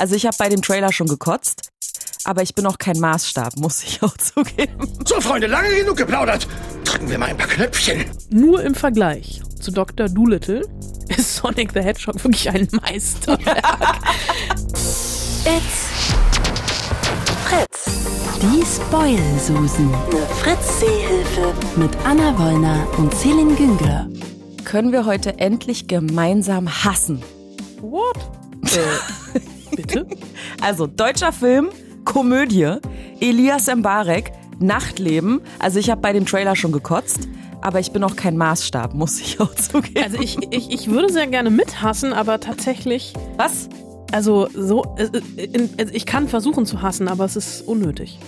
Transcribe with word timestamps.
Also 0.00 0.14
ich 0.14 0.24
habe 0.24 0.36
bei 0.38 0.48
dem 0.48 0.62
Trailer 0.62 0.94
schon 0.94 1.08
gekotzt, 1.08 1.70
aber 2.24 2.40
ich 2.40 2.54
bin 2.54 2.64
auch 2.64 2.78
kein 2.78 2.98
Maßstab, 2.98 3.58
muss 3.58 3.82
ich 3.82 4.02
auch 4.02 4.16
zugeben. 4.34 4.88
So, 5.04 5.20
Freunde, 5.20 5.46
lange 5.46 5.68
genug 5.76 5.98
geplaudert. 5.98 6.48
Drücken 6.84 7.10
wir 7.10 7.18
mal 7.18 7.26
ein 7.26 7.36
paar 7.36 7.48
Knöpfchen. 7.48 8.06
Nur 8.30 8.62
im 8.62 8.74
Vergleich 8.74 9.42
zu 9.60 9.70
Dr. 9.70 10.08
Doolittle 10.08 10.62
ist 11.14 11.36
Sonic 11.36 11.72
the 11.74 11.80
Hedgehog 11.80 12.24
wirklich 12.24 12.48
ein 12.48 12.66
Meisterwerk. 12.72 13.62
It's 15.44 15.90
Fritz. 17.44 17.84
Die 18.40 18.64
Spoil-Susen. 18.64 19.92
Eine 19.92 20.26
Fritz-Seehilfe. 20.40 21.52
Mit 21.76 21.90
Anna 22.06 22.38
Wollner 22.38 22.86
und 22.96 23.14
Celine 23.14 23.54
Güngler. 23.54 24.08
Können 24.64 24.92
wir 24.92 25.04
heute 25.04 25.38
endlich 25.38 25.88
gemeinsam 25.88 26.84
hassen? 26.84 27.22
What? 27.82 28.16
Bitte? 29.74 30.06
Also 30.60 30.86
deutscher 30.86 31.32
Film, 31.32 31.68
Komödie, 32.04 32.76
Elias 33.20 33.74
Mbarek, 33.74 34.32
Nachtleben. 34.58 35.40
Also 35.58 35.78
ich 35.78 35.90
habe 35.90 36.00
bei 36.00 36.12
dem 36.12 36.26
Trailer 36.26 36.56
schon 36.56 36.72
gekotzt. 36.72 37.28
Aber 37.62 37.78
ich 37.78 37.92
bin 37.92 38.02
auch 38.04 38.16
kein 38.16 38.36
Maßstab, 38.38 38.94
muss 38.94 39.20
ich 39.20 39.38
auch 39.38 39.54
zugeben. 39.54 40.02
Also 40.02 40.18
ich, 40.18 40.38
ich, 40.50 40.70
ich 40.70 40.90
würde 40.90 41.12
sehr 41.12 41.26
gerne 41.26 41.50
mithassen, 41.50 42.12
aber 42.12 42.40
tatsächlich, 42.40 43.12
Was? 43.36 43.68
also 44.12 44.48
so, 44.54 44.96
äh, 44.96 45.42
äh, 45.42 45.68
also 45.78 45.92
ich 45.92 46.06
kann 46.06 46.28
versuchen 46.28 46.64
zu 46.64 46.80
hassen, 46.80 47.06
aber 47.06 47.24
es 47.26 47.36
ist 47.36 47.68
unnötig. 47.68 48.18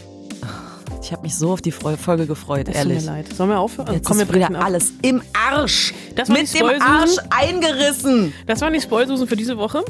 Ich 1.02 1.10
habe 1.12 1.22
mich 1.22 1.34
so 1.34 1.50
auf 1.52 1.60
die 1.60 1.72
Folge 1.72 2.26
gefreut, 2.26 2.68
Es 2.68 2.76
tut 2.78 2.84
mir 2.86 2.92
ehrlich. 2.94 3.04
leid. 3.04 3.34
Sollen 3.34 3.50
wir 3.50 3.58
aufhören? 3.58 3.92
Jetzt 3.92 4.06
Komm, 4.06 4.18
wir 4.18 4.22
ist 4.24 4.32
wieder 4.32 4.46
brechen 4.46 4.56
ab. 4.56 4.64
alles 4.64 4.92
im 5.02 5.20
Arsch. 5.50 5.92
Das 6.14 6.28
war 6.28 6.38
Mit 6.38 6.54
dem. 6.54 6.64
Arsch 6.80 7.16
eingerissen. 7.30 8.32
Das 8.46 8.60
waren 8.60 8.72
die 8.72 8.80
Spoilsusen 8.80 9.26
für 9.26 9.36
diese 9.36 9.58
Woche. 9.58 9.84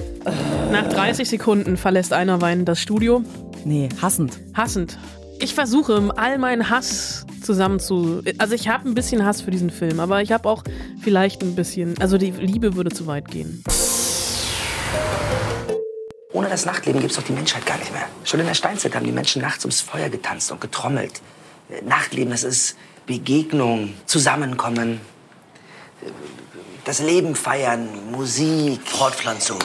Nach 0.72 0.88
30 0.88 1.28
Sekunden 1.28 1.76
verlässt 1.76 2.12
einer 2.14 2.40
weinend 2.40 2.66
das 2.68 2.80
Studio. 2.80 3.22
Nee, 3.64 3.90
hassend. 4.00 4.38
Hassend. 4.54 4.98
Ich 5.38 5.54
versuche 5.54 6.10
all 6.16 6.38
meinen 6.38 6.70
Hass 6.70 7.26
zusammen 7.42 7.78
zu. 7.78 8.22
Also 8.38 8.54
ich 8.54 8.68
habe 8.68 8.88
ein 8.88 8.94
bisschen 8.94 9.24
Hass 9.24 9.42
für 9.42 9.50
diesen 9.50 9.70
Film, 9.70 10.00
aber 10.00 10.22
ich 10.22 10.32
habe 10.32 10.48
auch 10.48 10.64
vielleicht 11.02 11.42
ein 11.42 11.54
bisschen. 11.54 11.94
Also 12.00 12.16
die 12.16 12.30
Liebe 12.30 12.74
würde 12.74 12.90
zu 12.90 13.06
weit 13.06 13.28
gehen. 13.28 13.62
Ohne 16.32 16.48
das 16.48 16.64
Nachtleben 16.64 17.00
gibt's 17.00 17.16
doch 17.16 17.22
die 17.22 17.32
Menschheit 17.32 17.66
gar 17.66 17.76
nicht 17.78 17.92
mehr. 17.92 18.06
Schon 18.24 18.40
in 18.40 18.46
der 18.46 18.54
Steinzeit 18.54 18.94
haben 18.94 19.04
die 19.04 19.12
Menschen 19.12 19.42
nachts 19.42 19.64
ums 19.64 19.80
Feuer 19.80 20.08
getanzt 20.08 20.50
und 20.50 20.60
getrommelt. 20.60 21.20
Äh, 21.68 21.82
Nachtleben, 21.82 22.30
das 22.30 22.42
ist 22.42 22.76
Begegnung, 23.06 23.94
Zusammenkommen, 24.06 25.00
äh, 26.02 26.10
das 26.84 27.00
Leben 27.00 27.36
feiern, 27.36 28.10
Musik. 28.10 28.80
Fortpflanzung. 28.86 29.58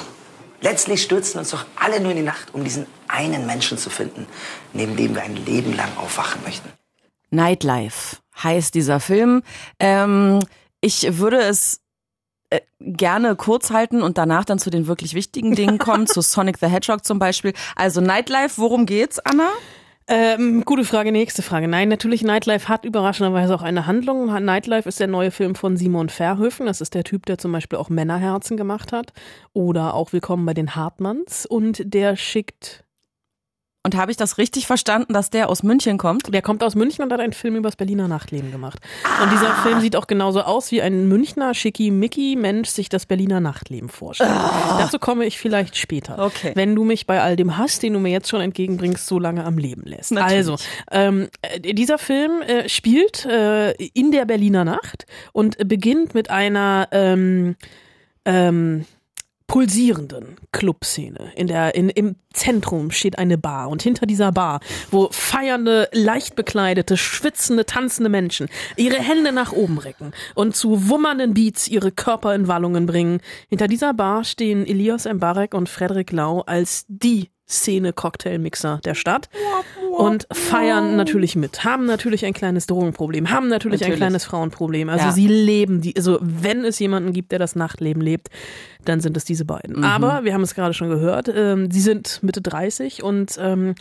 Letztlich 0.62 1.04
stürzen 1.04 1.40
uns 1.40 1.52
doch 1.52 1.66
alle 1.76 2.00
nur 2.00 2.12
in 2.12 2.18
die 2.18 2.24
Nacht, 2.24 2.54
um 2.54 2.64
diesen 2.64 2.86
einen 3.08 3.46
Menschen 3.46 3.78
zu 3.78 3.90
finden, 3.90 4.28
neben 4.74 4.96
dem 4.96 5.16
wir 5.16 5.24
ein 5.24 5.36
Leben 5.36 5.76
lang 5.76 5.96
aufwachen 5.98 6.42
möchten. 6.44 6.70
Nightlife 7.30 8.18
heißt 8.44 8.74
dieser 8.74 9.00
Film. 9.00 9.44
Ähm, 9.80 10.40
ich 10.81 11.18
würde 11.18 11.40
es 11.40 11.81
äh, 12.50 12.62
gerne 12.80 13.36
kurz 13.36 13.72
halten 13.72 14.02
und 14.02 14.17
danach 14.17 14.45
dann 14.45 14.59
zu 14.59 14.70
den 14.70 14.88
wirklich 14.88 15.14
wichtigen 15.14 15.56
Dingen 15.56 15.78
kommen, 15.80 16.08
zu 16.08 16.22
Sonic 16.22 16.58
the 16.59 16.67
Hedgehog 16.67 17.03
zum 17.03 17.20
Beispiel. 17.20 17.53
Also 17.76 18.02
Nightlife, 18.02 18.62
worum 18.62 18.86
geht's, 18.86 19.20
Anna? 19.20 19.50
Ähm, 20.09 20.64
gute 20.64 20.86
Frage, 20.86 21.12
nächste 21.12 21.42
Frage. 21.42 21.68
Nein, 21.68 21.90
natürlich, 21.90 22.23
Nightlife 22.23 22.70
hat 22.70 22.86
überraschenderweise 22.86 23.53
auch 23.53 23.62
eine 23.62 23.88
Handlung. 23.88 24.28
Nightlife 24.45 24.88
ist 24.88 25.02
der 25.02 25.08
neue 25.08 25.31
Film 25.31 25.53
von 25.53 25.75
Simon 25.75 26.08
Verhoeven. 26.08 26.66
Das 26.66 26.80
ist 26.80 26.94
der 26.94 27.03
Typ, 27.03 27.25
der 27.25 27.38
zum 27.38 27.52
Beispiel 27.52 27.78
auch 27.78 27.90
Männerherzen 27.90 28.56
gemacht 28.56 28.94
hat. 28.94 29.12
Oder 29.52 29.94
auch 29.94 30.14
Willkommen 30.14 30.45
bei 30.45 30.53
den 30.53 30.75
Hartmanns. 30.75 31.45
Und 31.45 31.81
der 31.94 32.16
schickt, 32.16 32.86
Und 33.83 33.95
habe 33.95 34.11
ich 34.11 34.17
das 34.17 34.38
richtig 34.38 34.67
verstanden, 34.67 35.14
dass 35.14 35.30
der 35.30 35.50
aus 35.50 35.64
München 35.64 35.97
kommt? 35.97 36.33
der 36.33 36.42
kommt 36.42 36.61
aus 36.61 36.75
München 36.75 37.06
und 37.06 37.14
hat 37.14 37.22
einen 37.22 37.31
Film 37.31 37.56
über 37.56 37.70
das 37.70 37.78
Berliner 37.78 38.09
Nachtleben 38.09 38.52
gemacht. 38.52 38.80
Und 39.24 39.31
dieser 39.31 39.53
Film 39.56 39.79
sieht 39.79 39.96
auch 39.96 40.07
genauso 40.07 40.41
aus, 40.41 40.72
wie 40.72 40.81
ein 40.81 41.07
Münchner 41.07 41.53
Schickimicki-Mensch 41.53 42.68
sich 42.68 42.90
das 42.90 43.06
Berliner 43.06 43.40
Nachtleben 43.40 43.88
vorstellt. 43.88 44.29
Dazu 44.78 45.00
komme 45.00 45.25
ich 45.25 45.38
vielleicht 45.38 45.78
später. 45.78 46.19
Okay. 46.19 46.52
Wenn 46.53 46.75
du 46.75 46.84
mich 46.84 47.07
bei 47.07 47.22
all 47.22 47.38
dem 47.38 47.57
Hass, 47.57 47.79
den 47.79 47.94
du 47.94 48.00
mir 48.00 48.12
jetzt 48.12 48.28
schon 48.28 48.41
entgegenbringst, 48.41 49.07
so 49.07 49.19
lange 49.19 49.46
am 49.46 49.57
Leben 49.57 49.84
lässt. 49.84 50.12
Natürlich. 50.12 50.35
Also, 50.35 50.57
ähm, 50.91 51.29
äh, 51.41 51.73
dieser 51.73 51.97
Film 51.97 52.41
äh, 52.41 52.68
spielt 52.68 53.25
äh, 53.25 53.72
in 53.72 54.12
der 54.12 54.25
Berliner 54.25 54.66
Nacht 54.66 55.06
und 55.31 55.57
beginnt 55.66 56.13
mit 56.13 56.29
einer 56.29 56.90
ähm, 56.91 57.56
ähm, 58.25 58.85
pulsierenden 59.47 60.35
Clubszene. 60.52 61.31
In 61.35 61.47
der, 61.47 61.74
in, 61.74 61.90
Im 61.90 62.16
Zentrum 62.34 62.91
steht 62.91 63.18
eine 63.18 63.38
Bar 63.38 63.69
und 63.69 63.81
hinter 63.81 64.06
dieser 64.06 64.31
Bar, 64.31 64.59
wo 64.91 65.09
feiernde, 65.12 65.90
leicht 65.94 66.35
bekleidete, 66.35 66.97
schwitzende, 66.97 67.66
tanzende 67.66 68.09
Menschen 68.09 68.50
ihre 68.75 68.97
Hände 68.97 69.31
nach 69.31 69.53
oben 69.53 69.78
recken 69.78 70.12
und 70.35 70.56
zu 70.56 70.90
wummernden 70.90 71.34
Beats 71.34 71.68
ihre 71.68 71.91
Körper 71.91 72.35
in 72.35 72.47
Wallungen 72.47 72.85
bringen. 72.85 73.22
Hinter 73.50 73.68
dieser 73.68 73.94
Bar 73.94 74.24
stehen 74.25 74.68
Elias 74.68 75.06
Mbarek 75.06 75.53
und 75.53 75.69
Frederik 75.69 76.12
Lau 76.12 76.41
als 76.41 76.85
die 76.90 77.29
Szene-Cocktailmixer 77.47 78.80
der 78.84 78.94
Stadt 78.96 79.30
und 79.97 80.28
feiern 80.31 80.96
natürlich 80.96 81.35
mit, 81.35 81.63
haben 81.63 81.85
natürlich 81.85 82.25
ein 82.25 82.34
kleines 82.34 82.68
Drogenproblem, 82.68 83.30
haben 83.30 83.47
natürlich, 83.47 83.81
ein 83.81 83.85
Natürlich. 83.85 84.00
kleines 84.00 84.25
Frauenproblem. 84.25 84.90
Also 84.90 85.06
Ja. 85.06 85.12
sie 85.12 85.28
leben 85.28 85.81
die, 85.81 85.96
also 85.96 86.19
wenn 86.22 86.66
es 86.66 86.78
jemanden 86.80 87.13
gibt, 87.13 87.31
der 87.31 87.40
das 87.40 87.56
Nachtleben 87.56 88.02
lebt, 88.02 88.30
dann 88.85 89.00
sind 89.00 89.16
es 89.18 89.25
diese 89.25 89.46
beiden. 89.46 89.84
Aber 89.84 90.24
wir 90.24 90.34
haben 90.34 90.44
es 90.44 90.56
gerade 90.56 90.74
schon 90.74 90.90
gehört, 90.90 91.30
ähm, 91.34 91.72
sie 91.72 91.81
sind 91.81 92.19
Mitte 92.22 92.41
30 92.41 93.03
und 93.03 93.38
ähm, 93.40 93.75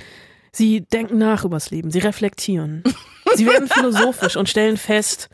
sie 0.52 0.82
denken 0.82 1.18
nach 1.18 1.44
übers 1.44 1.70
Leben, 1.70 1.90
sie 1.90 1.98
reflektieren. 1.98 2.82
sie 3.34 3.46
werden 3.46 3.68
philosophisch 3.68 4.36
und 4.36 4.48
stellen 4.48 4.76
fest, 4.76 5.28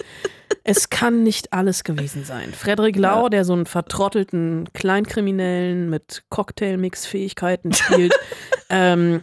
es 0.64 0.90
kann 0.90 1.22
nicht 1.22 1.52
alles 1.52 1.84
gewesen 1.84 2.24
sein. 2.24 2.52
Frederik 2.52 2.96
Lau, 2.96 3.28
der 3.28 3.44
so 3.44 3.52
einen 3.52 3.66
vertrottelten 3.66 4.68
Kleinkriminellen 4.72 5.90
mit 5.90 6.24
Cocktailmix-Fähigkeiten 6.30 7.72
spielt, 7.72 8.14
ähm, 8.70 9.22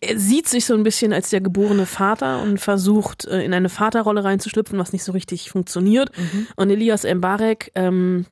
er 0.00 0.18
sieht 0.18 0.48
sich 0.48 0.66
so 0.66 0.74
ein 0.74 0.82
bisschen 0.82 1.12
als 1.12 1.30
der 1.30 1.40
geborene 1.40 1.86
Vater 1.86 2.42
und 2.42 2.58
versucht, 2.58 3.24
äh, 3.26 3.42
in 3.44 3.54
eine 3.54 3.68
Vaterrolle 3.68 4.24
reinzuschlüpfen, 4.24 4.78
was 4.78 4.92
nicht 4.92 5.04
so 5.04 5.12
richtig 5.12 5.50
funktioniert. 5.50 6.10
Mhm. 6.16 6.46
Und 6.56 6.70
Elias 6.70 7.04
Mbarek 7.04 7.72
ähm, 7.74 8.26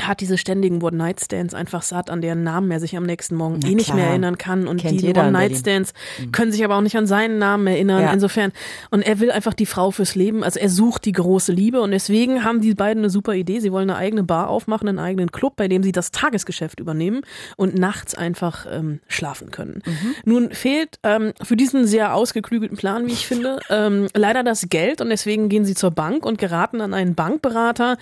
hat 0.00 0.20
diese 0.20 0.38
ständigen 0.38 0.82
One-Night-Stands 0.82 1.54
einfach 1.54 1.82
satt, 1.82 2.10
an 2.10 2.20
deren 2.20 2.42
Namen 2.42 2.68
er 2.72 2.80
sich 2.80 2.96
am 2.96 3.04
nächsten 3.04 3.36
Morgen 3.36 3.60
Na 3.62 3.68
eh 3.68 3.74
nicht 3.74 3.86
klar. 3.86 3.98
mehr 3.98 4.06
erinnern 4.08 4.38
kann. 4.38 4.66
Und 4.66 4.80
Kennt 4.80 5.00
die. 5.00 5.14
One-Night-Stands 5.14 5.92
können 6.32 6.50
sich 6.50 6.64
aber 6.64 6.76
auch 6.76 6.80
nicht 6.80 6.96
an 6.96 7.06
seinen 7.06 7.38
Namen 7.38 7.68
erinnern. 7.68 8.02
Ja. 8.02 8.12
Insofern, 8.12 8.50
und 8.90 9.02
er 9.02 9.20
will 9.20 9.30
einfach 9.30 9.54
die 9.54 9.66
Frau 9.66 9.92
fürs 9.92 10.16
Leben. 10.16 10.42
Also 10.42 10.58
er 10.58 10.68
sucht 10.68 11.04
die 11.04 11.12
große 11.12 11.52
Liebe 11.52 11.80
und 11.80 11.92
deswegen 11.92 12.42
haben 12.42 12.60
die 12.60 12.74
beiden 12.74 13.02
eine 13.02 13.10
super 13.10 13.34
Idee. 13.34 13.60
Sie 13.60 13.70
wollen 13.70 13.88
eine 13.88 13.98
eigene 13.98 14.24
Bar 14.24 14.48
aufmachen, 14.48 14.88
einen 14.88 14.98
eigenen 14.98 15.30
Club, 15.30 15.54
bei 15.54 15.68
dem 15.68 15.84
sie 15.84 15.92
das 15.92 16.10
Tagesgeschäft 16.10 16.80
übernehmen 16.80 17.22
und 17.56 17.78
nachts 17.78 18.16
einfach 18.16 18.66
ähm, 18.68 18.98
schlafen 19.06 19.52
können. 19.52 19.80
Nun 20.24 20.50
fehlt 20.50 20.98
ähm, 21.04 21.34
für 21.40 21.56
diesen 21.56 21.86
sehr 21.86 22.14
ausgeklügelten 22.14 22.76
Plan, 22.76 23.06
wie 23.06 23.12
ich 23.12 23.28
finde, 23.28 23.60
ähm, 23.70 24.08
leider 24.14 24.42
das 24.42 24.68
Geld 24.68 25.00
und 25.00 25.08
deswegen 25.08 25.48
gehen 25.48 25.64
sie 25.64 25.74
zur 25.74 25.92
Bank 25.92 26.26
und 26.26 26.38
geraten 26.38 26.80
an 26.80 26.94
einen 26.94 27.14
Bankberater, 27.14 27.96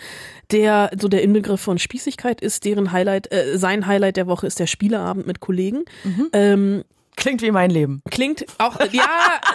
der 0.51 0.91
so 0.99 1.09
der 1.09 1.23
Inbegriff 1.23 1.61
von 1.61 1.79
Spießigkeit 1.83 2.41
ist, 2.41 2.65
deren 2.65 2.93
Highlight, 2.93 3.33
äh, 3.33 3.59
sein 3.59 3.87
Highlight 3.87 4.17
der 4.17 4.27
Woche 4.27 4.47
ist 4.47 4.59
der 4.59 4.67
Spieleabend 4.67 5.27
mit 5.27 5.41
Kollegen. 5.41 5.85
Ähm, 6.33 6.85
Klingt 7.15 7.43
wie 7.43 7.51
mein 7.51 7.71
Leben. 7.71 8.03
Klingt 8.11 8.47
auch, 8.57 8.81
ja, 8.91 9.07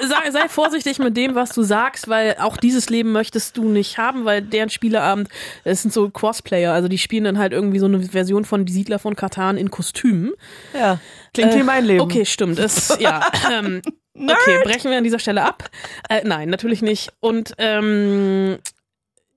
sei, 0.07 0.31
sei 0.31 0.47
vorsichtig 0.47 0.99
mit 0.99 1.17
dem, 1.17 1.33
was 1.33 1.49
du 1.49 1.63
sagst, 1.63 2.07
weil 2.07 2.35
auch 2.39 2.55
dieses 2.55 2.89
Leben 2.89 3.11
möchtest 3.11 3.57
du 3.57 3.69
nicht 3.69 3.97
haben, 3.97 4.25
weil 4.25 4.43
deren 4.43 4.69
Spieleabend, 4.69 5.27
das 5.63 5.81
sind 5.81 5.91
so 5.91 6.09
Crossplayer, 6.09 6.71
also 6.71 6.87
die 6.87 6.99
spielen 6.99 7.23
dann 7.23 7.39
halt 7.39 7.53
irgendwie 7.53 7.79
so 7.79 7.87
eine 7.87 8.03
Version 8.03 8.45
von 8.45 8.65
Die 8.65 8.73
Siedler 8.73 8.99
von 8.99 9.15
Katan 9.15 9.57
in 9.57 9.71
Kostümen. 9.71 10.33
Ja. 10.73 10.99
Klingt 11.33 11.55
wie 11.55 11.63
mein 11.63 11.83
Leben. 11.83 12.01
Okay, 12.01 12.25
stimmt. 12.25 12.59
Es, 12.59 12.95
ja. 12.99 13.25
Ähm, 13.51 13.81
okay, 14.13 14.61
brechen 14.63 14.91
wir 14.91 14.99
an 14.99 15.03
dieser 15.03 15.19
Stelle 15.19 15.43
ab. 15.43 15.69
Äh, 16.09 16.21
nein, 16.25 16.49
natürlich 16.49 16.83
nicht. 16.83 17.11
Und 17.19 17.53
ähm, 17.57 18.59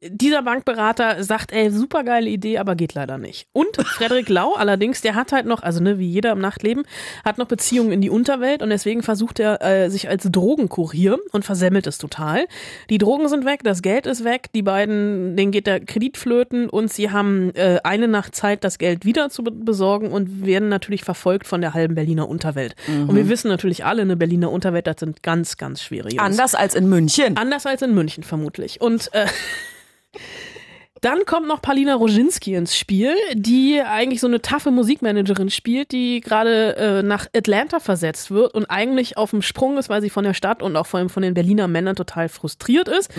dieser 0.03 0.43
Bankberater 0.43 1.23
sagt, 1.23 1.53
ey, 1.53 1.71
super 1.71 2.05
geile 2.05 2.29
Idee, 2.31 2.59
aber 2.59 2.75
geht 2.75 2.95
leider 2.95 3.19
nicht. 3.19 3.47
Und 3.53 3.77
Frederik 3.87 4.29
Lau 4.31 4.55
allerdings, 4.55 5.03
der 5.03 5.15
hat 5.15 5.33
halt 5.33 5.45
noch, 5.47 5.63
also 5.63 5.83
ne, 5.83 5.99
wie 5.99 6.09
jeder 6.09 6.33
im 6.33 6.39
Nachtleben, 6.39 6.85
hat 7.25 7.37
noch 7.37 7.47
Beziehungen 7.47 7.93
in 7.93 8.01
die 8.01 8.09
Unterwelt 8.11 8.63
und 8.63 8.71
deswegen 8.71 9.03
versucht 9.03 9.39
er 9.41 9.61
äh, 9.63 9.91
sich 9.91 10.09
als 10.09 10.27
Drogenkurier 10.31 11.19
und 11.33 11.45
versemmelt 11.45 11.87
es 11.87 11.99
total. 11.99 12.47
Die 12.89 12.99
Drogen 12.99 13.29
sind 13.29 13.45
weg, 13.45 13.61
das 13.63 13.83
Geld 13.83 14.07
ist 14.07 14.25
weg, 14.25 14.47
die 14.55 14.63
beiden, 14.63 15.37
denen 15.37 15.53
geht 15.53 15.67
der 15.67 15.81
Kredit 15.81 16.17
flöten 16.17 16.71
und 16.71 16.91
sie 16.93 17.11
haben 17.11 17.55
äh, 17.55 17.81
eine 17.85 18.09
Nacht 18.09 18.35
Zeit, 18.35 18.65
das 18.65 18.79
Geld 18.79 19.05
wieder 19.05 19.29
zu 19.29 19.45
be- 19.45 19.51
besorgen 19.51 20.13
und 20.13 20.47
werden 20.47 20.69
natürlich 20.71 21.05
verfolgt 21.05 21.47
von 21.47 21.61
der 21.61 21.75
halben 21.75 21.95
Berliner 21.95 22.29
Unterwelt. 22.29 22.75
Und 22.89 23.17
wir 23.17 23.29
wissen 23.29 23.49
natürlich 23.49 23.85
alle, 23.85 24.03
eine 24.03 24.17
Berliner 24.17 24.51
Unterwelt, 24.51 24.87
das 24.87 24.97
sind 25.01 25.23
ganz, 25.23 25.57
ganz 25.59 25.83
schwere 25.83 26.09
Jungs. 26.09 26.23
Anders 26.23 26.55
als 26.55 26.75
in 26.75 26.89
München. 26.89 27.37
Anders 27.37 27.67
als 27.67 27.83
in 27.83 27.95
München 27.95 28.23
vermutlich. 28.25 28.81
Und 28.81 29.13
äh, 29.13 29.27
Dann 31.01 31.25
kommt 31.25 31.49
noch 31.49 31.63
Palina 31.63 31.95
Roginski 31.95 32.55
ins 32.55 32.77
Spiel, 32.77 33.15
die 33.33 33.81
eigentlich 33.81 34.21
so 34.21 34.27
eine 34.27 34.43
taffe 34.43 34.71
Musikmanagerin 34.71 35.49
spielt, 35.49 35.93
die 35.93 36.21
gerade 36.21 36.77
äh, 36.77 37.03
nach 37.03 37.27
Atlanta 37.35 37.81
versetzt 37.81 38.31
wird 38.31 38.53
und 38.53 38.67
eigentlich 38.67 39.17
auf 39.17 39.31
dem 39.31 39.41
Sprung 39.41 39.79
ist, 39.79 39.89
weil 39.89 40.03
sie 40.03 40.11
von 40.11 40.25
der 40.25 40.35
Stadt 40.35 40.63
und 40.63 40.77
auch 40.77 40.87
vor 40.87 41.01
allem 41.01 41.09
von 41.09 41.23
den 41.23 41.33
Berliner 41.33 41.69
Männern 41.69 41.97
total 41.97 42.29
frustriert 42.29 42.89
ist. 42.89 43.11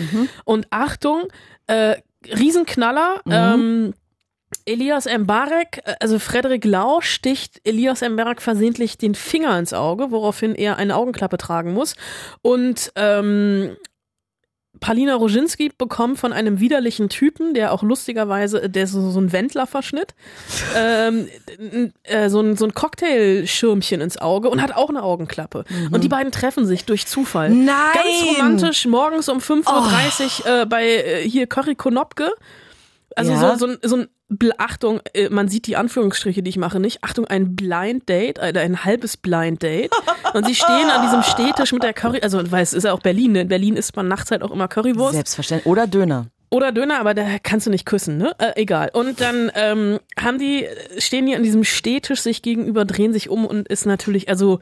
Und 0.44 0.68
Achtung, 0.70 1.24
äh, 1.66 1.96
Riesenknaller. 2.26 3.20
Ähm, 3.28 3.94
Elias 4.66 5.06
Mbarek, 5.06 5.82
äh, 5.84 5.94
also 5.98 6.18
Frederik 6.18 6.64
Lau 6.64 7.00
sticht 7.00 7.60
Elias 7.64 8.02
Mbarek 8.02 8.40
versehentlich 8.40 8.98
den 8.98 9.14
Finger 9.14 9.58
ins 9.58 9.72
Auge, 9.72 10.10
woraufhin 10.10 10.54
er 10.54 10.76
eine 10.76 10.94
Augenklappe 10.94 11.38
tragen 11.38 11.72
muss. 11.72 11.96
Und 12.42 12.92
ähm, 12.96 13.76
Palina 14.80 15.14
Roginski 15.14 15.70
bekommt 15.76 16.18
von 16.18 16.32
einem 16.32 16.58
widerlichen 16.58 17.08
Typen, 17.08 17.54
der 17.54 17.72
auch 17.72 17.82
lustigerweise, 17.82 18.68
der 18.68 18.84
ist 18.84 18.92
so, 18.92 19.10
so 19.10 19.20
ein 19.20 19.30
Wendler-Verschnitt, 19.32 20.14
ähm, 20.76 21.28
äh, 22.04 22.28
so 22.28 22.40
ein, 22.40 22.56
so 22.56 22.64
ein 22.64 22.74
Cocktailschirmchen 22.74 24.00
ins 24.00 24.18
Auge 24.18 24.48
und 24.50 24.60
hat 24.62 24.74
auch 24.74 24.88
eine 24.88 25.02
Augenklappe. 25.02 25.64
Und 25.90 26.02
die 26.02 26.08
beiden 26.08 26.32
treffen 26.32 26.66
sich 26.66 26.84
durch 26.84 27.06
Zufall. 27.06 27.50
Nein! 27.50 27.76
Ganz 27.94 28.38
romantisch, 28.38 28.86
morgens 28.86 29.28
um 29.28 29.38
5.30 29.38 30.40
Uhr 30.46 30.60
äh, 30.62 30.66
bei 30.66 30.84
äh, 30.86 31.28
hier 31.28 31.46
Curry 31.46 31.74
Konopke. 31.74 32.30
Also 33.14 33.32
Ja. 33.32 33.56
so, 33.56 33.66
so, 33.66 33.72
ein- 33.72 33.78
so 33.82 33.96
ein, 33.96 34.08
Achtung, 34.58 35.00
äh, 35.14 35.28
man 35.28 35.48
sieht 35.48 35.66
die 35.66 35.76
Anführungsstriche, 35.76 36.42
die 36.42 36.50
ich 36.50 36.56
mache, 36.56 36.80
nicht. 36.80 37.02
Achtung, 37.02 37.26
ein 37.26 37.56
Blind 37.56 38.08
Date, 38.08 38.38
äh, 38.38 38.52
ein 38.58 38.84
halbes 38.84 39.16
Blind 39.16 39.62
Date. 39.62 39.92
Und 40.34 40.46
sie 40.46 40.54
stehen 40.54 40.90
an 40.90 41.02
diesem 41.02 41.22
Stehtisch 41.22 41.72
mit 41.72 41.82
der 41.82 41.92
Curry, 41.92 42.20
also 42.22 42.50
weil 42.50 42.62
es 42.62 42.72
ist 42.72 42.84
ja 42.84 42.92
auch 42.92 43.00
Berlin, 43.00 43.32
ne? 43.32 43.42
In 43.42 43.48
Berlin 43.48 43.76
isst 43.76 43.96
man 43.96 44.08
nachts 44.08 44.30
halt 44.30 44.42
auch 44.42 44.50
immer 44.50 44.68
Currywurst. 44.68 45.14
Selbstverständlich. 45.14 45.66
Oder 45.66 45.86
Döner. 45.86 46.26
Oder 46.50 46.70
Döner, 46.70 47.00
aber 47.00 47.14
da 47.14 47.38
kannst 47.42 47.66
du 47.66 47.70
nicht 47.70 47.86
küssen, 47.86 48.18
ne? 48.18 48.34
Äh, 48.38 48.60
egal. 48.60 48.90
Und 48.92 49.20
dann 49.20 49.50
ähm, 49.54 49.98
haben 50.20 50.38
die, 50.38 50.66
stehen 50.98 51.26
die 51.26 51.34
an 51.34 51.42
diesem 51.42 51.64
Stehtisch 51.64 52.20
sich 52.20 52.42
gegenüber, 52.42 52.84
drehen 52.84 53.12
sich 53.12 53.30
um 53.30 53.46
und 53.46 53.68
ist 53.68 53.86
natürlich, 53.86 54.28
also 54.28 54.60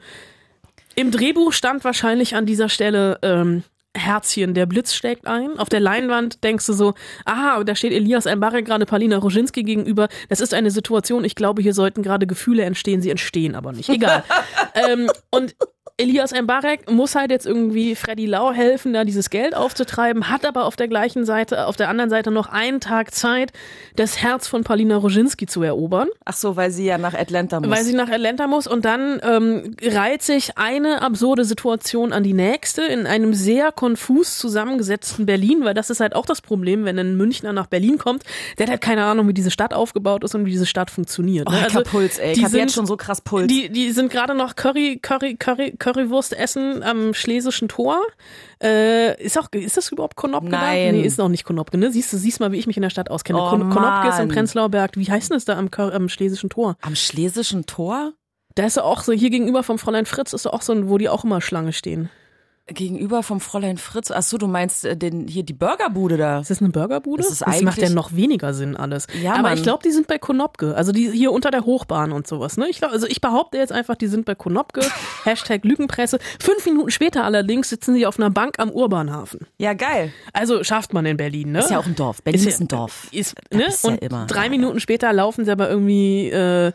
im 0.95 1.11
Drehbuch 1.11 1.51
stand 1.53 1.83
wahrscheinlich 1.83 2.35
an 2.35 2.45
dieser 2.45 2.69
Stelle 2.69 3.19
ähm, 3.21 3.63
Herzchen, 3.95 4.53
der 4.53 4.65
Blitz 4.65 4.93
schlägt 4.93 5.27
ein. 5.27 5.59
Auf 5.59 5.69
der 5.69 5.79
Leinwand 5.79 6.43
denkst 6.43 6.65
du 6.65 6.73
so, 6.73 6.93
aha, 7.25 7.63
da 7.63 7.75
steht 7.75 7.91
Elias 7.91 8.25
Mbarek 8.25 8.65
gerade 8.65 8.85
Palina 8.85 9.17
Roginski 9.17 9.63
gegenüber. 9.63 10.07
Das 10.29 10.39
ist 10.39 10.53
eine 10.53 10.71
Situation, 10.71 11.25
ich 11.25 11.35
glaube, 11.35 11.61
hier 11.61 11.73
sollten 11.73 12.01
gerade 12.01 12.25
Gefühle 12.25 12.63
entstehen, 12.63 13.01
sie 13.01 13.09
entstehen 13.09 13.55
aber 13.55 13.73
nicht. 13.73 13.89
Egal. 13.89 14.23
ähm, 14.73 15.09
und 15.29 15.55
Elias 16.01 16.31
Mbarek 16.33 16.89
muss 16.91 17.15
halt 17.15 17.31
jetzt 17.31 17.45
irgendwie 17.45 17.95
Freddy 17.95 18.25
Lau 18.25 18.51
helfen, 18.51 18.93
da 18.93 19.03
dieses 19.03 19.29
Geld 19.29 19.55
aufzutreiben, 19.55 20.29
hat 20.29 20.45
aber 20.45 20.65
auf 20.65 20.75
der 20.75 20.87
gleichen 20.87 21.25
Seite, 21.25 21.67
auf 21.67 21.75
der 21.75 21.89
anderen 21.89 22.09
Seite 22.09 22.31
noch 22.31 22.49
einen 22.49 22.79
Tag 22.79 23.13
Zeit, 23.13 23.51
das 23.95 24.21
Herz 24.21 24.47
von 24.47 24.63
Palina 24.63 24.97
Roginski 24.97 25.45
zu 25.45 25.63
erobern 25.63 26.07
Ach 26.25 26.33
so, 26.35 26.55
weil 26.55 26.71
sie 26.71 26.85
ja 26.85 26.97
nach 26.97 27.13
Atlanta 27.13 27.59
muss. 27.59 27.69
weil 27.69 27.83
sie 27.83 27.93
nach 27.93 28.09
Atlanta 28.09 28.47
muss 28.47 28.67
und 28.67 28.85
dann 28.85 29.19
ähm, 29.23 29.75
reiht 29.83 30.23
sich 30.23 30.57
eine 30.57 31.01
absurde 31.01 31.45
Situation 31.45 32.13
an 32.13 32.23
die 32.23 32.33
nächste 32.33 32.83
in 32.83 33.05
einem 33.05 33.33
sehr 33.33 33.71
konfus 33.71 34.37
zusammengesetzten 34.37 35.25
Berlin, 35.25 35.63
weil 35.63 35.73
das 35.73 35.89
ist 35.89 35.99
halt 35.99 36.15
auch 36.15 36.25
das 36.25 36.41
Problem, 36.41 36.85
wenn 36.85 36.97
ein 36.99 37.15
Münchner 37.17 37.53
nach 37.53 37.67
Berlin 37.67 37.97
kommt, 37.97 38.23
der 38.57 38.65
hat 38.65 38.71
halt 38.71 38.81
keine 38.81 39.03
Ahnung, 39.05 39.27
wie 39.27 39.33
diese 39.33 39.51
Stadt 39.51 39.73
aufgebaut 39.73 40.23
ist 40.23 40.35
und 40.35 40.45
wie 40.45 40.51
diese 40.51 40.65
Stadt 40.65 40.89
funktioniert. 40.89 41.47
oh, 41.49 41.51
ne? 41.51 41.65
ich 41.67 41.75
hab 41.75 41.83
Puls, 41.85 42.17
ey. 42.17 42.31
Ich 42.31 42.39
die 42.39 42.45
hab 42.45 42.51
jetzt 42.53 42.59
sind- 42.61 42.71
schon 42.71 42.85
so 42.85 42.97
krass 42.97 43.21
Puls. 43.21 43.47
Die, 43.47 43.69
die 43.69 43.91
sind 43.91 44.11
gerade 44.11 44.33
noch 44.35 44.55
Curry, 44.55 44.99
Curry, 45.01 45.35
Curry, 45.35 45.73
Currywurst 45.91 46.33
essen 46.33 46.83
am 46.83 47.13
Schlesischen 47.13 47.67
Tor. 47.67 48.01
Äh, 48.61 49.21
ist 49.21 49.37
auch, 49.37 49.47
ist 49.51 49.77
das 49.77 49.91
überhaupt 49.91 50.15
Konopke 50.15 50.49
Nein. 50.49 50.85
da? 50.85 50.91
Nee, 50.91 51.05
ist 51.05 51.17
noch 51.17 51.29
nicht 51.29 51.43
Konopke, 51.43 51.77
ne? 51.77 51.91
Siehst 51.91 52.13
du, 52.13 52.17
siehst 52.17 52.39
mal, 52.39 52.51
wie 52.51 52.57
ich 52.57 52.67
mich 52.67 52.77
in 52.77 52.83
der 52.83 52.89
Stadt 52.89 53.09
auskenne. 53.09 53.41
Oh, 53.41 53.49
Kon 53.49 53.69
Konopke 53.69 54.09
ist 54.09 54.19
in. 54.19 54.29
Prenzlauer 54.29 54.69
Berg. 54.69 54.91
Wie 54.95 55.09
heißt 55.09 55.29
denn 55.29 55.35
das 55.37 55.45
da 55.45 55.57
am, 55.57 55.69
am 55.71 56.09
Schlesischen 56.09 56.49
Tor? 56.49 56.77
Am 56.81 56.95
Schlesischen 56.95 57.65
Tor? 57.65 58.13
Da 58.55 58.65
ist 58.65 58.77
ja 58.77 58.83
auch 58.83 59.01
so, 59.01 59.13
hier 59.13 59.29
gegenüber 59.29 59.63
vom 59.63 59.79
Fräulein 59.79 60.05
Fritz 60.05 60.33
ist 60.33 60.45
ja 60.45 60.51
auch 60.51 60.61
so 60.61 60.73
ein, 60.73 60.89
wo 60.89 60.97
die 60.97 61.09
auch 61.09 61.23
immer 61.23 61.41
Schlange 61.41 61.73
stehen. 61.73 62.09
Gegenüber 62.67 63.23
vom 63.23 63.39
Fräulein 63.41 63.77
Fritz. 63.77 64.11
Ach 64.11 64.21
so, 64.21 64.37
du 64.37 64.47
meinst 64.47 64.85
äh, 64.85 64.95
den, 64.95 65.27
hier 65.27 65.43
die 65.43 65.53
Burgerbude 65.53 66.15
da. 66.17 66.39
Ist 66.39 66.51
das 66.51 66.61
eine 66.61 66.69
Burgerbude? 66.69 67.23
Das 67.23 67.31
ist 67.31 67.63
macht 67.63 67.81
ja 67.81 67.89
noch 67.89 68.13
weniger 68.13 68.53
Sinn 68.53 68.77
alles. 68.77 69.07
Ja, 69.21 69.33
Aber 69.33 69.41
Mann. 69.43 69.53
ich 69.55 69.63
glaube, 69.63 69.83
die 69.83 69.91
sind 69.91 70.07
bei 70.07 70.17
Konopke. 70.17 70.75
Also 70.75 70.91
die 70.91 71.09
hier 71.11 71.31
unter 71.31 71.51
der 71.51 71.65
Hochbahn 71.65 72.11
und 72.11 72.27
sowas. 72.27 72.57
Ne? 72.57 72.69
Ich 72.69 72.77
glaub, 72.77 72.91
also 72.91 73.07
ich 73.07 73.19
behaupte 73.19 73.57
jetzt 73.57 73.71
einfach, 73.71 73.95
die 73.95 74.07
sind 74.07 74.25
bei 74.25 74.35
Konopke. 74.35 74.81
Hashtag 75.25 75.65
Lügenpresse. 75.65 76.19
Fünf 76.39 76.65
Minuten 76.65 76.91
später 76.91 77.23
allerdings 77.25 77.69
sitzen 77.69 77.93
sie 77.93 78.05
auf 78.05 78.19
einer 78.19 78.29
Bank 78.29 78.55
am 78.59 78.69
Urbanhafen. 78.69 79.47
Ja, 79.57 79.73
geil. 79.73 80.13
Also 80.31 80.63
schafft 80.63 80.93
man 80.93 81.05
in 81.05 81.17
Berlin, 81.17 81.51
ne? 81.51 81.59
Ist 81.59 81.71
ja 81.71 81.79
auch 81.79 81.85
ein 81.87 81.95
Dorf. 81.95 82.21
Berlin 82.23 82.47
ist, 82.47 82.59
ja- 82.59 82.63
ein 82.65 82.67
Dorf. 82.67 83.07
Ist, 83.11 83.35
ne? 83.51 83.65
bist 83.65 83.83
du 83.83 83.89
ja 83.89 83.93
und 83.95 84.01
immer, 84.01 84.25
drei. 84.27 84.49
Minuten 84.49 84.79
später 84.79 85.11
laufen 85.13 85.45
sie 85.45 85.51
aber 85.51 85.69
irgendwie 85.69 86.29
äh, 86.29 86.71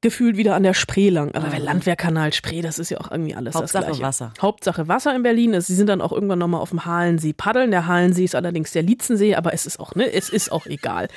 gefühlt 0.00 0.36
wieder 0.36 0.54
an 0.54 0.62
der 0.62 0.74
Spree 0.74 1.10
lang. 1.10 1.34
Aber 1.34 1.48
der 1.48 1.58
Landwehrkanal 1.58 2.32
Spree, 2.32 2.62
das 2.62 2.78
ist 2.78 2.90
ja 2.90 2.98
auch 2.98 3.10
irgendwie 3.10 3.34
alles 3.34 3.56
Ah. 3.56 3.60
Hauptsache 3.60 3.82
das 3.82 3.90
Gleiche. 3.98 4.02
Wasser. 4.02 4.32
Hauptsache 4.40 4.88
Wasser 4.88 5.14
in 5.16 5.22
Berlin. 5.22 5.54
ist. 5.54 5.66
Sie 5.66 5.74
sind 5.74 5.88
dann 5.88 6.00
auch 6.00 6.12
irgendwann 6.12 6.38
nochmal 6.38 6.60
auf 6.60 6.70
dem 6.70 6.84
Halensee 6.84 7.32
paddeln. 7.32 7.70
Der 7.72 7.86
Halensee 7.86 8.24
ist 8.24 8.34
allerdings 8.34 8.70
der 8.72 8.82
Lietzensee, 8.82 9.34
aber 9.34 9.52
es 9.54 9.66
ist 9.66 9.80
auch, 9.80 9.94
ne, 9.94 10.12
es 10.12 10.28
ist 10.28 10.52
auch 10.52 10.66
egal. 10.66 11.08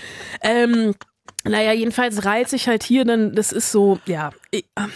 Ähm, 0.42 0.96
naja, 1.44 1.74
jedenfalls 1.74 2.26
reiht 2.26 2.50
sich 2.50 2.68
halt 2.68 2.84
hier 2.84 3.06
dann, 3.06 3.34
das 3.36 3.52
ist 3.52 3.72
so, 3.72 4.00
ja, 4.06 4.32
ich, 4.52 4.66
ähm, 4.78 4.92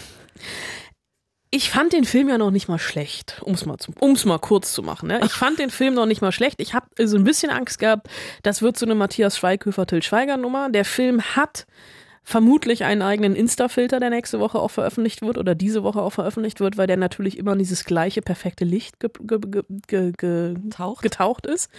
ich 1.51 1.69
fand 1.69 1.93
den 1.93 2.03
Film 2.03 2.27
ja 2.27 2.37
noch 2.37 2.51
nicht 2.51 2.67
mal 2.67 2.79
schlecht, 2.79 3.39
um 3.41 3.53
es 3.53 3.65
mal, 3.65 3.77
zu- 3.77 3.93
um's 3.99 4.25
mal 4.25 4.39
kurz 4.39 4.73
zu 4.73 4.83
machen. 4.83 5.07
Ne? 5.07 5.21
Ich 5.23 5.31
fand 5.31 5.57
den 5.57 5.69
Film 5.69 5.93
noch 5.93 6.05
nicht 6.05 6.21
mal 6.21 6.31
schlecht. 6.33 6.59
Ich 6.59 6.73
habe 6.73 6.87
so 7.05 7.15
ein 7.17 7.23
bisschen 7.23 7.49
Angst 7.49 7.79
gehabt, 7.79 8.07
das 8.43 8.61
wird 8.61 8.77
so 8.77 8.85
eine 8.85 8.93
Matthias 8.95 9.37
Schweighöfer-Till 9.37 10.03
Schweiger-Nummer. 10.03 10.69
Der 10.69 10.83
Film 10.85 11.21
hat 11.21 11.65
vermutlich 12.25 12.83
einen 12.83 13.03
eigenen 13.03 13.35
Insta-Filter, 13.35 13.99
der 13.99 14.09
nächste 14.09 14.39
Woche 14.39 14.59
auch 14.59 14.71
veröffentlicht 14.71 15.21
wird 15.21 15.37
oder 15.37 15.53
diese 15.53 15.83
Woche 15.83 16.01
auch 16.01 16.09
veröffentlicht 16.09 16.59
wird, 16.59 16.75
weil 16.75 16.87
der 16.87 16.97
natürlich 16.97 17.37
immer 17.37 17.53
in 17.53 17.59
dieses 17.59 17.85
gleiche 17.85 18.21
perfekte 18.23 18.65
Licht 18.65 18.99
ge 18.99 19.11
ge 19.21 19.39
ge 19.39 19.63
ge 19.87 20.11
ge 20.17 20.55
Taucht? 20.71 21.03
getaucht 21.03 21.45
ist. 21.45 21.69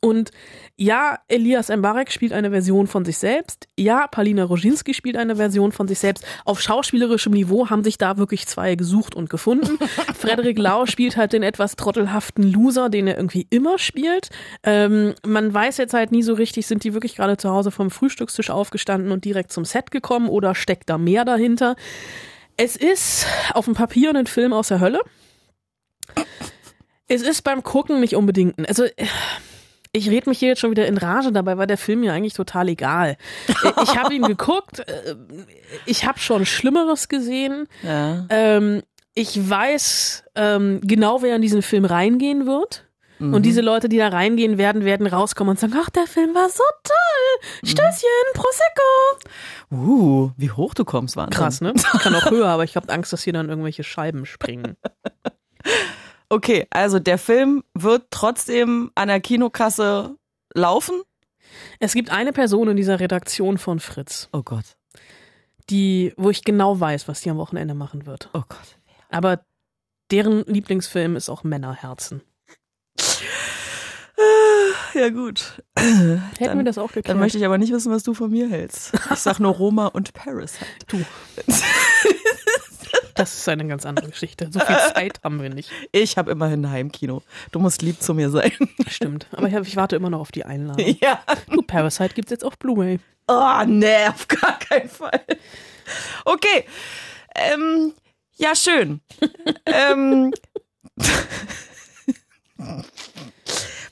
Und 0.00 0.30
ja, 0.76 1.18
Elias 1.26 1.70
Mbarek 1.70 2.12
spielt 2.12 2.32
eine 2.32 2.50
Version 2.50 2.86
von 2.86 3.04
sich 3.04 3.18
selbst. 3.18 3.66
Ja, 3.76 4.06
Palina 4.06 4.44
Roginski 4.44 4.94
spielt 4.94 5.16
eine 5.16 5.34
Version 5.36 5.72
von 5.72 5.88
sich 5.88 5.98
selbst. 5.98 6.24
Auf 6.44 6.60
schauspielerischem 6.60 7.32
Niveau 7.32 7.68
haben 7.68 7.82
sich 7.82 7.98
da 7.98 8.16
wirklich 8.16 8.46
zwei 8.46 8.76
gesucht 8.76 9.16
und 9.16 9.28
gefunden. 9.28 9.76
Frederik 10.18 10.56
Lau 10.56 10.86
spielt 10.86 11.16
halt 11.16 11.32
den 11.32 11.42
etwas 11.42 11.74
trottelhaften 11.74 12.44
Loser, 12.44 12.90
den 12.90 13.08
er 13.08 13.16
irgendwie 13.16 13.48
immer 13.50 13.76
spielt. 13.78 14.28
Ähm, 14.62 15.14
man 15.26 15.52
weiß 15.52 15.78
jetzt 15.78 15.94
halt 15.94 16.12
nie 16.12 16.22
so 16.22 16.34
richtig, 16.34 16.68
sind 16.68 16.84
die 16.84 16.94
wirklich 16.94 17.16
gerade 17.16 17.36
zu 17.36 17.50
Hause 17.50 17.72
vom 17.72 17.90
Frühstückstisch 17.90 18.50
aufgestanden 18.50 19.10
und 19.10 19.24
direkt 19.24 19.50
zum 19.50 19.64
Set 19.64 19.90
gekommen 19.90 20.28
oder 20.28 20.54
steckt 20.54 20.88
da 20.90 20.96
mehr 20.96 21.24
dahinter? 21.24 21.74
Es 22.56 22.76
ist 22.76 23.26
auf 23.52 23.64
dem 23.64 23.74
Papier 23.74 24.14
ein 24.14 24.26
Film 24.28 24.52
aus 24.52 24.68
der 24.68 24.78
Hölle. 24.78 25.00
Es 27.08 27.22
ist 27.22 27.42
beim 27.42 27.62
Gucken 27.62 28.00
nicht 28.00 28.14
unbedingt, 28.14 28.58
ein- 28.58 28.66
also 28.66 28.84
ich 29.92 30.08
rede 30.10 30.28
mich 30.28 30.38
hier 30.38 30.48
jetzt 30.48 30.60
schon 30.60 30.70
wieder 30.70 30.86
in 30.86 30.98
Rage, 30.98 31.32
dabei 31.32 31.58
war 31.58 31.66
der 31.66 31.78
Film 31.78 32.00
mir 32.00 32.12
eigentlich 32.12 32.34
total 32.34 32.68
egal. 32.68 33.16
Ich 33.82 33.96
habe 33.96 34.14
ihn 34.14 34.22
geguckt, 34.22 34.80
äh, 34.80 35.14
ich 35.86 36.04
habe 36.04 36.18
schon 36.18 36.44
Schlimmeres 36.46 37.08
gesehen. 37.08 37.68
Ja. 37.82 38.26
Ähm, 38.28 38.82
ich 39.14 39.48
weiß 39.48 40.24
ähm, 40.34 40.80
genau, 40.82 41.22
wer 41.22 41.36
in 41.36 41.42
diesen 41.42 41.62
Film 41.62 41.84
reingehen 41.84 42.46
wird. 42.46 42.84
Mhm. 43.18 43.34
Und 43.34 43.42
diese 43.42 43.60
Leute, 43.60 43.88
die 43.88 43.98
da 43.98 44.08
reingehen 44.08 44.58
werden, 44.58 44.84
werden 44.84 45.06
rauskommen 45.06 45.52
und 45.52 45.58
sagen, 45.58 45.74
ach, 45.76 45.90
der 45.90 46.06
Film 46.06 46.34
war 46.34 46.48
so 46.48 46.62
toll. 46.84 47.50
Mhm. 47.62 47.66
Stößchen, 47.66 48.08
Prosecco. 48.34 49.72
Uh, 49.72 50.30
wie 50.36 50.50
hoch 50.50 50.74
du 50.74 50.84
kommst, 50.84 51.16
Wahnsinn. 51.16 51.36
Krass, 51.36 51.60
ne? 51.60 51.74
Kann 52.00 52.14
auch 52.14 52.30
höher, 52.30 52.48
aber 52.48 52.64
ich 52.64 52.76
habe 52.76 52.88
Angst, 52.92 53.12
dass 53.12 53.22
hier 53.22 53.32
dann 53.32 53.48
irgendwelche 53.48 53.84
Scheiben 53.84 54.26
springen. 54.26 54.76
Okay, 56.30 56.66
also 56.70 56.98
der 56.98 57.18
Film 57.18 57.64
wird 57.74 58.06
trotzdem 58.10 58.90
an 58.94 59.08
der 59.08 59.20
Kinokasse 59.20 60.16
laufen. 60.54 61.00
Es 61.80 61.94
gibt 61.94 62.10
eine 62.10 62.32
Person 62.32 62.68
in 62.68 62.76
dieser 62.76 63.00
Redaktion 63.00 63.56
von 63.58 63.80
Fritz, 63.80 64.28
Oh 64.32 64.42
Gott. 64.42 64.76
die, 65.70 66.12
wo 66.16 66.28
ich 66.30 66.44
genau 66.44 66.78
weiß, 66.78 67.08
was 67.08 67.22
die 67.22 67.30
am 67.30 67.38
Wochenende 67.38 67.74
machen 67.74 68.04
wird. 68.06 68.28
Oh 68.34 68.42
Gott. 68.48 68.76
Aber 69.10 69.40
deren 70.10 70.44
Lieblingsfilm 70.44 71.16
ist 71.16 71.30
auch 71.30 71.44
Männerherzen. 71.44 72.20
Ja 74.94 75.10
gut. 75.10 75.62
Hätten 75.78 76.20
Dann- 76.40 76.58
wir 76.58 76.64
das 76.64 76.78
auch 76.78 76.88
geklärt? 76.88 77.08
Dann 77.08 77.18
möchte 77.18 77.38
ich 77.38 77.44
aber 77.46 77.56
nicht 77.58 77.72
wissen, 77.72 77.92
was 77.92 78.02
du 78.02 78.14
von 78.14 78.30
mir 78.30 78.48
hältst. 78.50 78.92
Ich 79.12 79.18
sag 79.20 79.38
nur 79.38 79.52
Roma 79.52 79.86
und 79.86 80.12
Paris. 80.12 80.54
du. 80.88 81.04
Das 83.18 83.34
ist 83.34 83.48
eine 83.48 83.66
ganz 83.66 83.84
andere 83.84 84.08
Geschichte. 84.08 84.48
So 84.52 84.60
viel 84.60 84.76
Zeit 84.94 85.20
haben 85.24 85.42
wir 85.42 85.50
nicht. 85.50 85.72
Ich 85.90 86.16
habe 86.16 86.30
immerhin 86.30 86.64
ein 86.64 86.70
Heimkino. 86.70 87.22
Du 87.50 87.58
musst 87.58 87.82
lieb 87.82 88.00
zu 88.00 88.14
mir 88.14 88.30
sein. 88.30 88.52
Stimmt. 88.86 89.26
Aber 89.32 89.48
ich, 89.48 89.54
hab, 89.54 89.66
ich 89.66 89.74
warte 89.74 89.96
immer 89.96 90.08
noch 90.08 90.20
auf 90.20 90.30
die 90.30 90.44
Einladung. 90.44 90.86
ja. 91.00 91.20
Du, 91.50 91.62
Parasite 91.62 92.14
gibt's 92.14 92.30
jetzt 92.30 92.44
auf 92.44 92.56
Blu-ray. 92.58 93.00
Oh, 93.26 93.64
nee, 93.66 94.06
auf 94.06 94.28
gar 94.28 94.56
keinen 94.60 94.88
Fall. 94.88 95.20
Okay. 96.24 96.64
Ähm, 97.34 97.92
ja, 98.36 98.54
schön. 98.54 99.00
ähm, 99.66 100.32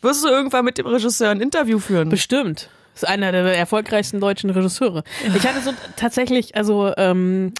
wirst 0.02 0.24
du 0.24 0.28
irgendwann 0.28 0.64
mit 0.64 0.78
dem 0.78 0.86
Regisseur 0.86 1.30
ein 1.30 1.40
Interview 1.40 1.80
führen. 1.80 2.10
Bestimmt. 2.10 2.70
Das 2.94 3.02
ist 3.02 3.08
einer 3.08 3.32
der 3.32 3.44
erfolgreichsten 3.58 4.20
deutschen 4.20 4.50
Regisseure. 4.50 5.02
Ich 5.34 5.46
hatte 5.46 5.60
so 5.60 5.72
tatsächlich, 5.96 6.54
also 6.56 6.94
ähm, 6.96 7.52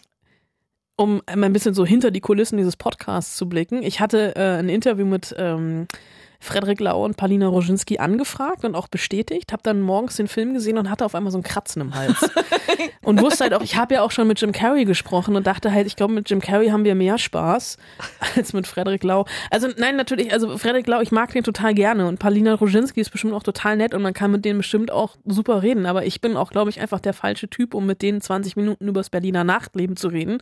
um 0.97 1.23
ein 1.27 1.53
bisschen 1.53 1.75
so 1.75 1.85
hinter 1.85 2.11
die 2.11 2.21
Kulissen 2.21 2.57
dieses 2.57 2.77
Podcasts 2.77 3.37
zu 3.37 3.49
blicken, 3.49 3.83
ich 3.83 4.01
hatte 4.01 4.35
äh, 4.37 4.59
ein 4.59 4.69
Interview 4.69 5.07
mit 5.07 5.35
ähm, 5.39 5.87
Frederik 6.41 6.81
Lau 6.81 7.05
und 7.05 7.17
Palina 7.17 7.49
Roginski 7.49 7.99
angefragt 7.99 8.65
und 8.65 8.75
auch 8.75 8.89
bestätigt, 8.89 9.53
habe 9.53 9.63
dann 9.63 9.81
morgens 9.81 10.17
den 10.17 10.29
Film 10.29 10.55
gesehen 10.55 10.79
und 10.79 10.91
hatte 10.91 11.05
auf 11.05 11.15
einmal 11.15 11.33
so 11.33 11.39
ein 11.39 11.43
Kratzen 11.43 11.83
im 11.83 11.95
Hals. 11.95 12.31
und 13.03 13.21
wusste 13.21 13.45
halt 13.45 13.55
auch, 13.55 13.63
ich 13.63 13.77
habe 13.77 13.95
ja 13.95 14.03
auch 14.03 14.11
schon 14.11 14.29
mit 14.29 14.41
Jim 14.41 14.53
Carrey 14.53 14.85
gesprochen 14.85 15.37
und 15.37 15.47
dachte 15.47 15.73
halt, 15.73 15.87
ich 15.87 15.97
glaube, 15.97 16.13
mit 16.13 16.29
Jim 16.29 16.41
Carrey 16.41 16.69
haben 16.69 16.85
wir 16.85 16.95
mehr 16.95 17.19
Spaß 17.19 17.77
als 18.37 18.53
mit 18.53 18.67
Frederik 18.67 19.03
Lau. 19.03 19.25
Also 19.51 19.69
nein, 19.77 19.97
natürlich, 19.97 20.33
also 20.33 20.57
Frederik 20.59 20.87
Lau, 20.87 21.01
ich 21.01 21.13
mag 21.13 21.33
den 21.33 21.45
total 21.45 21.75
gerne 21.75 22.07
und 22.07 22.19
Palina 22.19 22.55
Roginski 22.55 23.01
ist 23.01 23.11
bestimmt 23.11 23.35
auch 23.35 23.43
total 23.43 23.77
nett 23.77 23.95
und 23.95 24.03
man 24.03 24.15
kann 24.15 24.31
mit 24.31 24.45
denen 24.45 24.59
bestimmt 24.59 24.91
auch 24.91 25.17
super 25.25 25.63
reden, 25.63 25.87
aber 25.87 26.05
ich 26.05 26.21
bin 26.21 26.37
auch, 26.37 26.51
glaube 26.51 26.71
ich, 26.71 26.81
einfach 26.81 27.01
der 27.01 27.13
falsche 27.13 27.49
Typ, 27.49 27.75
um 27.75 27.87
mit 27.87 28.03
denen 28.03 28.21
20 28.21 28.57
Minuten 28.57 28.89
übers 28.89 29.11
Berliner 29.11 29.45
Nachtleben 29.45 29.97
zu 29.97 30.09
reden, 30.09 30.39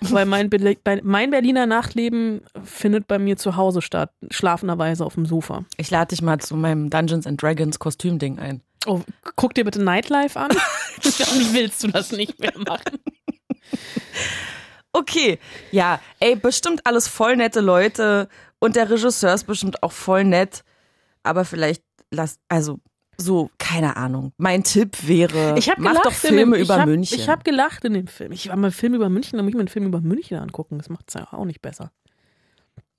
weil 0.00 0.26
mein, 0.26 0.50
Be 0.50 0.76
mein 1.02 1.30
Berliner 1.30 1.66
Nachtleben 1.66 2.42
findet 2.64 3.06
bei 3.08 3.18
mir 3.18 3.36
zu 3.36 3.56
Hause 3.56 3.82
statt, 3.82 4.10
schlafenderweise 4.30 5.04
auf 5.04 5.14
dem 5.14 5.26
Sofa. 5.32 5.64
Ich 5.78 5.90
lade 5.90 6.08
dich 6.08 6.20
mal 6.20 6.38
zu 6.40 6.54
meinem 6.56 6.90
Dungeons 6.90 7.26
and 7.26 7.42
Dragons 7.42 7.78
Kostümding 7.78 8.38
ein. 8.38 8.60
Oh, 8.84 9.00
guck 9.34 9.54
dir 9.54 9.64
bitte 9.64 9.82
Nightlife 9.82 10.38
an. 10.38 10.50
Wie 11.02 11.54
willst 11.54 11.82
du 11.82 11.88
das 11.88 12.12
nicht 12.12 12.38
mehr 12.38 12.52
machen? 12.58 12.98
Okay, 14.92 15.38
ja, 15.70 16.00
ey, 16.20 16.36
bestimmt 16.36 16.84
alles 16.84 17.08
voll 17.08 17.36
nette 17.36 17.60
Leute 17.60 18.28
und 18.58 18.76
der 18.76 18.90
Regisseur 18.90 19.32
ist 19.32 19.44
bestimmt 19.44 19.82
auch 19.82 19.92
voll 19.92 20.24
nett, 20.24 20.64
aber 21.22 21.46
vielleicht 21.46 21.82
lass, 22.10 22.38
also 22.50 22.80
so, 23.16 23.50
keine 23.56 23.96
Ahnung. 23.96 24.32
Mein 24.36 24.64
Tipp 24.64 25.08
wäre, 25.08 25.54
Ich 25.56 25.70
hab 25.70 25.78
mach 25.78 26.02
doch 26.02 26.12
Filme 26.12 26.56
dem, 26.56 26.62
über 26.64 26.74
ich 26.74 26.80
hab, 26.80 26.86
München. 26.86 27.18
Ich 27.18 27.28
habe 27.30 27.42
gelacht 27.42 27.86
in 27.86 27.94
dem 27.94 28.06
Film. 28.06 28.32
Ich 28.32 28.48
war 28.48 28.56
mal 28.56 28.66
einen 28.66 28.72
Film 28.72 28.92
über 28.94 29.08
München, 29.08 29.38
dann 29.38 29.46
muss 29.46 29.52
ich 29.52 29.54
mir 29.54 29.60
einen 29.60 29.68
Film 29.68 29.86
über 29.86 30.02
München 30.02 30.36
angucken. 30.36 30.76
Das 30.76 30.90
macht 30.90 31.04
es 31.08 31.14
ja 31.14 31.32
auch 31.32 31.46
nicht 31.46 31.62
besser. 31.62 31.90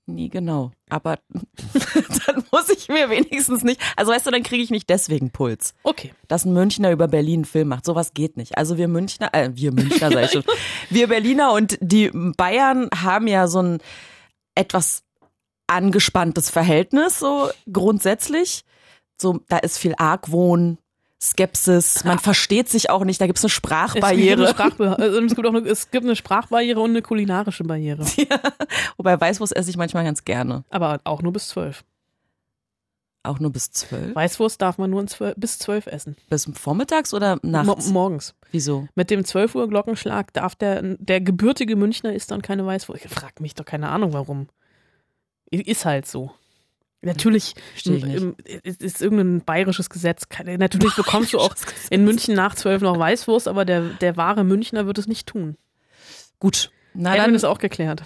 Nie 0.06 0.28
genau. 0.28 0.70
Aber 0.90 1.18
dann 2.26 2.44
muss 2.52 2.68
ich 2.68 2.88
mir 2.88 3.08
wenigstens 3.08 3.64
nicht. 3.64 3.80
Also 3.96 4.12
weißt 4.12 4.26
du, 4.26 4.30
dann 4.30 4.42
kriege 4.42 4.62
ich 4.62 4.70
nicht 4.70 4.90
deswegen 4.90 5.30
Puls. 5.30 5.74
Okay. 5.82 6.12
Dass 6.28 6.44
ein 6.44 6.52
Münchner 6.52 6.90
über 6.90 7.08
Berlin 7.08 7.40
einen 7.40 7.44
Film 7.46 7.68
macht. 7.68 7.86
Sowas 7.86 8.12
geht 8.12 8.36
nicht. 8.36 8.58
Also 8.58 8.76
wir 8.76 8.88
Münchner, 8.88 9.32
äh, 9.32 9.50
wir 9.54 9.72
Münchner 9.72 10.10
sag 10.10 10.24
ich 10.24 10.32
schon. 10.32 10.44
Wir 10.90 11.08
Berliner 11.08 11.52
und 11.52 11.78
die 11.80 12.10
Bayern 12.12 12.88
haben 12.94 13.26
ja 13.26 13.48
so 13.48 13.60
ein 13.60 13.78
etwas 14.54 15.02
angespanntes 15.66 16.50
Verhältnis, 16.50 17.18
so 17.18 17.48
grundsätzlich. 17.72 18.64
So, 19.20 19.40
da 19.48 19.58
ist 19.58 19.78
viel 19.78 19.94
Argwohn, 19.96 20.78
Skepsis, 21.30 22.04
man 22.04 22.18
versteht 22.18 22.68
sich 22.68 22.90
auch 22.90 23.04
nicht, 23.04 23.20
da 23.20 23.26
gibt's 23.26 23.42
eine 23.42 23.48
Es 23.48 23.54
gibt, 23.54 23.66
Sprachbarriere. 23.66 24.42
eine 24.42 24.50
Sprachbe 24.50 24.98
also 24.98 25.20
es, 25.20 25.34
gibt 25.34 25.46
eine, 25.46 25.58
es 25.60 25.90
gibt 25.90 26.04
eine 26.04 26.16
Sprachbarriere 26.16 26.80
und 26.80 26.90
eine 26.90 27.02
kulinarische 27.02 27.64
Barriere. 27.64 28.04
Wobei 28.98 29.20
Weißwurst 29.20 29.56
esse 29.56 29.70
ich 29.70 29.76
manchmal 29.76 30.04
ganz 30.04 30.24
gerne. 30.24 30.64
Aber 30.70 31.00
auch 31.04 31.22
nur 31.22 31.32
bis 31.32 31.48
zwölf. 31.48 31.82
Auch 33.22 33.40
nur 33.40 33.50
bis 33.50 33.70
zwölf. 33.70 34.14
Weißwurst 34.14 34.60
darf 34.60 34.76
man 34.76 34.90
nur 34.90 35.06
zwölf, 35.06 35.34
bis 35.38 35.58
zwölf 35.58 35.86
essen. 35.86 36.14
Bis 36.28 36.46
vormittags 36.52 37.14
oder 37.14 37.36
Mo 37.36 37.50
nachts? 37.50 37.88
morgens. 37.88 38.34
Wieso? 38.52 38.86
Mit 38.94 39.10
dem 39.10 39.24
12 39.24 39.54
Uhr 39.54 39.66
Glockenschlag 39.66 40.30
darf 40.34 40.54
der, 40.54 40.82
der 40.82 41.22
gebürtige 41.22 41.74
Münchner 41.74 42.12
isst 42.12 42.30
dann 42.32 42.42
keine 42.42 42.66
Weißwurst. 42.66 43.02
Ich 43.02 43.10
frag 43.10 43.40
mich 43.40 43.54
doch 43.54 43.64
keine 43.64 43.88
Ahnung 43.88 44.12
warum. 44.12 44.48
Ist 45.50 45.86
halt 45.86 46.06
so. 46.06 46.32
Natürlich 47.04 47.54
ist 47.76 48.82
ist 48.82 49.02
irgendein 49.02 49.44
bayerisches 49.44 49.90
Gesetz. 49.90 50.24
Natürlich 50.44 50.94
bekommst 50.96 51.32
du 51.32 51.38
auch 51.38 51.54
in 51.90 52.04
München 52.04 52.34
nach 52.34 52.54
zwölf 52.54 52.82
noch 52.82 52.98
Weißwurst, 52.98 53.48
aber 53.48 53.64
der, 53.64 53.82
der 53.82 54.16
wahre 54.16 54.44
Münchner 54.44 54.86
wird 54.86 54.98
es 54.98 55.06
nicht 55.06 55.26
tun. 55.26 55.56
Gut. 56.38 56.70
Na 56.94 57.16
dann, 57.16 57.34
ist 57.34 57.44
auch 57.44 57.58
geklärt. 57.58 58.04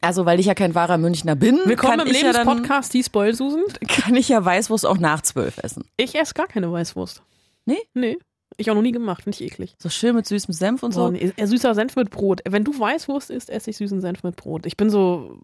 also 0.00 0.26
weil 0.26 0.38
ich 0.38 0.46
ja 0.46 0.54
kein 0.54 0.74
wahrer 0.74 0.98
Münchner 0.98 1.36
bin, 1.36 1.58
Willkommen 1.64 1.98
kann 1.98 2.06
im 2.06 2.14
ich, 2.14 2.20
ja 2.20 2.30
Lebenspodcast, 2.30 2.92
die 2.92 3.02
Spoilsusen. 3.02 3.62
kann 3.88 4.14
ich 4.14 4.28
ja 4.28 4.44
Weißwurst 4.44 4.86
auch 4.86 4.98
nach 4.98 5.22
zwölf 5.22 5.58
essen. 5.58 5.84
Ich 5.96 6.14
esse 6.14 6.34
gar 6.34 6.46
keine 6.46 6.70
Weißwurst. 6.70 7.22
Nee? 7.64 7.78
Nee. 7.94 8.18
Ich 8.56 8.70
auch 8.70 8.74
noch 8.74 8.82
nie 8.82 8.92
gemacht, 8.92 9.24
finde 9.24 9.36
ich 9.36 9.52
eklig. 9.52 9.74
So 9.78 9.88
schön 9.88 10.14
mit 10.14 10.26
süßem 10.26 10.54
Senf 10.54 10.82
und 10.82 10.92
so. 10.92 11.06
So. 11.06 11.10
nee, 11.10 11.32
äh, 11.36 11.46
süßer 11.46 11.74
Senf 11.74 11.96
mit 11.96 12.10
Brot. 12.10 12.40
Wenn 12.48 12.62
du 12.62 12.78
Weißwurst 12.78 13.30
isst, 13.30 13.50
esse 13.50 13.70
ich 13.70 13.76
süßen 13.78 14.00
Senf 14.00 14.22
mit 14.22 14.36
Brot. 14.36 14.66
Ich 14.66 14.76
bin 14.76 14.90
so 14.90 15.40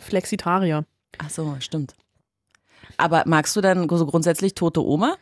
Flexitarier. 0.00 0.84
Ach 1.18 1.30
so, 1.30 1.56
stimmt. 1.60 1.94
Aber 2.96 3.22
magst 3.26 3.54
du 3.56 3.60
dann 3.60 3.88
so 3.88 4.06
grundsätzlich 4.06 4.54
tote 4.54 4.84
Oma? 4.84 5.16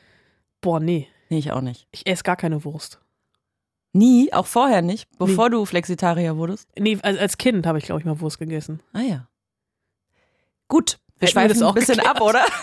Boah, 0.61 0.81
nee. 0.81 1.09
Nee, 1.29 1.39
ich 1.39 1.53
auch 1.53 1.61
nicht. 1.61 1.87
Ich 1.93 2.07
esse 2.07 2.23
gar 2.23 2.37
keine 2.37 2.65
Wurst. 2.65 2.99
Nie, 3.93 4.33
auch 4.33 4.47
vorher 4.47 4.83
nicht, 4.83 5.09
bevor 5.19 5.51
du 5.51 5.65
Flexitarier 5.65 6.37
wurdest. 6.37 6.69
Nee, 6.79 6.99
als, 7.03 7.19
als 7.19 7.39
Kind 7.39 7.67
habe 7.67 7.79
ich, 7.79 7.85
glaube 7.85 8.01
ich, 8.01 8.05
mal 8.05 8.21
Wurst 8.21 8.39
gegessen. 8.39 8.81
Ah 8.93 9.01
ja. 9.01 9.27
Gut, 10.69 10.93
wir 10.93 10.97
Hätten 10.99 11.21
wir 11.23 11.29
schweifen 11.29 11.49
das 11.59 11.63
auch 11.63 11.69
ein 11.71 11.75
bisschen 11.75 11.97
geklärt. 11.97 12.17
ab, 12.17 12.23
oder? 12.23 12.45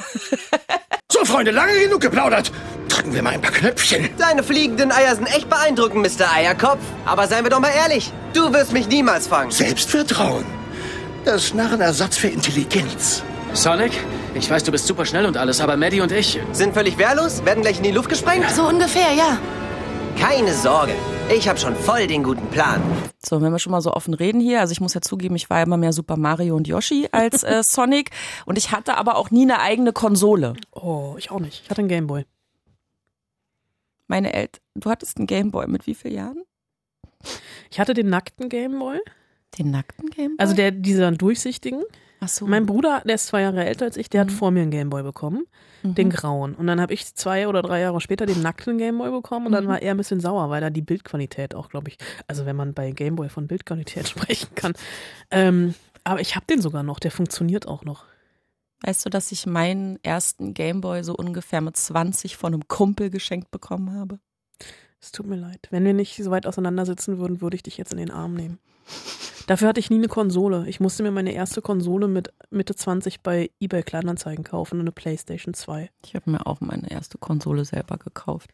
So, 1.10 1.24
Freunde, 1.24 1.52
lange 1.52 1.72
genug 1.80 2.02
geplaudert. 2.02 2.52
Drücken 2.90 3.14
wir 3.14 3.24
mal 3.24 3.30
ein 3.34 3.42
paar 3.42 3.52
Knöpfchen. 3.52 4.10
Deine 4.18 4.44
fliegenden 4.44 4.92
Eier 4.92 5.16
sind 5.16 5.26
echt 5.28 5.50
beeindruckend, 5.50 6.04
Mr. 6.04 6.30
Eierkopf. 6.32 6.82
Aber 7.06 7.28
seien 7.28 7.46
wir 7.46 7.50
doch 7.50 7.62
mal 7.62 7.72
ehrlich, 7.72 8.12
du 8.34 8.52
wirst 8.52 8.74
mich 8.74 8.90
niemals 8.90 9.26
fangen. 9.26 9.50
Selbstvertrauen. 9.50 10.44
Das 11.24 11.54
Narrenersatz 11.54 12.18
für 12.18 12.28
Intelligenz. 12.28 13.24
Sonic, 13.58 13.92
ich 14.36 14.48
weiß, 14.48 14.64
du 14.66 14.72
bist 14.72 14.86
super 14.86 15.04
schnell 15.04 15.26
und 15.26 15.36
alles, 15.36 15.62
aber 15.62 15.78
Maddie 15.78 16.02
und 16.02 16.12
ich. 16.12 16.40
Sind 16.52 16.76
völlig 16.76 16.96
wehrlos, 17.00 17.44
werden 17.44 17.64
gleich 17.64 17.78
in 17.78 17.84
die 17.84 17.92
Luft 17.92 18.08
gesprengt? 18.08 18.48
So 18.52 18.68
ungefähr, 18.68 19.14
ja. 19.14 19.40
Keine 20.16 20.54
Sorge, 20.54 20.94
ich 21.36 21.50
habe 21.50 21.58
schon 21.58 21.76
voll 21.76 22.06
den 22.06 22.22
guten 22.22 22.46
Plan. 22.52 22.80
So, 23.18 23.42
wenn 23.42 23.52
wir 23.52 23.58
schon 23.58 23.72
mal 23.72 23.82
so 23.82 23.92
offen 23.92 24.14
reden 24.14 24.40
hier, 24.40 24.60
also 24.60 24.74
ich 24.74 24.80
muss 24.80 24.94
ja 24.94 25.02
zugeben, 25.02 25.36
ich 25.36 25.50
war 25.50 25.64
immer 25.64 25.76
mehr 25.76 25.92
Super 25.92 26.18
Mario 26.18 26.56
und 26.56 26.68
Yoshi 26.68 27.10
als 27.12 27.42
äh, 27.42 27.64
Sonic 27.64 28.12
und 28.46 28.60
ich 28.60 28.72
hatte 28.72 28.96
aber 28.96 29.16
auch 29.16 29.32
nie 29.32 29.42
eine 29.42 29.60
eigene 29.60 29.92
Konsole. 29.92 30.54
Oh, 30.72 31.16
ich 31.18 31.32
auch 31.32 31.40
nicht. 31.40 31.64
Ich 31.64 31.70
hatte 31.72 31.80
einen 31.80 31.90
Gameboy. 31.90 32.26
Meine 34.06 34.34
Eltern, 34.34 34.62
du 34.76 34.92
hattest 34.92 35.18
einen 35.18 35.26
Gameboy 35.26 35.66
mit 35.66 35.88
wie 35.88 35.96
vielen 35.96 36.14
Jahren? 36.14 36.44
Ich 37.72 37.80
hatte 37.80 37.96
den 37.96 38.10
nackten 38.10 38.50
Gameboy. 38.50 39.00
Den 39.58 39.72
nackten 39.72 40.12
Gameboy? 40.12 40.36
Also 40.38 40.54
der, 40.54 40.70
dieser 40.70 41.10
durchsichtigen. 41.12 41.82
Ach 42.20 42.28
so. 42.28 42.48
Mein 42.48 42.66
Bruder, 42.66 43.02
der 43.06 43.16
ist 43.16 43.28
zwei 43.28 43.42
Jahre 43.42 43.66
älter 43.66 43.86
als 43.86 43.98
ich, 43.98 44.10
der 44.10 44.22
hat 44.22 44.32
vor 44.32 44.52
mir 44.52 44.62
einen 44.62 44.72
Gameboy 44.72 45.04
bekommen. 45.04 45.46
Den 45.84 46.10
grauen. 46.10 46.56
Und 46.56 46.68
dann 46.68 46.82
habe 46.82 46.94
ich 46.94 47.14
zwei 47.16 47.48
oder 47.48 47.62
drei 47.62 47.80
Jahre 47.82 48.02
später 48.02 48.26
den 48.26 48.42
nackten 48.42 48.78
Gameboy 48.78 49.12
bekommen 49.12 49.46
und 49.46 49.52
dann 49.52 49.68
war 49.68 49.82
er 49.82 49.92
ein 49.92 49.98
bisschen 49.98 50.20
sauer, 50.20 50.50
weil 50.50 50.60
da 50.60 50.70
die 50.70 50.82
Bildqualität 50.82 51.54
auch, 51.54 51.70
glaube 51.70 51.90
ich, 51.90 51.98
also 52.28 52.46
wenn 52.46 52.56
man 52.56 52.74
bei 52.74 52.92
Gameboy 52.92 53.30
von 53.30 53.48
Bildqualität 53.48 54.08
sprechen 54.10 54.50
kann. 54.56 54.74
Ähm, 55.30 55.76
aber 56.04 56.20
ich 56.20 56.36
habe 56.36 56.46
den 56.48 56.62
sogar 56.62 56.84
noch, 56.84 57.00
der 57.00 57.12
funktioniert 57.12 57.68
auch 57.68 57.86
noch. 57.86 58.06
Weißt 58.82 59.06
du, 59.06 59.10
dass 59.10 59.32
ich 59.32 59.46
meinen 59.46 60.00
ersten 60.04 60.54
Gameboy 60.54 61.04
so 61.04 61.16
ungefähr 61.16 61.62
mit 61.62 61.78
20 61.78 62.38
von 62.38 62.54
einem 62.54 62.68
Kumpel 62.68 63.10
geschenkt 63.10 63.52
bekommen 63.52 63.94
habe? 63.94 64.20
Es 65.00 65.12
tut 65.12 65.28
mir 65.28 65.36
leid. 65.36 65.68
Wenn 65.70 65.86
wir 65.86 65.94
nicht 65.94 66.16
so 66.16 66.32
weit 66.32 66.48
auseinandersitzen 66.48 67.18
würden, 67.18 67.42
würde 67.42 67.56
ich 67.56 67.64
dich 67.64 67.78
jetzt 67.78 67.92
in 67.92 67.98
den 67.98 68.12
Arm 68.12 68.34
nehmen. 68.34 68.60
Dafür 69.48 69.70
hatte 69.70 69.80
ich 69.80 69.90
nie 69.90 69.96
eine 69.96 70.10
Konsole. 70.10 70.66
Ich 70.68 70.80
musste 70.82 71.04
mir 71.04 71.12
meine 71.12 71.32
erste 71.32 71.62
Konsole 71.62 72.08
mit 72.08 72.34
Mitte 72.50 72.76
20 72.76 73.22
bei 73.22 73.50
eBay 73.62 73.82
Kleinanzeigen 73.82 74.44
kaufen, 74.44 74.80
eine 74.80 74.92
PlayStation 74.92 75.54
2. 75.54 75.90
Ich 76.06 76.16
habe 76.16 76.30
mir 76.30 76.46
auch 76.46 76.60
meine 76.60 76.92
erste 76.92 77.18
Konsole 77.18 77.64
selber 77.64 77.98
gekauft. 77.98 78.52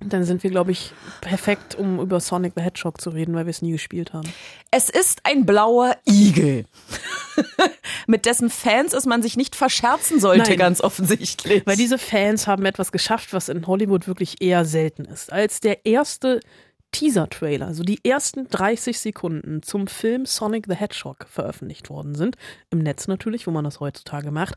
Und 0.00 0.12
dann 0.12 0.24
sind 0.24 0.42
wir, 0.42 0.50
glaube 0.50 0.72
ich, 0.72 0.92
perfekt, 1.20 1.74
um 1.74 2.00
über 2.00 2.20
Sonic 2.20 2.52
the 2.56 2.62
Hedgehog 2.62 3.00
zu 3.00 3.10
reden, 3.10 3.34
weil 3.34 3.46
wir 3.46 3.50
es 3.50 3.62
nie 3.62 3.72
gespielt 3.72 4.12
haben. 4.12 4.28
Es 4.70 4.90
ist 4.90 5.20
ein 5.24 5.46
blauer 5.46 5.96
Igel. 6.06 6.64
Mit 8.06 8.24
dessen 8.26 8.50
Fans 8.50 8.92
es 8.94 9.04
man 9.06 9.22
sich 9.22 9.36
nicht 9.36 9.54
verscherzen 9.54 10.18
sollte, 10.18 10.50
Nein. 10.50 10.58
ganz 10.58 10.80
offensichtlich. 10.80 11.66
Weil 11.66 11.76
diese 11.76 11.98
Fans 11.98 12.46
haben 12.46 12.64
etwas 12.64 12.92
geschafft, 12.92 13.32
was 13.32 13.48
in 13.48 13.66
Hollywood 13.66 14.06
wirklich 14.06 14.40
eher 14.40 14.64
selten 14.64 15.04
ist. 15.06 15.32
Als 15.32 15.60
der 15.60 15.84
erste 15.86 16.40
Teaser-Trailer, 16.92 17.66
also 17.66 17.82
die 17.82 18.04
ersten 18.04 18.48
30 18.48 18.98
Sekunden 18.98 19.62
zum 19.62 19.86
Film 19.86 20.24
Sonic 20.24 20.66
the 20.66 20.74
Hedgehog 20.74 21.26
veröffentlicht 21.28 21.90
worden 21.90 22.14
sind, 22.14 22.36
im 22.70 22.78
Netz 22.78 23.06
natürlich, 23.06 23.46
wo 23.46 23.50
man 23.50 23.64
das 23.64 23.80
heutzutage 23.80 24.30
macht, 24.30 24.56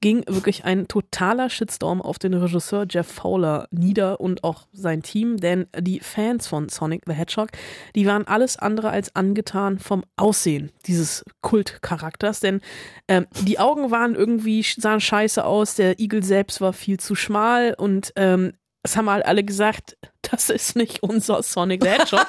ging 0.00 0.24
wirklich 0.28 0.64
ein 0.64 0.88
totaler 0.88 1.48
Shitstorm 1.48 2.02
auf 2.02 2.18
den 2.18 2.34
Regisseur 2.34 2.86
Jeff 2.88 3.06
Fowler 3.06 3.66
nieder 3.70 4.20
und 4.20 4.44
auch 4.44 4.66
sein 4.72 5.02
Team, 5.02 5.38
denn 5.38 5.66
die 5.78 6.00
Fans 6.00 6.46
von 6.46 6.68
Sonic 6.68 7.02
the 7.06 7.12
Hedgehog, 7.12 7.48
die 7.94 8.06
waren 8.06 8.26
alles 8.26 8.58
andere 8.58 8.90
als 8.90 9.14
angetan 9.16 9.78
vom 9.78 10.04
Aussehen 10.16 10.70
dieses 10.86 11.24
Kultcharakters, 11.40 12.40
denn 12.40 12.60
ähm, 13.08 13.26
die 13.42 13.58
Augen 13.58 13.90
waren 13.90 14.14
irgendwie, 14.14 14.62
sahen 14.62 15.00
scheiße 15.00 15.44
aus, 15.44 15.76
der 15.76 15.98
Igel 15.98 16.22
selbst 16.22 16.60
war 16.60 16.72
viel 16.72 16.98
zu 17.00 17.14
schmal 17.14 17.74
und 17.78 18.12
ähm, 18.16 18.52
es 18.86 18.96
haben 18.96 19.10
halt 19.10 19.26
alle 19.26 19.44
gesagt, 19.44 19.96
das 20.22 20.48
ist 20.50 20.76
nicht 20.76 21.02
unser 21.02 21.42
Sonic 21.42 21.82
the 21.82 21.90
Hedgehog. 21.90 22.26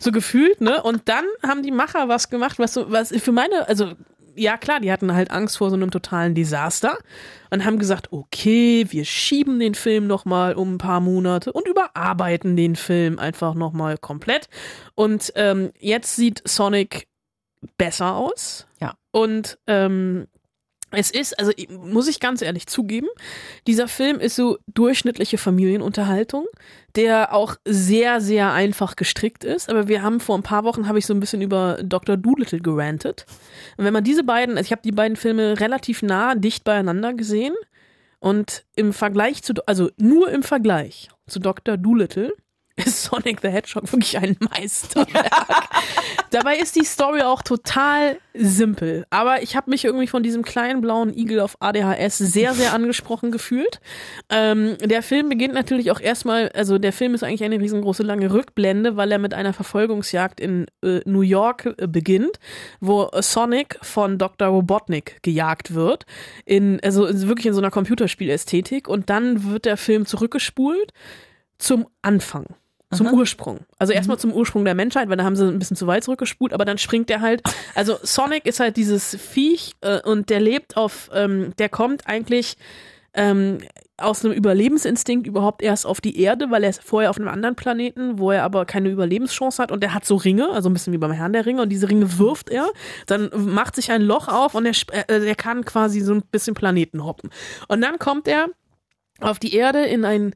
so 0.00 0.12
gefühlt, 0.12 0.60
ne? 0.60 0.82
Und 0.82 1.08
dann 1.08 1.24
haben 1.46 1.62
die 1.62 1.70
Macher 1.70 2.08
was 2.08 2.28
gemacht, 2.28 2.58
was 2.58 2.74
so, 2.74 2.90
was 2.90 3.10
für 3.10 3.32
meine, 3.32 3.68
also 3.68 3.94
ja 4.34 4.56
klar, 4.56 4.80
die 4.80 4.92
hatten 4.92 5.12
halt 5.12 5.30
Angst 5.30 5.58
vor 5.58 5.70
so 5.70 5.76
einem 5.76 5.90
totalen 5.90 6.34
Desaster 6.34 6.96
und 7.50 7.64
haben 7.64 7.78
gesagt, 7.78 8.12
okay, 8.12 8.86
wir 8.90 9.04
schieben 9.04 9.58
den 9.58 9.74
Film 9.74 10.06
noch 10.06 10.24
mal 10.24 10.54
um 10.54 10.74
ein 10.74 10.78
paar 10.78 11.00
Monate 11.00 11.52
und 11.52 11.66
überarbeiten 11.66 12.56
den 12.56 12.76
Film 12.76 13.18
einfach 13.18 13.54
noch 13.54 13.72
mal 13.72 13.98
komplett. 13.98 14.48
Und 14.94 15.32
ähm, 15.36 15.72
jetzt 15.78 16.16
sieht 16.16 16.42
Sonic 16.48 17.08
besser 17.76 18.16
aus. 18.16 18.66
Ja. 18.80 18.94
Und 19.10 19.58
ähm, 19.66 20.26
es 20.92 21.10
ist, 21.10 21.38
also 21.38 21.52
muss 21.68 22.08
ich 22.08 22.20
ganz 22.20 22.42
ehrlich 22.42 22.66
zugeben, 22.66 23.08
dieser 23.66 23.88
Film 23.88 24.18
ist 24.18 24.36
so 24.36 24.58
durchschnittliche 24.66 25.38
Familienunterhaltung, 25.38 26.46
der 26.96 27.32
auch 27.32 27.56
sehr, 27.64 28.20
sehr 28.20 28.52
einfach 28.52 28.96
gestrickt 28.96 29.44
ist. 29.44 29.70
Aber 29.70 29.88
wir 29.88 30.02
haben 30.02 30.20
vor 30.20 30.36
ein 30.36 30.42
paar 30.42 30.64
Wochen, 30.64 30.88
habe 30.88 30.98
ich 30.98 31.06
so 31.06 31.14
ein 31.14 31.20
bisschen 31.20 31.42
über 31.42 31.78
Dr. 31.82 32.16
Doolittle 32.16 32.60
gerantet. 32.60 33.26
Und 33.76 33.84
wenn 33.84 33.92
man 33.92 34.04
diese 34.04 34.24
beiden, 34.24 34.56
also 34.56 34.66
ich 34.66 34.72
habe 34.72 34.82
die 34.82 34.92
beiden 34.92 35.16
Filme 35.16 35.60
relativ 35.60 36.02
nah, 36.02 36.34
dicht 36.34 36.64
beieinander 36.64 37.14
gesehen. 37.14 37.54
Und 38.18 38.64
im 38.76 38.92
Vergleich 38.92 39.42
zu, 39.42 39.54
also 39.66 39.90
nur 39.96 40.30
im 40.30 40.42
Vergleich 40.42 41.08
zu 41.26 41.38
Dr. 41.40 41.78
Doolittle 41.78 42.32
ist 42.84 43.04
Sonic 43.04 43.40
the 43.42 43.48
Hedgehog 43.48 43.90
wirklich 43.92 44.18
ein 44.18 44.36
Meisterwerk. 44.40 45.30
Dabei 46.30 46.58
ist 46.58 46.76
die 46.76 46.84
Story 46.84 47.22
auch 47.22 47.42
total 47.42 48.18
simpel. 48.34 49.04
Aber 49.10 49.42
ich 49.42 49.56
habe 49.56 49.70
mich 49.70 49.84
irgendwie 49.84 50.06
von 50.06 50.22
diesem 50.22 50.42
kleinen 50.42 50.80
blauen 50.80 51.12
Igel 51.16 51.40
auf 51.40 51.56
ADHS 51.60 52.18
sehr, 52.18 52.54
sehr 52.54 52.72
angesprochen 52.72 53.32
gefühlt. 53.32 53.80
Ähm, 54.28 54.76
der 54.78 55.02
Film 55.02 55.28
beginnt 55.28 55.54
natürlich 55.54 55.90
auch 55.90 56.00
erstmal, 56.00 56.50
also 56.50 56.78
der 56.78 56.92
Film 56.92 57.14
ist 57.14 57.24
eigentlich 57.24 57.42
eine 57.42 57.58
riesengroße 57.58 58.04
lange 58.04 58.32
Rückblende, 58.32 58.96
weil 58.96 59.10
er 59.10 59.18
mit 59.18 59.34
einer 59.34 59.52
Verfolgungsjagd 59.52 60.40
in 60.40 60.66
äh, 60.84 61.00
New 61.04 61.22
York 61.22 61.74
äh, 61.78 61.88
beginnt, 61.88 62.38
wo 62.80 63.10
Sonic 63.20 63.78
von 63.82 64.18
Dr. 64.18 64.48
Robotnik 64.48 65.22
gejagt 65.22 65.74
wird. 65.74 66.06
In, 66.44 66.78
also 66.84 67.08
wirklich 67.26 67.46
in 67.46 67.54
so 67.54 67.60
einer 67.60 67.70
Computerspielästhetik. 67.70 68.88
Und 68.88 69.10
dann 69.10 69.50
wird 69.50 69.64
der 69.64 69.76
Film 69.76 70.06
zurückgespult 70.06 70.92
zum 71.58 71.88
Anfang 72.02 72.46
zum 72.92 73.06
Aha. 73.06 73.14
Ursprung. 73.14 73.60
Also 73.78 73.92
erstmal 73.92 74.16
mhm. 74.16 74.20
zum 74.20 74.32
Ursprung 74.32 74.64
der 74.64 74.74
Menschheit, 74.74 75.08
weil 75.08 75.16
da 75.16 75.24
haben 75.24 75.36
sie 75.36 75.46
ein 75.46 75.58
bisschen 75.58 75.76
zu 75.76 75.86
weit 75.86 76.04
zurückgespult, 76.04 76.52
aber 76.52 76.64
dann 76.64 76.78
springt 76.78 77.08
der 77.08 77.20
halt. 77.20 77.42
Also 77.74 77.96
Sonic 78.02 78.46
ist 78.46 78.60
halt 78.60 78.76
dieses 78.76 79.16
Viech 79.16 79.72
äh, 79.80 80.00
und 80.02 80.30
der 80.30 80.40
lebt 80.40 80.76
auf, 80.76 81.08
ähm, 81.14 81.52
der 81.58 81.68
kommt 81.68 82.06
eigentlich 82.06 82.56
ähm, 83.14 83.58
aus 83.96 84.24
einem 84.24 84.34
Überlebensinstinkt 84.34 85.26
überhaupt 85.26 85.62
erst 85.62 85.86
auf 85.86 86.00
die 86.00 86.20
Erde, 86.20 86.50
weil 86.50 86.64
er 86.64 86.70
ist 86.70 86.82
vorher 86.82 87.10
auf 87.10 87.18
einem 87.18 87.28
anderen 87.28 87.54
Planeten, 87.54 88.18
wo 88.18 88.30
er 88.30 88.44
aber 88.44 88.64
keine 88.64 88.88
Überlebenschance 88.88 89.62
hat 89.62 89.70
und 89.70 89.84
er 89.84 89.94
hat 89.94 90.04
so 90.04 90.16
Ringe, 90.16 90.50
also 90.50 90.68
ein 90.68 90.72
bisschen 90.72 90.92
wie 90.92 90.98
beim 90.98 91.12
Herrn 91.12 91.32
der 91.32 91.46
Ringe 91.46 91.62
und 91.62 91.68
diese 91.68 91.88
Ringe 91.88 92.18
wirft 92.18 92.50
er, 92.50 92.70
dann 93.06 93.30
macht 93.36 93.76
sich 93.76 93.92
ein 93.92 94.02
Loch 94.02 94.28
auf 94.28 94.54
und 94.54 94.66
er, 94.66 94.74
äh, 95.10 95.26
er 95.26 95.34
kann 95.34 95.64
quasi 95.64 96.00
so 96.00 96.14
ein 96.14 96.22
bisschen 96.30 96.54
Planeten 96.54 97.04
hoppen. 97.04 97.30
Und 97.68 97.82
dann 97.82 97.98
kommt 97.98 98.26
er 98.26 98.48
auf 99.20 99.38
die 99.38 99.54
Erde 99.54 99.84
in 99.84 100.04
ein 100.04 100.34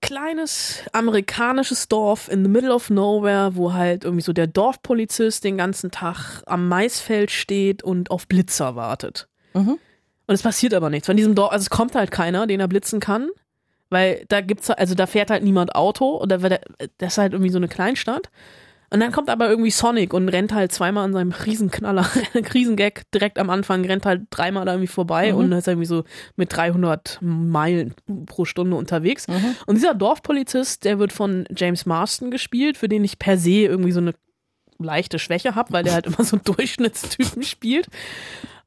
kleines 0.00 0.82
amerikanisches 0.92 1.88
Dorf 1.88 2.28
in 2.28 2.44
the 2.44 2.50
middle 2.50 2.72
of 2.72 2.90
nowhere, 2.90 3.56
wo 3.56 3.72
halt 3.72 4.04
irgendwie 4.04 4.22
so 4.22 4.32
der 4.32 4.46
Dorfpolizist 4.46 5.44
den 5.44 5.58
ganzen 5.58 5.90
Tag 5.90 6.42
am 6.46 6.68
Maisfeld 6.68 7.30
steht 7.30 7.82
und 7.82 8.10
auf 8.10 8.28
Blitzer 8.28 8.76
wartet. 8.76 9.28
Mhm. 9.54 9.78
Und 10.26 10.34
es 10.34 10.42
passiert 10.42 10.74
aber 10.74 10.90
nichts. 10.90 11.06
Von 11.06 11.16
diesem 11.16 11.34
Dorf, 11.34 11.52
also 11.52 11.62
es 11.62 11.70
kommt 11.70 11.94
halt 11.94 12.10
keiner, 12.10 12.46
den 12.46 12.60
er 12.60 12.68
blitzen 12.68 13.00
kann, 13.00 13.28
weil 13.90 14.24
da 14.28 14.40
gibt's, 14.40 14.70
also 14.70 14.94
da 14.94 15.06
fährt 15.06 15.30
halt 15.30 15.42
niemand 15.42 15.74
Auto 15.74 16.20
oder 16.20 16.38
das 16.38 16.60
ist 17.12 17.18
halt 17.18 17.32
irgendwie 17.32 17.50
so 17.50 17.58
eine 17.58 17.68
Kleinstadt. 17.68 18.30
Und 18.90 19.00
dann 19.00 19.12
kommt 19.12 19.28
aber 19.28 19.48
irgendwie 19.48 19.70
Sonic 19.70 20.14
und 20.14 20.28
rennt 20.28 20.54
halt 20.54 20.72
zweimal 20.72 21.04
an 21.04 21.12
seinem 21.12 21.32
Riesenknaller, 21.32 22.08
Riesengag 22.54 23.02
direkt 23.12 23.38
am 23.38 23.50
Anfang, 23.50 23.84
rennt 23.84 24.06
halt 24.06 24.22
dreimal 24.30 24.64
da 24.64 24.72
irgendwie 24.72 24.86
vorbei 24.86 25.32
mhm. 25.32 25.38
und 25.38 25.52
ist 25.52 25.68
irgendwie 25.68 25.86
so 25.86 26.04
mit 26.36 26.56
300 26.56 27.18
Meilen 27.20 27.94
pro 28.26 28.44
Stunde 28.44 28.76
unterwegs. 28.76 29.28
Mhm. 29.28 29.56
Und 29.66 29.74
dieser 29.74 29.94
Dorfpolizist, 29.94 30.84
der 30.84 30.98
wird 30.98 31.12
von 31.12 31.46
James 31.54 31.84
Marston 31.84 32.30
gespielt, 32.30 32.78
für 32.78 32.88
den 32.88 33.04
ich 33.04 33.18
per 33.18 33.36
se 33.36 33.50
irgendwie 33.50 33.92
so 33.92 34.00
eine 34.00 34.14
leichte 34.78 35.18
Schwäche 35.18 35.54
habe, 35.54 35.72
weil 35.72 35.84
der 35.84 35.94
halt 35.94 36.06
immer 36.08 36.24
so 36.24 36.36
Durchschnittstypen 36.36 37.42
spielt. 37.42 37.88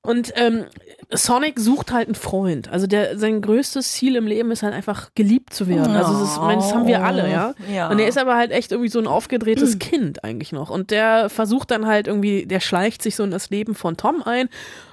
Und 0.03 0.33
ähm, 0.35 0.65
Sonic 1.11 1.59
sucht 1.59 1.91
halt 1.91 2.07
einen 2.07 2.15
Freund. 2.15 2.69
Also 2.69 2.87
der 2.87 3.19
sein 3.19 3.41
größtes 3.41 3.91
Ziel 3.91 4.15
im 4.15 4.25
Leben 4.25 4.49
ist 4.51 4.63
halt 4.63 4.73
einfach 4.73 5.11
geliebt 5.13 5.53
zu 5.53 5.67
werden. 5.67 5.95
Also 5.95 6.13
das, 6.13 6.21
ist, 6.23 6.35
ich 6.37 6.41
meine, 6.41 6.61
das 6.61 6.73
haben 6.73 6.87
wir 6.87 7.03
alle, 7.03 7.29
ja? 7.29 7.53
ja. 7.71 7.89
Und 7.89 7.99
er 7.99 8.07
ist 8.07 8.17
aber 8.17 8.35
halt 8.35 8.51
echt 8.51 8.71
irgendwie 8.71 8.89
so 8.89 8.97
ein 8.97 9.05
aufgedrehtes 9.05 9.77
Kind 9.79 10.23
eigentlich 10.23 10.53
noch. 10.53 10.71
Und 10.71 10.89
der 10.89 11.29
versucht 11.29 11.69
dann 11.69 11.85
halt 11.85 12.07
irgendwie, 12.07 12.47
der 12.47 12.61
schleicht 12.61 13.03
sich 13.03 13.15
so 13.15 13.23
in 13.23 13.31
das 13.31 13.51
Leben 13.51 13.75
von 13.75 13.95
Tom 13.95 14.23
ein 14.23 14.49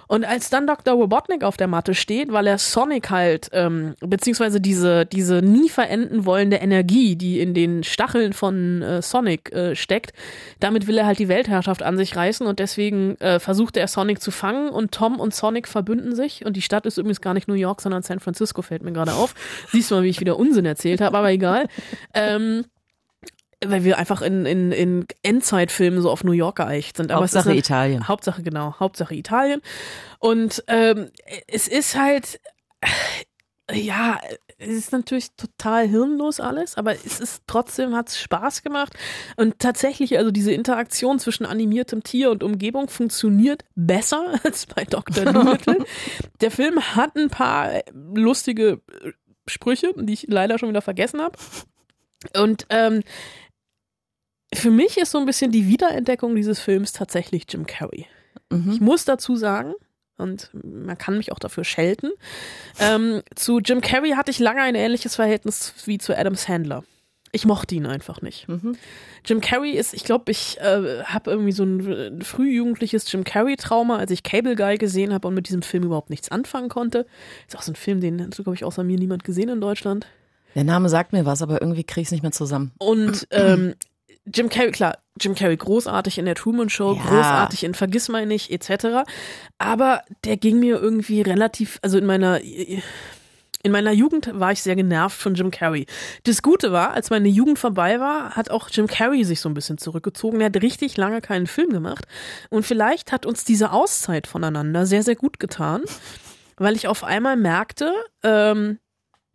und 0.08 0.24
als 0.24 0.50
dann 0.50 0.66
Dr. 0.66 0.94
Robotnik 0.94 1.44
auf 1.44 1.56
der 1.56 1.68
Matte 1.68 1.94
steht, 1.94 2.32
weil 2.32 2.46
er 2.46 2.58
Sonic 2.58 3.10
halt, 3.10 3.50
ähm, 3.52 3.94
beziehungsweise 4.00 4.60
diese, 4.60 5.06
diese 5.06 5.42
nie 5.42 5.68
verenden 5.68 6.24
wollende 6.24 6.56
Energie, 6.56 7.14
die 7.14 7.40
in 7.40 7.54
den 7.54 7.84
Stacheln 7.84 8.32
von 8.32 8.82
äh, 8.82 9.02
Sonic 9.02 9.52
äh, 9.52 9.76
steckt, 9.76 10.12
damit 10.60 10.86
will 10.86 10.96
er 10.98 11.06
halt 11.06 11.18
die 11.18 11.28
Weltherrschaft 11.28 11.82
an 11.82 11.98
sich 11.98 12.16
reißen 12.16 12.46
und 12.46 12.58
deswegen 12.58 13.16
äh, 13.20 13.38
versucht 13.38 13.76
er 13.76 13.86
Sonic 13.86 14.22
zu 14.22 14.30
fangen 14.30 14.70
und 14.70 14.92
Tom 14.92 15.20
und 15.20 15.34
Sonic 15.34 15.68
verbünden 15.68 16.16
sich 16.16 16.44
und 16.44 16.56
die 16.56 16.62
Stadt 16.62 16.86
ist 16.86 16.96
übrigens 16.96 17.20
gar 17.20 17.34
nicht 17.34 17.46
New 17.46 17.54
York, 17.54 17.82
sondern 17.82 18.02
San 18.02 18.18
Francisco, 18.18 18.62
fällt 18.62 18.82
mir 18.82 18.92
gerade 18.92 19.12
auf. 19.12 19.34
Siehst 19.70 19.90
du 19.90 19.96
mal, 19.96 20.04
wie 20.04 20.08
ich 20.08 20.20
wieder 20.20 20.38
Unsinn 20.38 20.64
erzählt 20.64 21.02
habe, 21.02 21.18
aber 21.18 21.30
egal. 21.30 21.68
Ähm, 22.14 22.64
weil 23.64 23.84
wir 23.84 23.98
einfach 23.98 24.22
in, 24.22 24.46
in, 24.46 24.72
in 24.72 25.06
Endzeitfilmen 25.22 26.00
so 26.00 26.10
auf 26.10 26.22
New 26.22 26.32
York 26.32 26.56
geeicht 26.56 26.96
sind. 26.96 27.10
Aber 27.10 27.22
Hauptsache 27.22 27.48
halt, 27.48 27.58
Italien. 27.58 28.08
Hauptsache, 28.08 28.42
genau, 28.42 28.74
Hauptsache 28.78 29.14
Italien. 29.14 29.60
Und 30.20 30.62
ähm, 30.68 31.10
es 31.48 31.66
ist 31.66 31.96
halt, 31.96 32.40
ja, 33.72 34.20
es 34.58 34.68
ist 34.68 34.92
natürlich 34.92 35.30
total 35.32 35.86
hirnlos 35.88 36.40
alles, 36.40 36.76
aber 36.76 36.92
es 36.92 37.20
ist 37.20 37.42
trotzdem 37.46 37.94
hat 37.94 38.08
es 38.08 38.18
Spaß 38.20 38.62
gemacht 38.62 38.92
und 39.36 39.58
tatsächlich 39.58 40.18
also 40.18 40.30
diese 40.30 40.52
Interaktion 40.52 41.18
zwischen 41.18 41.46
animiertem 41.46 42.02
Tier 42.02 42.30
und 42.30 42.42
Umgebung 42.42 42.88
funktioniert 42.88 43.64
besser 43.76 44.40
als 44.44 44.66
bei 44.66 44.84
Dr. 44.84 45.32
Dolittle. 45.32 45.84
Der 46.40 46.50
Film 46.50 46.80
hat 46.96 47.16
ein 47.16 47.28
paar 47.28 47.82
lustige 47.92 48.80
Sprüche, 49.46 49.92
die 49.96 50.12
ich 50.12 50.26
leider 50.28 50.58
schon 50.58 50.68
wieder 50.68 50.82
vergessen 50.82 51.20
habe. 51.20 51.38
Und 52.36 52.66
ähm, 52.70 53.02
für 54.54 54.70
mich 54.70 54.96
ist 54.96 55.10
so 55.12 55.18
ein 55.18 55.26
bisschen 55.26 55.50
die 55.50 55.68
Wiederentdeckung 55.68 56.34
dieses 56.34 56.58
Films 56.60 56.92
tatsächlich 56.92 57.44
Jim 57.48 57.66
Carrey. 57.66 58.06
Mhm. 58.50 58.72
Ich 58.72 58.80
muss 58.80 59.04
dazu 59.04 59.36
sagen, 59.36 59.74
und 60.16 60.50
man 60.52 60.98
kann 60.98 61.16
mich 61.16 61.32
auch 61.32 61.38
dafür 61.38 61.64
schelten, 61.64 62.10
ähm, 62.80 63.22
zu 63.34 63.60
Jim 63.60 63.80
Carrey 63.80 64.10
hatte 64.10 64.30
ich 64.30 64.38
lange 64.38 64.62
ein 64.62 64.74
ähnliches 64.74 65.14
Verhältnis 65.14 65.74
wie 65.84 65.98
zu 65.98 66.16
Adam 66.16 66.34
Sandler. 66.34 66.84
Ich 67.30 67.44
mochte 67.44 67.74
ihn 67.74 67.86
einfach 67.86 68.22
nicht. 68.22 68.48
Mhm. 68.48 68.76
Jim 69.24 69.40
Carrey 69.42 69.72
ist, 69.72 69.92
ich 69.92 70.04
glaube, 70.04 70.32
ich 70.32 70.58
äh, 70.60 71.02
habe 71.04 71.30
irgendwie 71.30 71.52
so 71.52 71.62
ein 71.62 72.22
frühjugendliches 72.22 73.10
Jim 73.12 73.22
Carrey-Trauma, 73.22 73.98
als 73.98 74.10
ich 74.10 74.22
Cable 74.22 74.56
Guy 74.56 74.78
gesehen 74.78 75.12
habe 75.12 75.28
und 75.28 75.34
mit 75.34 75.46
diesem 75.48 75.60
Film 75.60 75.84
überhaupt 75.84 76.08
nichts 76.08 76.30
anfangen 76.30 76.70
konnte. 76.70 77.06
Ist 77.46 77.56
auch 77.56 77.62
so 77.62 77.72
ein 77.72 77.76
Film, 77.76 78.00
den 78.00 78.22
hat, 78.22 78.30
glaube 78.30 78.54
ich, 78.54 78.64
außer 78.64 78.82
mir 78.82 78.98
niemand 78.98 79.24
gesehen 79.24 79.50
in 79.50 79.60
Deutschland. 79.60 80.06
Der 80.54 80.64
Name 80.64 80.88
sagt 80.88 81.12
mir 81.12 81.26
was, 81.26 81.42
aber 81.42 81.60
irgendwie 81.60 81.84
kriege 81.84 82.00
ich 82.00 82.08
es 82.08 82.12
nicht 82.12 82.22
mehr 82.22 82.32
zusammen. 82.32 82.72
Und 82.78 83.28
ähm, 83.30 83.74
Jim 84.26 84.48
Carrey, 84.48 84.70
klar, 84.72 84.98
Jim 85.20 85.34
Carrey 85.34 85.56
großartig 85.56 86.18
in 86.18 86.26
der 86.26 86.34
Truman 86.34 86.68
Show, 86.68 86.94
ja. 86.94 87.02
großartig 87.02 87.64
in 87.64 87.74
Vergiss 87.74 88.08
nicht, 88.08 88.50
etc. 88.50 89.08
Aber 89.58 90.02
der 90.24 90.36
ging 90.36 90.60
mir 90.60 90.80
irgendwie 90.80 91.22
relativ, 91.22 91.78
also 91.82 91.98
in 91.98 92.06
meiner 92.06 92.40
in 93.62 93.72
meiner 93.72 93.92
Jugend 93.92 94.30
war 94.32 94.52
ich 94.52 94.62
sehr 94.62 94.76
genervt 94.76 95.20
von 95.20 95.34
Jim 95.34 95.50
Carrey. 95.50 95.86
Das 96.24 96.42
Gute 96.42 96.70
war, 96.70 96.92
als 96.92 97.10
meine 97.10 97.28
Jugend 97.28 97.58
vorbei 97.58 97.98
war, 97.98 98.36
hat 98.36 98.50
auch 98.50 98.68
Jim 98.70 98.86
Carrey 98.86 99.24
sich 99.24 99.40
so 99.40 99.48
ein 99.48 99.54
bisschen 99.54 99.78
zurückgezogen. 99.78 100.40
Er 100.40 100.46
hat 100.46 100.62
richtig 100.62 100.96
lange 100.96 101.20
keinen 101.20 101.46
Film 101.48 101.70
gemacht. 101.70 102.06
Und 102.50 102.64
vielleicht 102.64 103.10
hat 103.10 103.26
uns 103.26 103.44
diese 103.44 103.72
Auszeit 103.72 104.26
voneinander 104.26 104.86
sehr, 104.86 105.02
sehr 105.02 105.16
gut 105.16 105.40
getan, 105.40 105.82
weil 106.56 106.76
ich 106.76 106.86
auf 106.86 107.02
einmal 107.02 107.36
merkte, 107.36 107.92
ähm, 108.22 108.78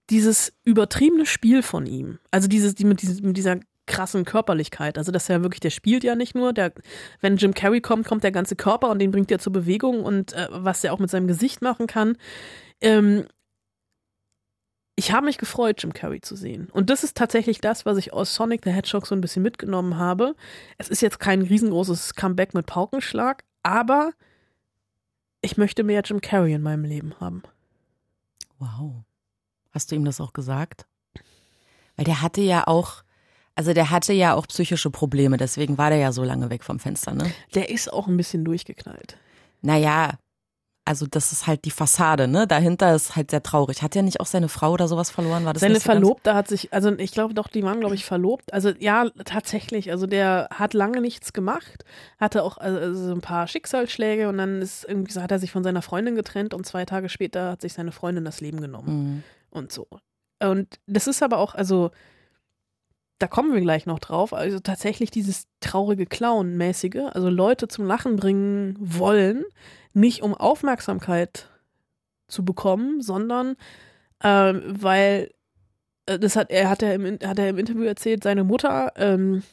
dieses 0.09 0.53
übertriebene 0.63 1.25
Spiel 1.25 1.61
von 1.61 1.85
ihm, 1.85 2.19
also 2.31 2.47
dieses, 2.47 2.75
die, 2.75 2.85
mit 2.85 3.01
dieser 3.01 3.59
krassen 3.85 4.25
Körperlichkeit. 4.25 4.97
Also 4.97 5.11
das 5.11 5.23
ist 5.23 5.29
ja 5.29 5.43
wirklich, 5.43 5.59
der 5.59 5.69
spielt 5.69 6.03
ja 6.03 6.15
nicht 6.15 6.35
nur, 6.35 6.53
der, 6.53 6.73
wenn 7.21 7.37
Jim 7.37 7.53
Carrey 7.53 7.81
kommt, 7.81 8.07
kommt 8.07 8.23
der 8.23 8.31
ganze 8.31 8.55
Körper 8.55 8.89
und 8.89 8.99
den 8.99 9.11
bringt 9.11 9.31
er 9.31 9.39
zur 9.39 9.53
Bewegung 9.53 10.03
und 10.03 10.33
äh, 10.33 10.47
was 10.51 10.83
er 10.83 10.93
auch 10.93 10.99
mit 10.99 11.09
seinem 11.09 11.27
Gesicht 11.27 11.61
machen 11.61 11.87
kann. 11.87 12.17
Ähm, 12.81 13.25
ich 14.95 15.11
habe 15.11 15.25
mich 15.25 15.37
gefreut, 15.37 15.81
Jim 15.81 15.93
Carrey 15.93 16.21
zu 16.21 16.35
sehen. 16.35 16.69
Und 16.71 16.89
das 16.89 17.03
ist 17.03 17.17
tatsächlich 17.17 17.59
das, 17.59 17.85
was 17.85 17.97
ich 17.97 18.13
aus 18.13 18.35
Sonic 18.35 18.61
the 18.63 18.71
Hedgehog 18.71 19.07
so 19.07 19.15
ein 19.15 19.21
bisschen 19.21 19.41
mitgenommen 19.41 19.97
habe. 19.97 20.35
Es 20.77 20.89
ist 20.89 21.01
jetzt 21.01 21.19
kein 21.19 21.41
riesengroßes 21.41 22.13
Comeback 22.13 22.53
mit 22.53 22.67
Paukenschlag, 22.67 23.43
aber 23.63 24.11
ich 25.41 25.57
möchte 25.57 25.83
mehr 25.83 26.03
Jim 26.05 26.21
Carrey 26.21 26.53
in 26.53 26.61
meinem 26.61 26.85
Leben 26.85 27.19
haben. 27.19 27.43
Wow. 28.59 29.03
Hast 29.71 29.91
du 29.91 29.95
ihm 29.95 30.05
das 30.05 30.21
auch 30.21 30.33
gesagt? 30.33 30.85
Weil 31.95 32.05
der 32.05 32.21
hatte 32.21 32.41
ja 32.41 32.67
auch, 32.67 33.03
also 33.55 33.73
der 33.73 33.89
hatte 33.89 34.13
ja 34.13 34.33
auch 34.33 34.47
psychische 34.47 34.89
Probleme, 34.89 35.37
deswegen 35.37 35.77
war 35.77 35.89
der 35.89 35.99
ja 35.99 36.11
so 36.11 36.23
lange 36.23 36.49
weg 36.49 36.63
vom 36.63 36.79
Fenster, 36.79 37.13
ne? 37.13 37.31
Der 37.55 37.69
ist 37.69 37.91
auch 37.91 38.07
ein 38.07 38.17
bisschen 38.17 38.43
durchgeknallt. 38.45 39.17
naja, 39.61 40.17
also 40.85 41.05
das 41.09 41.31
ist 41.31 41.47
halt 41.47 41.63
die 41.63 41.71
Fassade, 41.71 42.27
ne? 42.27 42.45
Dahinter 42.45 42.93
ist 42.93 43.15
halt 43.15 43.31
sehr 43.31 43.41
traurig. 43.41 43.81
Hat 43.81 43.95
er 43.95 44.01
nicht 44.01 44.19
auch 44.19 44.25
seine 44.25 44.49
Frau 44.49 44.71
oder 44.73 44.89
sowas 44.89 45.09
verloren? 45.09 45.45
War 45.45 45.53
das 45.53 45.61
Seine 45.61 45.75
so 45.75 45.79
Verlobte 45.79 46.33
hat 46.33 46.49
sich, 46.49 46.73
also 46.73 46.91
ich 46.97 47.13
glaube 47.13 47.33
doch, 47.33 47.47
die 47.47 47.63
waren, 47.63 47.79
glaube 47.79 47.95
ich, 47.95 48.03
verlobt. 48.03 48.51
Also 48.51 48.69
ja, 48.79 49.09
tatsächlich. 49.23 49.91
Also 49.91 50.07
der 50.07 50.49
hat 50.53 50.73
lange 50.73 50.99
nichts 50.99 51.31
gemacht, 51.31 51.85
hatte 52.19 52.43
auch 52.43 52.57
also 52.57 52.93
so 53.07 53.13
ein 53.13 53.21
paar 53.21 53.47
Schicksalsschläge 53.47 54.27
und 54.27 54.37
dann 54.37 54.61
ist 54.61 54.83
irgendwie 54.83 55.13
so, 55.13 55.21
hat 55.21 55.31
er 55.31 55.39
sich 55.39 55.51
von 55.51 55.63
seiner 55.63 55.81
Freundin 55.81 56.15
getrennt 56.15 56.53
und 56.53 56.65
zwei 56.65 56.83
Tage 56.83 57.07
später 57.07 57.51
hat 57.51 57.61
sich 57.61 57.71
seine 57.71 57.93
Freundin 57.93 58.25
das 58.25 58.41
Leben 58.41 58.59
genommen 58.59 58.89
Mhm. 58.89 59.23
und 59.51 59.71
so. 59.71 59.87
Und 60.43 60.67
das 60.87 61.07
ist 61.07 61.23
aber 61.23 61.37
auch, 61.37 61.55
also 61.55 61.91
da 63.19 63.27
kommen 63.27 63.53
wir 63.53 63.61
gleich 63.61 63.85
noch 63.85 63.99
drauf, 63.99 64.33
also 64.33 64.59
tatsächlich 64.59 65.11
dieses 65.11 65.47
traurige 65.61 66.05
Clown-mäßige, 66.05 67.11
also 67.13 67.29
Leute 67.29 67.67
zum 67.67 67.85
Lachen 67.85 68.15
bringen 68.15 68.75
wollen, 68.79 69.45
nicht 69.93 70.23
um 70.23 70.33
Aufmerksamkeit 70.33 71.49
zu 72.27 72.43
bekommen, 72.43 73.01
sondern 73.01 73.55
ähm, 74.23 74.61
weil 74.65 75.31
äh, 76.05 76.19
das 76.19 76.35
hat 76.35 76.49
er 76.51 76.69
hat 76.69 76.81
er 76.81 76.95
im, 76.95 77.19
hat 77.23 77.39
er 77.39 77.49
im 77.49 77.57
Interview 77.57 77.83
erzählt, 77.83 78.23
seine 78.23 78.43
Mutter, 78.43 78.91
ähm, 78.95 79.43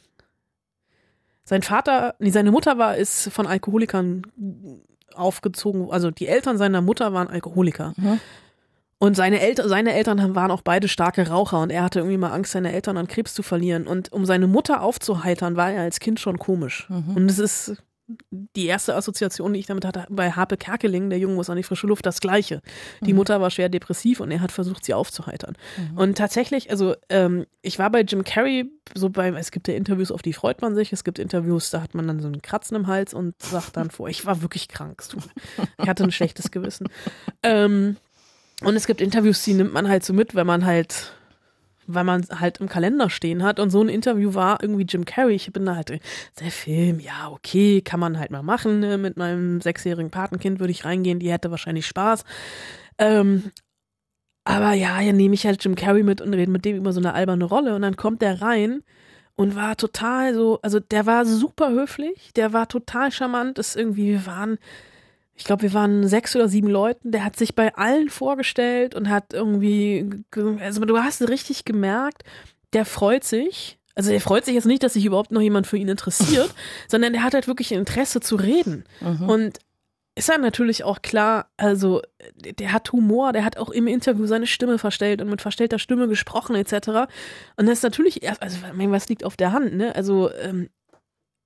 sein 1.43 1.61
Vater, 1.61 2.15
nee, 2.19 2.29
seine 2.29 2.51
Mutter 2.51 2.77
war 2.77 2.97
ist 2.97 3.29
von 3.29 3.47
Alkoholikern 3.47 4.23
aufgezogen, 5.13 5.91
also 5.91 6.11
die 6.11 6.27
Eltern 6.27 6.57
seiner 6.57 6.81
Mutter 6.81 7.13
waren 7.13 7.27
Alkoholiker. 7.27 7.93
Mhm. 7.97 8.19
Und 9.01 9.15
seine 9.15 9.39
Eltern, 9.39 9.67
seine 9.67 9.93
Eltern 9.93 10.35
waren 10.35 10.51
auch 10.51 10.61
beide 10.61 10.87
starke 10.87 11.27
Raucher 11.27 11.59
und 11.59 11.71
er 11.71 11.81
hatte 11.81 11.99
irgendwie 11.99 12.17
mal 12.19 12.31
Angst, 12.31 12.51
seine 12.51 12.71
Eltern 12.71 12.97
an 12.97 13.07
Krebs 13.07 13.33
zu 13.33 13.41
verlieren. 13.41 13.87
Und 13.87 14.13
um 14.13 14.27
seine 14.27 14.45
Mutter 14.45 14.81
aufzuheitern, 14.83 15.55
war 15.55 15.71
er 15.71 15.81
als 15.81 15.99
Kind 15.99 16.19
schon 16.19 16.37
komisch. 16.37 16.87
Mhm. 16.87 17.15
Und 17.15 17.31
es 17.31 17.39
ist 17.39 17.81
die 18.29 18.67
erste 18.67 18.93
Assoziation, 18.93 19.53
die 19.53 19.59
ich 19.61 19.65
damit 19.65 19.85
hatte, 19.85 20.05
bei 20.09 20.31
Harpe 20.31 20.55
Kerkeling, 20.55 21.09
der 21.09 21.17
Junge 21.17 21.33
muss 21.33 21.49
an 21.49 21.57
die 21.57 21.63
frische 21.63 21.87
Luft, 21.87 22.05
das 22.05 22.19
Gleiche. 22.21 22.61
Die 23.03 23.13
Mhm. 23.13 23.17
Mutter 23.17 23.41
war 23.41 23.49
schwer 23.49 23.69
depressiv 23.69 24.19
und 24.19 24.29
er 24.29 24.41
hat 24.41 24.51
versucht, 24.51 24.85
sie 24.85 24.93
aufzuheitern. 24.93 25.55
Mhm. 25.77 25.97
Und 25.97 26.17
tatsächlich, 26.19 26.69
also 26.69 26.93
ähm, 27.09 27.47
ich 27.63 27.79
war 27.79 27.89
bei 27.89 28.01
Jim 28.01 28.23
Carrey, 28.23 28.69
so 28.93 29.09
bei, 29.09 29.29
es 29.29 29.49
gibt 29.49 29.67
ja 29.67 29.73
Interviews, 29.73 30.11
auf 30.11 30.21
die 30.21 30.33
freut 30.33 30.61
man 30.61 30.75
sich, 30.75 30.93
es 30.93 31.03
gibt 31.03 31.17
Interviews, 31.17 31.71
da 31.71 31.81
hat 31.81 31.95
man 31.95 32.05
dann 32.05 32.19
so 32.19 32.27
einen 32.27 32.43
Kratzen 32.43 32.75
im 32.75 32.85
Hals 32.85 33.15
und 33.15 33.33
sagt 33.41 33.77
dann 33.77 33.89
vor, 33.89 34.09
ich 34.09 34.27
war 34.27 34.43
wirklich 34.43 34.67
krank. 34.67 35.01
Ich 35.81 35.87
hatte 35.87 36.03
ein 36.03 36.11
schlechtes 36.11 36.51
Gewissen. 36.51 36.87
Ähm, 37.41 37.97
und 38.63 38.75
es 38.75 38.87
gibt 38.87 39.01
Interviews, 39.01 39.43
die 39.43 39.53
nimmt 39.53 39.73
man 39.73 39.87
halt 39.87 40.03
so 40.03 40.13
mit, 40.13 40.35
wenn 40.35 40.47
man 40.47 40.65
halt 40.65 41.13
weil 41.87 42.03
man 42.03 42.25
halt 42.29 42.59
im 42.59 42.69
Kalender 42.69 43.09
stehen 43.09 43.43
hat. 43.43 43.59
Und 43.59 43.69
so 43.69 43.81
ein 43.81 43.89
Interview 43.89 44.33
war 44.33 44.61
irgendwie 44.61 44.85
Jim 44.85 45.05
Carrey. 45.05 45.35
Ich 45.35 45.51
bin 45.51 45.65
da 45.65 45.75
halt, 45.75 45.89
der 45.89 46.51
Film, 46.51 46.99
ja, 46.99 47.29
okay, 47.29 47.81
kann 47.81 47.99
man 47.99 48.19
halt 48.19 48.31
mal 48.31 48.43
machen. 48.43 48.79
Ne? 48.79 48.97
Mit 48.97 49.17
meinem 49.17 49.61
sechsjährigen 49.61 50.11
Patenkind 50.11 50.59
würde 50.59 50.71
ich 50.71 50.85
reingehen, 50.85 51.19
die 51.19 51.31
hätte 51.31 51.51
wahrscheinlich 51.51 51.87
Spaß. 51.87 52.23
Ähm, 52.97 53.51
aber 54.43 54.73
ja, 54.73 54.97
hier 54.97 55.13
nehme 55.13 55.35
ich 55.35 55.45
halt 55.45 55.63
Jim 55.63 55.75
Carrey 55.75 56.03
mit 56.03 56.21
und 56.21 56.33
rede 56.33 56.51
mit 56.51 56.65
dem 56.65 56.77
über 56.77 56.93
so 56.93 56.99
eine 56.99 57.13
alberne 57.13 57.45
Rolle. 57.45 57.75
Und 57.75 57.81
dann 57.83 57.95
kommt 57.95 58.21
der 58.21 58.41
rein 58.41 58.83
und 59.35 59.55
war 59.55 59.77
total 59.77 60.33
so, 60.33 60.59
also 60.61 60.79
der 60.79 61.05
war 61.05 61.25
super 61.25 61.69
höflich, 61.69 62.31
der 62.35 62.53
war 62.53 62.67
total 62.67 63.11
charmant, 63.11 63.59
ist 63.59 63.75
irgendwie, 63.75 64.07
wir 64.07 64.25
waren, 64.25 64.57
ich 65.35 65.43
glaube, 65.45 65.63
wir 65.63 65.73
waren 65.73 66.07
sechs 66.07 66.35
oder 66.35 66.47
sieben 66.47 66.67
Leuten, 66.69 67.11
der 67.11 67.23
hat 67.23 67.35
sich 67.35 67.55
bei 67.55 67.73
allen 67.75 68.09
vorgestellt 68.09 68.93
und 68.95 69.09
hat 69.09 69.33
irgendwie, 69.33 70.09
ge- 70.31 70.59
also 70.61 70.83
du 70.85 70.97
hast 70.99 71.27
richtig 71.27 71.65
gemerkt, 71.65 72.23
der 72.73 72.85
freut 72.85 73.23
sich. 73.23 73.77
Also 73.95 74.11
der 74.11 74.21
freut 74.21 74.45
sich 74.45 74.53
jetzt 74.55 74.65
nicht, 74.65 74.83
dass 74.83 74.93
sich 74.93 75.05
überhaupt 75.05 75.31
noch 75.31 75.41
jemand 75.41 75.67
für 75.67 75.77
ihn 75.77 75.89
interessiert, 75.89 76.53
sondern 76.87 77.11
der 77.13 77.23
hat 77.23 77.33
halt 77.33 77.47
wirklich 77.47 77.71
Interesse 77.71 78.21
zu 78.21 78.35
reden. 78.35 78.85
Mhm. 79.01 79.29
Und 79.29 79.59
ist 80.15 80.29
dann 80.29 80.41
natürlich 80.41 80.83
auch 80.83 81.01
klar, 81.01 81.49
also 81.57 82.01
der 82.35 82.73
hat 82.73 82.91
Humor, 82.91 83.31
der 83.33 83.45
hat 83.45 83.57
auch 83.57 83.69
im 83.69 83.87
Interview 83.87 84.25
seine 84.27 84.45
Stimme 84.47 84.77
verstellt 84.77 85.21
und 85.21 85.29
mit 85.29 85.41
verstellter 85.41 85.79
Stimme 85.79 86.07
gesprochen 86.07 86.55
etc. 86.55 87.07
Und 87.55 87.65
das 87.67 87.79
ist 87.79 87.83
natürlich 87.83 88.21
erst, 88.21 88.41
also 88.41 88.57
was 88.73 89.09
liegt 89.09 89.23
auf 89.23 89.37
der 89.37 89.53
Hand, 89.53 89.73
ne? 89.73 89.95
Also, 89.95 90.29
ähm, 90.35 90.69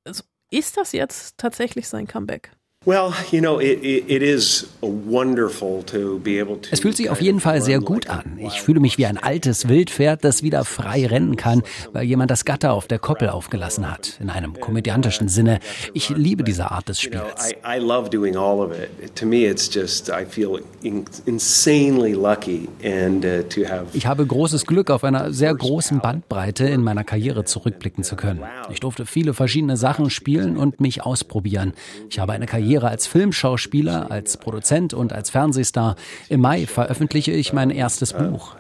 also 0.03 0.23
ist 0.51 0.77
das 0.77 0.91
jetzt 0.93 1.37
tatsächlich 1.37 1.87
sein 1.87 2.07
Comeback? 2.07 2.51
Well, 2.85 3.13
you 3.31 3.41
know, 3.41 3.59
it, 3.59 3.83
it, 3.83 4.03
it 4.07 4.21
is 4.21 4.67
wonderful 4.81 5.83
to 5.85 6.19
be 6.19 6.39
able 6.39 6.57
to. 6.61 6.69
Es 6.71 6.81
fühlt 6.81 6.95
sich 6.95 7.09
auf 7.09 7.19
jeden 7.19 7.39
Fall 7.39 7.63
sehr 7.63 7.79
gut 7.79 8.09
an. 8.09 8.37
Ich 8.37 8.61
fühle 8.61 8.79
mich 8.79 8.99
wie 8.99 9.07
ein 9.07 9.17
altes 9.17 9.67
Wildpferd, 9.67 10.23
das 10.23 10.43
wieder 10.43 10.63
frei 10.65 11.07
rennen 11.07 11.35
kann, 11.35 11.63
weil 11.93 12.03
jemand 12.03 12.29
das 12.29 12.45
Gatter 12.45 12.73
auf 12.73 12.85
der 12.85 12.99
Koppel 12.99 13.29
aufgelassen 13.29 13.89
hat. 13.89 14.19
In 14.21 14.29
einem 14.29 14.59
komödiantischen 14.59 15.29
Sinne. 15.29 15.61
Ich 15.93 16.09
liebe 16.09 16.43
diese 16.43 16.69
Art 16.69 16.87
des 16.87 17.01
Spiels. 17.01 17.53
I, 17.65 17.77
I 17.77 17.79
love 17.79 18.11
doing 18.11 18.35
all 18.35 18.59
of 18.59 18.71
it. 18.71 19.15
To 19.15 19.25
me, 19.25 19.47
it's 19.49 19.67
just 19.73 20.09
I 20.09 20.23
feel 20.23 20.59
in, 20.83 21.05
insanely 21.25 22.13
lucky 22.13 22.69
and 22.83 23.25
uh, 23.25 23.41
to 23.49 23.67
have. 23.67 23.85
Ich 23.93 24.05
habe 24.05 24.27
großes 24.27 24.67
Glück, 24.67 24.91
auf 24.91 25.03
einer 25.03 25.33
sehr 25.33 25.55
großen 25.55 26.01
Bandbreite 26.01 26.65
in 26.65 26.83
meiner 26.83 27.03
Karriere 27.03 27.45
zurückblicken 27.45 28.03
zu 28.03 28.15
können. 28.15 28.43
Ich 28.69 28.79
durfte 28.79 29.07
viele 29.07 29.33
verschiedene 29.33 29.75
Sachen 29.75 30.11
spielen 30.11 30.55
und 30.55 30.79
mich 30.79 31.03
ausprobieren. 31.03 31.73
Ich 32.11 32.19
habe 32.19 32.33
eine 32.33 32.45
Karriere 32.45 32.74
als 32.83 33.07
Filmschauspieler, 33.07 34.11
als 34.11 34.37
Produzent 34.37 34.93
und 34.93 35.13
als 35.13 35.29
Fernsehstar. 35.29 35.95
Im 36.29 36.41
Mai 36.41 36.65
veröffentliche 36.65 37.31
ich 37.31 37.53
mein 37.53 37.69
erstes 37.69 38.13
Buch. 38.13 38.55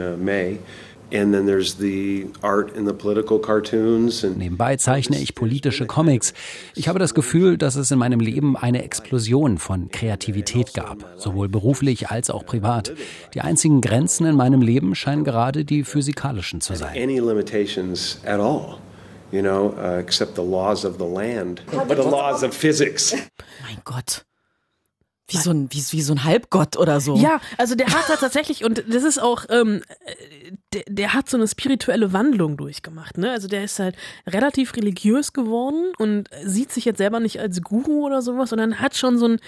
uh, 0.00 0.16
May, 0.16 0.58
and 1.12 1.32
then 1.32 1.46
there's 1.46 1.76
the 1.78 2.26
art 2.42 2.76
and 2.76 2.86
the 2.86 2.92
political 2.92 3.38
cartoons 3.38 4.24
and. 4.24 4.38
Nebenbei 4.38 4.76
zeichne 4.76 5.18
ich 5.18 5.34
politische 5.34 5.86
Comics. 5.86 6.32
Ich 6.74 6.88
habe 6.88 6.98
das 6.98 7.14
Gefühl, 7.14 7.58
dass 7.58 7.76
es 7.76 7.90
in 7.90 7.98
meinem 7.98 8.20
Leben 8.20 8.56
eine 8.56 8.82
Explosion 8.84 9.58
von 9.58 9.90
Kreativität 9.90 10.74
gab, 10.74 11.04
sowohl 11.16 11.48
beruflich 11.48 12.10
als 12.10 12.30
auch 12.30 12.44
privat. 12.44 12.92
Die 13.34 13.40
einzigen 13.40 13.80
Grenzen 13.80 14.26
in 14.26 14.36
meinem 14.36 14.62
Leben 14.62 14.94
scheinen 14.94 15.24
gerade 15.24 15.64
die 15.64 15.84
physikalischen 15.84 16.60
zu 16.60 16.74
sein. 16.74 16.94
You 19.32 19.42
know, 19.42 19.74
uh, 19.78 19.98
except 19.98 20.34
the 20.36 20.42
laws 20.42 20.84
of 20.84 20.98
the 20.98 21.04
land, 21.04 21.62
but 21.70 21.96
the 21.96 22.02
laws 22.02 22.42
of 22.42 22.54
physics. 22.54 23.14
Mein 23.62 23.80
Gott. 23.84 24.24
Wie 25.30 25.36
so 25.36 25.50
ein, 25.50 25.68
wie, 25.70 25.82
wie 25.90 26.02
so 26.02 26.12
ein 26.12 26.24
Halbgott 26.24 26.76
oder 26.76 27.00
so. 27.00 27.14
Ja, 27.16 27.40
also 27.56 27.76
der 27.76 27.86
hat 27.86 28.08
da 28.08 28.16
tatsächlich, 28.16 28.64
und 28.64 28.82
das 28.88 29.04
ist 29.04 29.22
auch, 29.22 29.44
ähm, 29.48 29.82
äh, 30.04 30.52
der, 30.72 30.82
der 30.88 31.14
hat 31.14 31.30
so 31.30 31.36
eine 31.36 31.46
spirituelle 31.46 32.12
Wandlung 32.12 32.56
durchgemacht, 32.56 33.16
ne? 33.16 33.30
Also 33.30 33.46
der 33.46 33.62
ist 33.62 33.78
halt 33.78 33.94
relativ 34.26 34.74
religiös 34.74 35.32
geworden 35.32 35.92
und 35.98 36.28
sieht 36.44 36.72
sich 36.72 36.84
jetzt 36.84 36.98
selber 36.98 37.20
nicht 37.20 37.38
als 37.38 37.62
Guru 37.62 38.06
oder 38.06 38.22
sowas, 38.22 38.50
sondern 38.50 38.80
hat 38.80 38.96
schon 38.96 39.18
so 39.18 39.28
ein, 39.28 39.40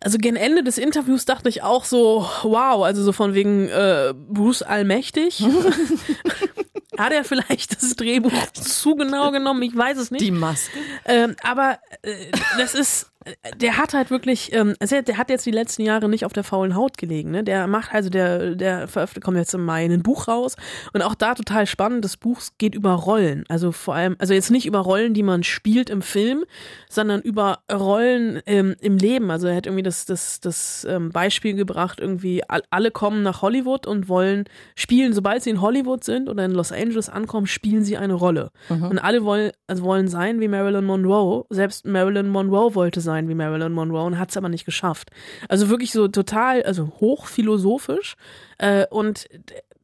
also 0.00 0.18
gegen 0.18 0.36
Ende 0.36 0.62
des 0.62 0.76
Interviews 0.76 1.24
dachte 1.24 1.48
ich 1.48 1.62
auch 1.62 1.86
so, 1.86 2.28
wow, 2.42 2.84
also 2.84 3.02
so 3.02 3.12
von 3.12 3.32
wegen 3.32 3.68
äh, 3.68 4.12
Bruce 4.14 4.60
Allmächtig. 4.62 5.42
Hat 6.98 7.12
er 7.12 7.24
vielleicht 7.24 7.80
das 7.80 7.96
Drehbuch 7.96 8.32
zu 8.52 8.96
genau 8.96 9.30
genommen? 9.30 9.62
Ich 9.62 9.76
weiß 9.76 9.98
es 9.98 10.10
nicht. 10.10 10.20
Die 10.22 10.30
Maske. 10.30 10.78
Ähm, 11.04 11.36
aber 11.42 11.78
äh, 12.02 12.30
das 12.58 12.74
ist, 12.74 13.10
der 13.56 13.78
hat 13.78 13.94
halt 13.94 14.10
wirklich, 14.10 14.52
ähm, 14.52 14.74
der 14.80 15.16
hat 15.16 15.30
jetzt 15.30 15.46
die 15.46 15.50
letzten 15.50 15.82
Jahre 15.82 16.08
nicht 16.08 16.24
auf 16.24 16.32
der 16.32 16.44
faulen 16.44 16.74
Haut 16.74 16.98
gelegen. 16.98 17.30
Ne? 17.30 17.44
Der 17.44 17.66
macht 17.66 17.94
also, 17.94 18.10
der, 18.10 18.54
der 18.54 18.88
veröffentlicht, 18.88 19.24
kommt 19.24 19.38
jetzt 19.38 19.54
im 19.54 19.64
Mai 19.64 19.84
ein 19.84 20.02
Buch 20.02 20.28
raus 20.28 20.56
und 20.92 21.02
auch 21.02 21.14
da 21.14 21.34
total 21.34 21.66
spannend. 21.66 22.04
Das 22.04 22.16
Buch 22.16 22.40
geht 22.58 22.74
über 22.74 22.92
Rollen, 22.92 23.44
also 23.48 23.72
vor 23.72 23.94
allem, 23.94 24.16
also 24.18 24.34
jetzt 24.34 24.50
nicht 24.50 24.66
über 24.66 24.80
Rollen, 24.80 25.14
die 25.14 25.22
man 25.22 25.42
spielt 25.42 25.90
im 25.90 26.02
Film, 26.02 26.44
sondern 26.88 27.22
über 27.22 27.60
Rollen 27.72 28.40
ähm, 28.46 28.74
im 28.80 28.98
Leben. 28.98 29.30
Also 29.30 29.46
er 29.46 29.56
hat 29.56 29.66
irgendwie 29.66 29.82
das, 29.82 30.04
das, 30.04 30.40
das 30.40 30.86
ähm, 30.88 31.10
Beispiel 31.10 31.54
gebracht, 31.54 32.00
irgendwie 32.00 32.42
all, 32.48 32.62
alle 32.70 32.90
kommen 32.90 33.22
nach 33.22 33.42
Hollywood 33.42 33.86
und 33.86 34.08
wollen 34.08 34.44
spielen, 34.74 35.12
sobald 35.12 35.42
sie 35.42 35.50
in 35.50 35.60
Hollywood 35.60 36.04
sind 36.04 36.28
oder 36.28 36.44
in 36.44 36.52
Los 36.52 36.72
Angeles 36.72 37.08
ankommen, 37.08 37.46
spielen 37.46 37.84
sie 37.84 37.96
eine 37.96 38.14
Rolle. 38.14 38.50
Und 38.68 38.98
alle 38.98 39.24
wollen, 39.24 39.52
also 39.66 39.82
wollen 39.84 40.08
sein 40.08 40.40
wie 40.40 40.48
Marilyn 40.48 40.84
Monroe. 40.84 41.44
Selbst 41.50 41.86
Marilyn 41.86 42.28
Monroe 42.28 42.74
wollte 42.74 43.00
sein 43.00 43.13
wie 43.28 43.34
Marilyn 43.34 43.72
Monroe 43.72 44.04
und 44.04 44.18
hat 44.18 44.30
es 44.30 44.36
aber 44.36 44.48
nicht 44.48 44.64
geschafft. 44.64 45.10
Also 45.48 45.68
wirklich 45.68 45.92
so 45.92 46.08
total, 46.08 46.62
also 46.62 46.92
hochphilosophisch. 47.00 48.16
Äh, 48.58 48.86
und 48.90 49.28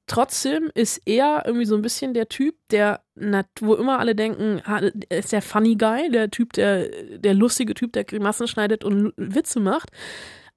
trotzdem 0.06 0.70
ist 0.74 1.00
er 1.06 1.44
irgendwie 1.46 1.66
so 1.66 1.76
ein 1.76 1.82
bisschen 1.82 2.14
der 2.14 2.28
Typ, 2.28 2.56
der, 2.70 3.00
wo 3.60 3.74
immer 3.74 3.98
alle 3.98 4.14
denken, 4.14 4.60
ist 5.08 5.32
der 5.32 5.42
funny 5.42 5.76
guy, 5.76 6.10
der 6.10 6.30
Typ, 6.30 6.52
der, 6.54 6.88
der 7.18 7.34
lustige 7.34 7.74
Typ, 7.74 7.92
der 7.92 8.04
Grimassen 8.04 8.48
schneidet 8.48 8.84
und 8.84 9.12
Witze 9.16 9.60
macht. 9.60 9.90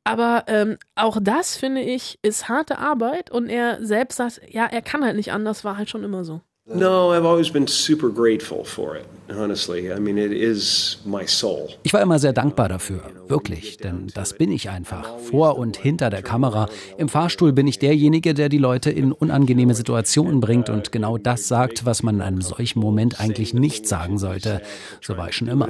Aber 0.04 0.44
ähm, 0.48 0.78
auch 0.96 1.18
das, 1.22 1.56
finde 1.56 1.82
ich, 1.82 2.20
ist 2.24 2.50
harte 2.50 2.78
Arbeit 2.78 3.32
und 3.32 3.48
er 3.48 3.84
selbst 3.86 4.18
sagt, 4.18 4.42
ja, 4.50 4.66
er 4.66 4.82
kann 4.82 5.04
halt 5.04 5.16
nicht 5.16 5.32
anders, 5.32 5.64
war 5.64 5.78
halt 5.78 5.90
schon 5.90 6.04
immer 6.04 6.26
so. 6.26 6.42
No, 6.66 7.12
I've 7.12 7.26
always 7.26 7.50
been 7.50 7.68
super 7.68 8.10
grateful 8.10 8.64
for 8.64 8.96
it, 8.96 9.06
honestly. 9.30 9.92
I 9.92 10.00
mean, 10.00 10.18
it 10.18 10.32
is 10.32 10.98
my 11.04 11.28
soul. 11.28 11.68
Ich 11.84 11.94
war 11.94 12.02
immer 12.02 12.20
sehr 12.20 12.32
dankbar 12.32 12.70
dafür, 12.70 13.02
wirklich, 13.28 13.76
denn 13.76 14.08
das 14.14 14.32
bin 14.32 14.50
ich 14.50 14.70
einfach, 14.70 15.10
vor 15.30 15.58
und 15.58 15.76
hinter 15.76 16.10
der 16.10 16.22
Kamera. 16.22 16.70
Im 16.98 17.10
Fahrstuhl 17.10 17.52
bin 17.52 17.68
ich 17.68 17.80
derjenige, 17.80 18.34
der 18.34 18.48
die 18.48 18.60
Leute 18.60 18.92
in 18.92 19.12
unangenehme 19.12 19.76
Situationen 19.76 20.40
bringt 20.40 20.70
und 20.70 20.94
genau 20.94 21.18
das 21.18 21.50
sagt, 21.50 21.86
was 21.86 22.02
man 22.02 22.16
in 22.16 22.22
einem 22.22 22.42
solchen 22.42 22.80
Moment 22.80 23.20
eigentlich 23.20 23.54
nicht 23.54 23.86
sagen 23.86 24.18
sollte. 24.18 24.62
So 25.02 25.18
war 25.18 25.28
ich 25.28 25.36
schon 25.36 25.50
immer. 25.50 25.68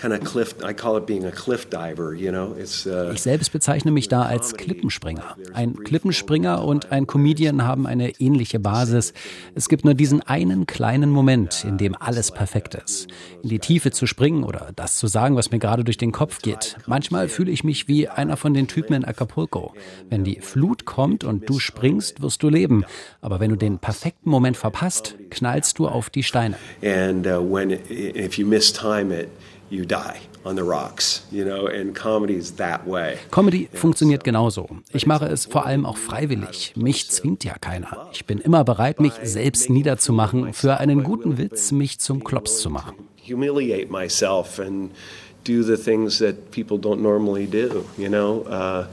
kind 0.00 0.14
of 0.14 0.20
cliff. 0.24 0.54
I 0.66 0.72
call 0.72 0.96
it 0.96 1.06
being 1.06 1.24
a 1.26 1.30
cliff 1.30 1.66
diver. 1.68 2.14
You 2.14 2.30
know, 2.30 2.54
it's. 2.58 2.86
Uh, 2.86 3.10
Ich 3.12 3.22
selbst 3.22 3.52
bezeichne 3.52 3.90
mich 3.90 4.08
da 4.08 4.22
als 4.22 4.54
Klippenspringer. 4.54 5.36
Ein 5.52 5.74
Klippenspringer 5.74 6.64
und 6.64 6.90
ein 6.92 7.06
Comedian 7.06 7.64
haben 7.64 7.86
eine 7.86 8.18
ähnliche 8.20 8.58
Basis. 8.60 9.12
Es 9.54 9.68
gibt 9.68 9.84
nur 9.84 9.94
diesen 9.94 10.22
einen 10.22 10.66
kleinen 10.66 11.10
Moment, 11.10 11.64
in 11.64 11.76
dem 11.78 11.94
alles 11.98 12.30
perfekt 12.30 12.74
ist. 12.74 13.08
In 13.42 13.48
die 13.50 13.58
Tiefe 13.58 13.90
zu 13.90 14.06
springen 14.06 14.44
oder 14.44 14.70
das 14.74 14.96
zu 14.96 15.06
sagen, 15.06 15.36
was 15.36 15.50
mir 15.50 15.58
gerade 15.58 15.84
durch 15.84 15.98
den 15.98 16.12
Kopf 16.12 16.40
geht. 16.42 16.76
Manchmal 16.86 17.28
fühle 17.28 17.50
ich 17.50 17.64
mich 17.64 17.88
wie 17.88 18.08
einer 18.08 18.36
von 18.36 18.54
den 18.54 18.68
Typen 18.68 18.94
in 18.94 19.04
Acapulco. 19.04 19.74
Wenn 20.08 20.24
die 20.24 20.40
Flut 20.40 20.84
kommt 20.84 21.24
und 21.24 21.48
du 21.48 21.58
springst, 21.58 22.22
wirst 22.22 22.42
du 22.42 22.48
leben. 22.48 22.84
Aber 23.20 23.40
wenn 23.40 23.50
du 23.50 23.56
den 23.56 23.78
perfekten 23.78 24.30
Moment 24.30 24.56
verpasst, 24.56 25.16
knallst 25.30 25.78
du 25.78 25.88
auf 25.88 26.10
die 26.10 26.22
Steine. 26.22 26.56
and 26.82 27.26
uh, 27.26 27.40
when 27.40 27.70
if 27.90 28.38
you 28.38 28.46
mistime 28.46 29.12
it, 29.12 29.28
you 29.70 29.84
die 29.84 30.18
on 30.44 30.56
the 30.56 30.62
rocks. 30.62 31.26
You 31.30 31.44
know, 31.44 31.66
and 31.66 31.94
comedy's 31.94 32.56
that 32.56 32.86
way. 32.86 33.18
Comedy 33.30 33.68
funktioniert 33.72 34.24
genauso. 34.24 34.68
Ich 34.92 35.06
mache 35.06 35.26
es 35.26 35.46
vor 35.46 35.66
allem 35.66 35.86
auch 35.86 35.96
freiwillig. 35.96 36.74
Mich 36.76 37.10
zwingt 37.10 37.44
ja 37.44 37.54
keiner. 37.60 38.08
Ich 38.12 38.26
bin 38.26 38.38
immer 38.38 38.64
bereit, 38.64 39.00
mich 39.00 39.12
selbst 39.22 39.70
niederzumachen, 39.70 40.52
für 40.52 40.78
einen 40.78 41.04
guten 41.04 41.38
Witz 41.38 41.72
mich 41.72 42.00
zum 42.00 42.24
Klops 42.24 42.60
zu 42.60 42.70
machen. 42.70 42.94
Humiliate 43.28 43.90
myself 43.90 44.58
and 44.58 44.90
do 45.44 45.62
the 45.62 45.76
things 45.76 46.18
that 46.18 46.50
people 46.50 46.76
don't 46.76 47.00
normally 47.00 47.46
do. 47.46 47.84
You 47.96 48.08
know, 48.08 48.44
uh, 48.48 48.86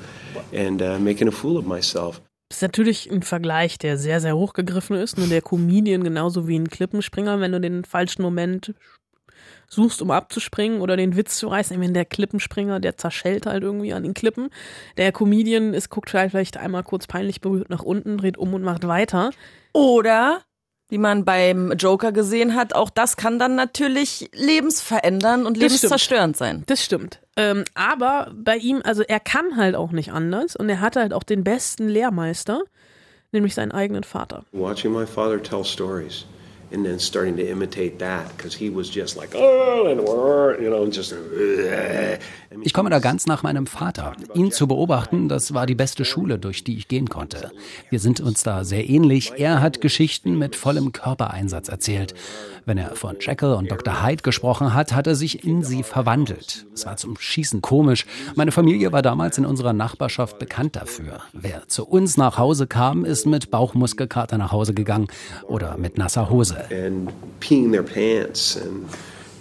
and 0.55 0.81
uh, 0.81 0.99
making 0.99 1.27
a 1.27 1.31
fool 1.31 1.57
of 1.57 1.65
myself. 1.65 2.21
Das 2.49 2.59
ist 2.59 2.61
natürlich 2.61 3.11
ein 3.11 3.23
Vergleich, 3.23 3.77
der 3.77 3.97
sehr, 3.97 4.21
sehr 4.21 4.37
hochgegriffen 4.37 4.95
ist. 4.95 5.17
Nur 5.17 5.27
der 5.27 5.41
Comedian 5.41 6.03
genauso 6.03 6.47
wie 6.47 6.57
ein 6.57 6.69
Klippenspringer, 6.69 7.41
wenn 7.41 7.51
du 7.51 7.59
den 7.59 7.83
falschen 7.83 8.21
Moment 8.21 8.73
suchst, 9.69 10.01
um 10.01 10.11
abzuspringen 10.11 10.81
oder 10.81 10.97
den 10.97 11.15
Witz 11.15 11.37
zu 11.37 11.47
reißen. 11.47 11.73
Ich 11.73 11.79
meine, 11.79 11.93
der 11.93 12.05
Klippenspringer, 12.05 12.79
der 12.79 12.97
zerschellt 12.97 13.45
halt 13.45 13.63
irgendwie 13.63 13.93
an 13.93 14.03
den 14.03 14.13
Klippen. 14.13 14.49
Der 14.97 15.11
Comedian 15.11 15.73
ist, 15.73 15.89
guckt 15.89 16.09
vielleicht 16.09 16.57
einmal 16.57 16.83
kurz 16.83 17.07
peinlich 17.07 17.41
berührt 17.41 17.69
nach 17.69 17.83
unten, 17.83 18.17
dreht 18.17 18.37
um 18.37 18.53
und 18.53 18.63
macht 18.63 18.87
weiter. 18.87 19.31
Oder, 19.73 20.41
wie 20.89 20.97
man 20.97 21.25
beim 21.25 21.73
Joker 21.73 22.11
gesehen 22.11 22.55
hat, 22.55 22.73
auch 22.73 22.89
das 22.89 23.17
kann 23.17 23.39
dann 23.39 23.55
natürlich 23.55 24.29
lebensverändern 24.33 25.45
und 25.45 25.57
lebenszerstörend 25.57 26.37
sein. 26.37 26.63
Das 26.67 26.83
stimmt. 26.83 27.19
Ähm, 27.35 27.65
aber 27.75 28.31
bei 28.33 28.55
ihm, 28.55 28.81
also 28.83 29.03
er 29.03 29.19
kann 29.19 29.57
halt 29.57 29.75
auch 29.75 29.91
nicht 29.91 30.11
anders 30.11 30.55
und 30.55 30.69
er 30.69 30.79
hatte 30.79 31.01
halt 31.01 31.13
auch 31.13 31.23
den 31.23 31.43
besten 31.43 31.89
Lehrmeister, 31.89 32.61
nämlich 33.33 33.53
seinen 33.53 33.73
eigenen 33.73 34.05
Vater. 34.05 34.45
Watching 34.53 34.93
my 34.93 35.05
father 35.05 35.41
tell 35.43 35.65
stories. 35.65 36.25
And 36.71 36.85
then 36.85 36.99
starting 36.99 37.37
to 37.37 37.47
imitate 37.47 37.99
that 37.99 38.35
because 38.35 38.53
he 38.53 38.69
was 38.69 38.89
just 38.89 39.15
like, 39.15 39.33
oh, 39.35 39.87
and 39.87 40.01
you 40.61 40.69
know, 40.69 40.89
just. 40.89 41.13
Ich 42.61 42.73
komme 42.73 42.89
da 42.89 42.99
ganz 42.99 43.25
nach 43.25 43.43
meinem 43.43 43.67
Vater. 43.67 44.13
Ihn 44.33 44.51
zu 44.51 44.67
beobachten, 44.67 45.27
das 45.29 45.53
war 45.53 45.65
die 45.65 45.75
beste 45.75 46.05
Schule, 46.05 46.39
durch 46.39 46.63
die 46.63 46.77
ich 46.77 46.87
gehen 46.87 47.09
konnte. 47.09 47.51
Wir 47.89 47.99
sind 47.99 48.19
uns 48.19 48.43
da 48.43 48.63
sehr 48.63 48.89
ähnlich. 48.89 49.33
Er 49.37 49.61
hat 49.61 49.81
Geschichten 49.81 50.37
mit 50.37 50.55
vollem 50.55 50.91
Körpereinsatz 50.91 51.67
erzählt. 51.67 52.13
Wenn 52.65 52.77
er 52.77 52.95
von 52.95 53.17
Jekyll 53.19 53.53
und 53.53 53.71
Dr. 53.71 54.03
Hyde 54.03 54.23
gesprochen 54.23 54.73
hat, 54.73 54.93
hat 54.93 55.07
er 55.07 55.15
sich 55.15 55.45
in 55.45 55.63
sie 55.63 55.83
verwandelt. 55.83 56.65
Es 56.73 56.85
war 56.85 56.97
zum 56.97 57.17
Schießen 57.17 57.61
komisch. 57.61 58.05
Meine 58.35 58.51
Familie 58.51 58.91
war 58.91 59.01
damals 59.01 59.37
in 59.37 59.45
unserer 59.45 59.73
Nachbarschaft 59.73 60.39
bekannt 60.39 60.75
dafür. 60.75 61.21
Wer 61.33 61.67
zu 61.67 61.85
uns 61.85 62.17
nach 62.17 62.37
Hause 62.37 62.67
kam, 62.67 63.05
ist 63.05 63.25
mit 63.25 63.51
Bauchmuskelkater 63.51 64.37
nach 64.37 64.51
Hause 64.51 64.73
gegangen 64.73 65.07
oder 65.47 65.77
mit 65.77 65.97
nasser 65.97 66.29
Hose. 66.29 66.57
and 66.71 67.11
peeing 67.39 67.71
their 67.71 67.83
pants 67.83 68.57
and 68.57 68.87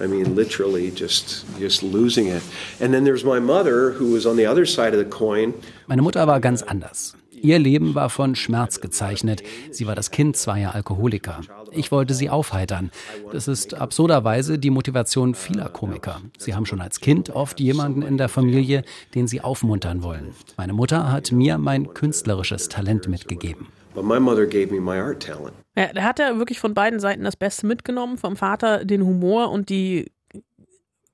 I 0.02 0.06
mean 0.06 0.34
literally 0.34 0.90
just 0.90 1.44
just 1.58 1.82
losing 1.82 2.28
it. 2.28 2.42
And 2.80 2.92
then 2.92 3.04
there's 3.04 3.24
my 3.24 3.40
mother 3.40 3.92
who 3.98 4.12
was 4.12 4.26
on 4.26 4.36
the 4.36 4.46
other 4.46 4.66
side 4.66 4.92
of 4.92 4.98
the 4.98 5.08
coin. 5.08 5.54
Meine 5.86 6.02
Mutter 6.02 6.26
war 6.26 6.40
ganz 6.40 6.62
anders. 6.62 7.16
Ihr 7.42 7.58
Leben 7.58 7.94
war 7.94 8.08
von 8.08 8.34
Schmerz 8.34 8.80
gezeichnet. 8.80 9.42
Sie 9.70 9.86
war 9.86 9.94
das 9.94 10.10
Kind 10.10 10.36
zweier 10.36 10.74
Alkoholiker. 10.74 11.42
Ich 11.70 11.92
wollte 11.92 12.14
sie 12.14 12.30
aufheitern. 12.30 12.90
Das 13.30 13.46
ist 13.46 13.74
absurderweise 13.74 14.58
die 14.58 14.70
Motivation 14.70 15.34
vieler 15.34 15.68
Komiker. 15.68 16.20
Sie 16.38 16.54
haben 16.54 16.66
schon 16.66 16.80
als 16.80 17.00
Kind 17.00 17.30
oft 17.30 17.60
jemanden 17.60 18.02
in 18.02 18.16
der 18.16 18.28
Familie, 18.28 18.84
den 19.14 19.28
sie 19.28 19.42
aufmuntern 19.42 20.02
wollen. 20.02 20.34
Meine 20.56 20.72
Mutter 20.72 21.12
hat 21.12 21.30
mir 21.30 21.58
mein 21.58 21.92
künstlerisches 21.92 22.68
Talent 22.68 23.06
mitgegeben. 23.08 23.66
But 23.96 24.04
my 24.04 24.20
mother 24.20 24.46
gave 24.46 24.70
me 24.72 24.78
my 24.80 24.98
art 25.00 25.22
talent. 25.22 25.54
Ja, 25.74 25.92
da 25.92 26.02
hat 26.02 26.20
er 26.20 26.36
wirklich 26.38 26.60
von 26.60 26.74
beiden 26.74 27.00
Seiten 27.00 27.24
das 27.24 27.34
Beste 27.36 27.66
mitgenommen. 27.66 28.18
Vom 28.18 28.36
Vater 28.36 28.84
den 28.84 29.02
Humor 29.02 29.50
und 29.50 29.70
die 29.70 30.12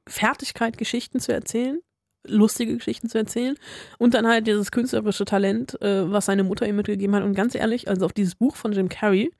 Fertigkeit, 0.07 0.77
Geschichten 0.79 1.21
zu 1.21 1.33
erzählen, 1.33 1.81
lustige 2.27 2.77
Geschichten 2.77 3.09
zu 3.09 3.19
erzählen. 3.19 3.57
Und 3.99 4.15
dann 4.15 4.27
halt 4.27 4.47
dieses 4.47 4.71
künstlerische 4.73 5.25
Talent, 5.25 5.81
äh, 5.81 6.11
was 6.11 6.27
seine 6.27 6.43
Mutter 6.45 6.67
ihm 6.67 6.77
mitgegeben 6.77 7.15
hat. 7.15 7.23
Und 7.23 7.35
ganz 7.35 7.55
ehrlich, 7.55 7.89
also 7.89 8.05
auf 8.05 8.13
dieses 8.13 8.35
Buch 8.35 8.57
von 8.57 8.73
Jim 8.73 8.89
Carrey, 8.89 9.31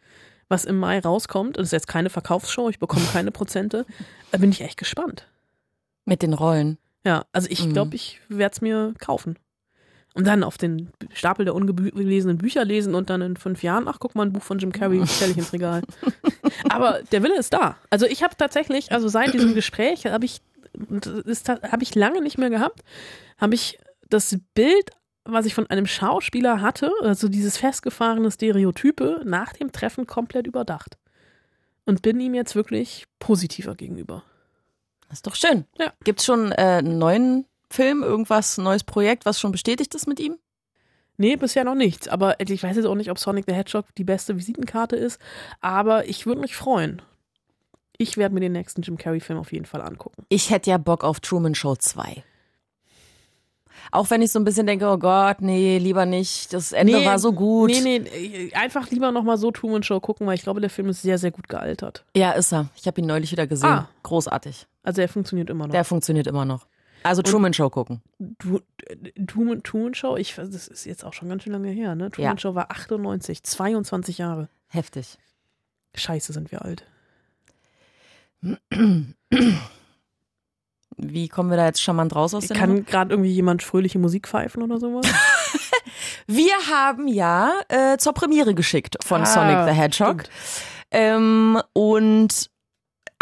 was 0.49 0.65
im 0.65 0.79
Mai 0.79 1.01
rauskommt, 1.01 1.57
das 1.59 1.67
ist 1.69 1.73
jetzt 1.73 1.89
keine 1.89 2.11
Verkaufsshow, 2.11 2.69
ich 2.69 2.79
bekomme 2.79 3.07
keine 3.13 3.31
Prozente, 3.33 3.87
da 4.31 4.39
bin 4.39 4.51
ich 4.51 4.61
echt 4.61 4.79
gespannt. 4.79 5.27
Mit 6.05 6.23
den 6.23 6.33
Rollen. 6.35 6.79
Ja, 7.05 7.25
also 7.33 7.49
ich 7.51 7.67
Mhm. 7.67 7.73
glaube, 7.73 7.97
ich 7.97 8.21
werde 8.29 8.53
es 8.53 8.61
mir 8.61 8.95
kaufen. 9.01 9.37
Und 10.15 10.27
dann 10.27 10.45
auf 10.45 10.59
den 10.59 10.91
Stapel 11.15 11.47
der 11.47 11.55
ungelesenen 11.55 12.37
Bücher 12.37 12.65
lesen 12.65 12.95
und 12.95 13.09
dann 13.09 13.23
in 13.23 13.37
fünf 13.37 13.63
Jahren, 13.63 13.89
ach 13.89 13.99
guck 13.99 14.15
mal, 14.15 14.27
ein 14.27 14.33
Buch 14.33 14.43
von 14.43 14.59
Jim 14.59 14.73
Carrey, 14.73 15.07
stelle 15.07 15.33
ich 15.33 15.39
ins 15.39 15.53
Regal. 15.55 15.83
Aber 16.69 17.01
der 17.13 17.23
Wille 17.23 17.39
ist 17.39 17.55
da. 17.55 17.77
Also 17.89 18.05
ich 18.05 18.23
habe 18.23 18.37
tatsächlich, 18.37 18.93
also 18.93 19.09
seit 19.09 19.33
diesem 19.33 19.55
Gespräch 19.55 20.05
habe 20.05 20.27
ich, 20.27 20.43
habe 20.77 21.83
ich 21.83 21.95
lange 21.95 22.21
nicht 22.21 22.37
mehr 22.37 22.51
gehabt, 22.51 22.81
habe 23.39 23.55
ich 23.55 23.79
das 24.11 24.37
Bild, 24.55 24.91
was 25.25 25.47
ich 25.47 25.55
von 25.55 25.69
einem 25.69 25.87
Schauspieler 25.87 26.61
hatte, 26.61 26.93
also 27.01 27.29
dieses 27.29 27.57
festgefahrene 27.57 28.31
Stereotype, 28.31 29.23
nach 29.25 29.55
dem 29.55 29.73
Treffen 29.73 30.07
komplett 30.07 30.47
überdacht. 30.47 30.99
Und 31.85 32.03
bin 32.03 32.21
ihm 32.21 32.35
jetzt 32.35 32.55
wirklich 32.55 33.07
positiver 33.19 33.75
gegenüber. 33.75 34.25
Das 35.09 35.19
ist 35.19 35.27
doch 35.27 35.35
schön. 35.35 35.65
Ja. 35.79 35.93
Gibt's 36.05 36.25
schon 36.25 36.53
äh, 36.53 36.79
einen 36.79 36.99
neuen 36.99 37.47
Film, 37.73 38.03
irgendwas, 38.03 38.59
ein 38.59 38.65
neues 38.65 38.85
Projekt, 38.85 39.27
was 39.27 39.41
schon 39.41 39.53
bestätigt 39.53 39.95
ist 39.95 40.07
mit 40.07 40.21
ihm? 40.21 40.37
Nee, 41.17 41.37
bisher 41.37 41.65
noch 41.65 41.75
nichts. 41.75 42.09
Aber 42.09 42.41
ich 42.41 42.63
weiß 42.63 42.77
jetzt 42.77 42.87
auch 42.87 42.95
nicht, 42.95 43.11
ob 43.11 43.19
Sonic 43.19 43.45
the 43.47 43.55
Hedgehog 43.55 43.87
die 43.97 44.05
beste 44.05 44.37
Visitenkarte 44.37 44.97
ist. 44.97 45.21
Aber 45.61 46.09
ich 46.09 46.27
würde 46.27 46.41
mich 46.41 46.57
freuen. 46.57 47.03
Ich 47.99 48.17
werde 48.17 48.35
mir 48.35 48.41
den 48.41 48.53
nächsten 48.53 48.83
Jim 48.83 48.97
Carrey-Film 48.97 49.39
auf 49.39 49.53
jeden 49.53 49.67
Fall 49.67 49.83
angucken. 49.83 50.25
Ich 50.29 50.51
hätte 50.51 50.71
ja 50.71 50.79
Bock 50.79 51.05
auf 51.05 51.21
Truman 51.21 51.55
Show 51.55 51.77
2. 51.77 52.25
Auch 53.91 54.11
wenn 54.11 54.23
ich 54.23 54.33
so 54.33 54.39
ein 54.39 54.45
bisschen 54.45 54.67
denke, 54.67 54.87
oh 54.89 54.97
Gott, 54.97 55.41
nee, 55.41 55.79
lieber 55.79 56.07
nicht. 56.07 56.53
Das 56.53 56.73
Ende 56.73 57.05
war 57.05 57.19
so 57.19 57.33
gut. 57.33 57.71
Nee, 57.71 57.99
nee, 57.99 58.53
einfach 58.55 58.91
lieber 58.91 59.13
nochmal 59.13 59.37
so 59.37 59.51
Truman 59.51 59.83
Show 59.83 60.01
gucken, 60.01 60.27
weil 60.27 60.35
ich 60.35 60.43
glaube, 60.43 60.61
der 60.61 60.71
Film 60.71 60.89
ist 60.89 61.03
sehr, 61.03 61.19
sehr 61.19 61.31
gut 61.31 61.49
gealtert. 61.49 62.05
Ja, 62.17 62.33
ist 62.33 62.53
er. 62.53 62.69
Ich 62.77 62.87
habe 62.87 63.01
ihn 63.01 63.07
neulich 63.07 63.33
wieder 63.33 63.47
gesehen. 63.47 63.69
Ah. 63.69 63.89
Großartig. 64.03 64.67
Also 64.83 65.03
er 65.03 65.09
funktioniert 65.09 65.51
immer 65.51 65.67
noch. 65.67 65.73
Der 65.73 65.85
funktioniert 65.85 66.27
immer 66.27 66.45
noch. 66.45 66.67
Also 67.03 67.23
Truman 67.23 67.53
Show 67.53 67.69
gucken. 67.71 68.03
Du, 68.19 68.61
äh, 68.87 68.97
Truman, 69.27 69.63
Truman 69.63 69.95
Show, 69.95 70.17
ich, 70.17 70.35
das 70.37 70.69
ist 70.69 70.85
jetzt 70.85 71.05
auch 71.05 71.13
schon 71.13 71.29
ganz 71.29 71.43
schön 71.43 71.53
lange 71.53 71.71
her, 71.71 71.95
ne? 71.95 72.11
Truman 72.11 72.37
Ja. 72.37 72.39
Show 72.41 72.55
war 72.55 72.71
98, 72.71 73.43
22 73.43 74.19
Jahre. 74.19 74.49
Heftig. 74.69 75.19
Scheiße, 75.95 76.33
sind 76.33 76.51
wir 76.53 76.63
alt. 76.65 76.85
Wie 80.97 81.29
kommen 81.29 81.51
wir 81.51 81.57
da 81.57 81.67
jetzt 81.67 81.83
charmant 81.83 82.15
raus 82.15 82.35
aus 82.35 82.47
der 82.49 82.57
Nummer? 82.57 82.75
Kann 82.77 82.85
gerade 82.87 83.13
irgendwie 83.13 83.31
jemand 83.31 83.63
fröhliche 83.63 83.99
Musik 83.99 84.29
pfeifen 84.29 84.63
oder 84.63 84.79
sowas? 84.79 85.07
Wir 86.27 86.53
haben 86.71 87.09
ja 87.09 87.53
äh, 87.69 87.97
zur 87.99 88.13
Premiere 88.15 88.55
geschickt 88.55 88.97
von 89.05 89.23
Ah, 89.23 89.27
Sonic 89.27 89.69
the 89.69 89.75
Hedgehog. 89.75 90.25
Ähm, 90.91 91.61
und 91.73 92.51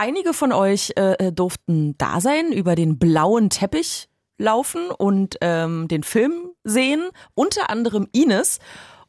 einige 0.00 0.32
von 0.32 0.52
euch 0.52 0.92
äh, 0.96 1.30
durften 1.30 1.94
da 1.98 2.20
sein, 2.20 2.52
über 2.52 2.74
den 2.74 2.98
blauen 2.98 3.50
Teppich 3.50 4.08
laufen 4.38 4.90
und 4.90 5.36
ähm, 5.42 5.88
den 5.88 6.02
Film 6.02 6.52
sehen, 6.64 7.10
unter 7.34 7.68
anderem 7.68 8.08
Ines. 8.12 8.58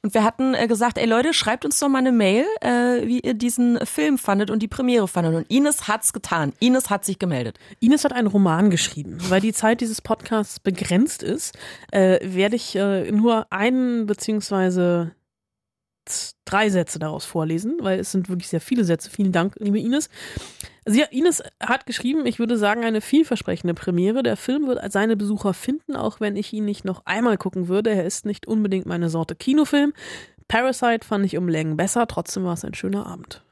Und 0.04 0.14
wir 0.14 0.24
hatten 0.24 0.54
äh, 0.54 0.68
gesagt, 0.68 0.98
ey 0.98 1.06
Leute, 1.06 1.34
schreibt 1.34 1.64
uns 1.64 1.80
doch 1.80 1.88
mal 1.88 2.00
eine 2.00 2.12
Mail, 2.12 2.44
äh, 2.60 3.08
wie 3.08 3.22
ihr 3.22 3.36
diesen 3.36 3.86
Film 3.86 4.18
fandet 4.18 4.50
und 4.50 4.62
die 4.62 4.68
Premiere 4.68 5.08
fandet. 5.08 5.36
Und 5.36 5.50
Ines 5.50 5.88
hat's 5.88 6.12
getan. 6.12 6.54
Ines 6.60 6.90
hat 6.90 7.06
sich 7.06 7.20
gemeldet. 7.20 7.58
Ines 7.80 8.04
hat 8.04 8.12
einen 8.12 8.28
Roman 8.28 8.70
geschrieben. 8.70 9.18
Weil 9.30 9.42
die 9.42 9.54
Zeit 9.54 9.80
dieses 9.80 10.02
Podcasts 10.02 10.60
begrenzt 10.60 11.24
ist, 11.24 11.58
äh, 11.92 12.20
werde 12.22 12.58
ich 12.58 12.76
äh, 12.76 13.12
nur 13.12 13.46
einen 13.52 14.08
beziehungsweise 14.08 15.16
drei 16.46 16.70
Sätze 16.70 17.00
daraus 17.00 17.26
vorlesen, 17.26 17.78
weil 17.80 18.00
es 18.00 18.12
sind 18.12 18.28
wirklich 18.28 18.50
sehr 18.50 18.60
viele 18.60 18.84
Sätze. 18.84 19.10
Vielen 19.10 19.32
Dank, 19.32 19.56
liebe 19.60 19.80
Ines. 19.80 20.10
Sie, 20.86 21.04
Ines 21.12 21.44
hat 21.60 21.86
geschrieben, 21.86 22.26
ich 22.26 22.40
würde 22.40 22.58
sagen, 22.58 22.84
eine 22.84 23.02
vielversprechende 23.02 23.76
Premiere. 23.76 24.24
Der 24.24 24.36
Film 24.36 24.68
wird 24.68 24.92
seine 24.92 25.16
Besucher 25.16 25.54
finden, 25.54 25.96
auch 25.96 26.20
wenn 26.20 26.36
ich 26.36 26.52
ihn 26.54 26.66
nicht 26.66 26.86
noch 26.86 27.06
einmal 27.06 27.38
gucken 27.38 27.68
würde. 27.68 27.92
Er 27.92 28.06
ist 28.06 28.26
nicht 28.26 28.48
unbedingt 28.48 28.88
meine 28.88 29.10
Sorte 29.10 29.36
Kinofilm. 29.36 29.94
Parasite 30.48 31.06
fand 31.06 31.26
ich 31.26 31.38
um 31.38 31.48
Längen 31.48 31.78
besser, 31.78 32.08
trotzdem 32.08 32.44
war 32.44 32.54
es 32.54 32.66
ein 32.66 32.74
schöner 32.74 33.06
Abend. 33.06 33.44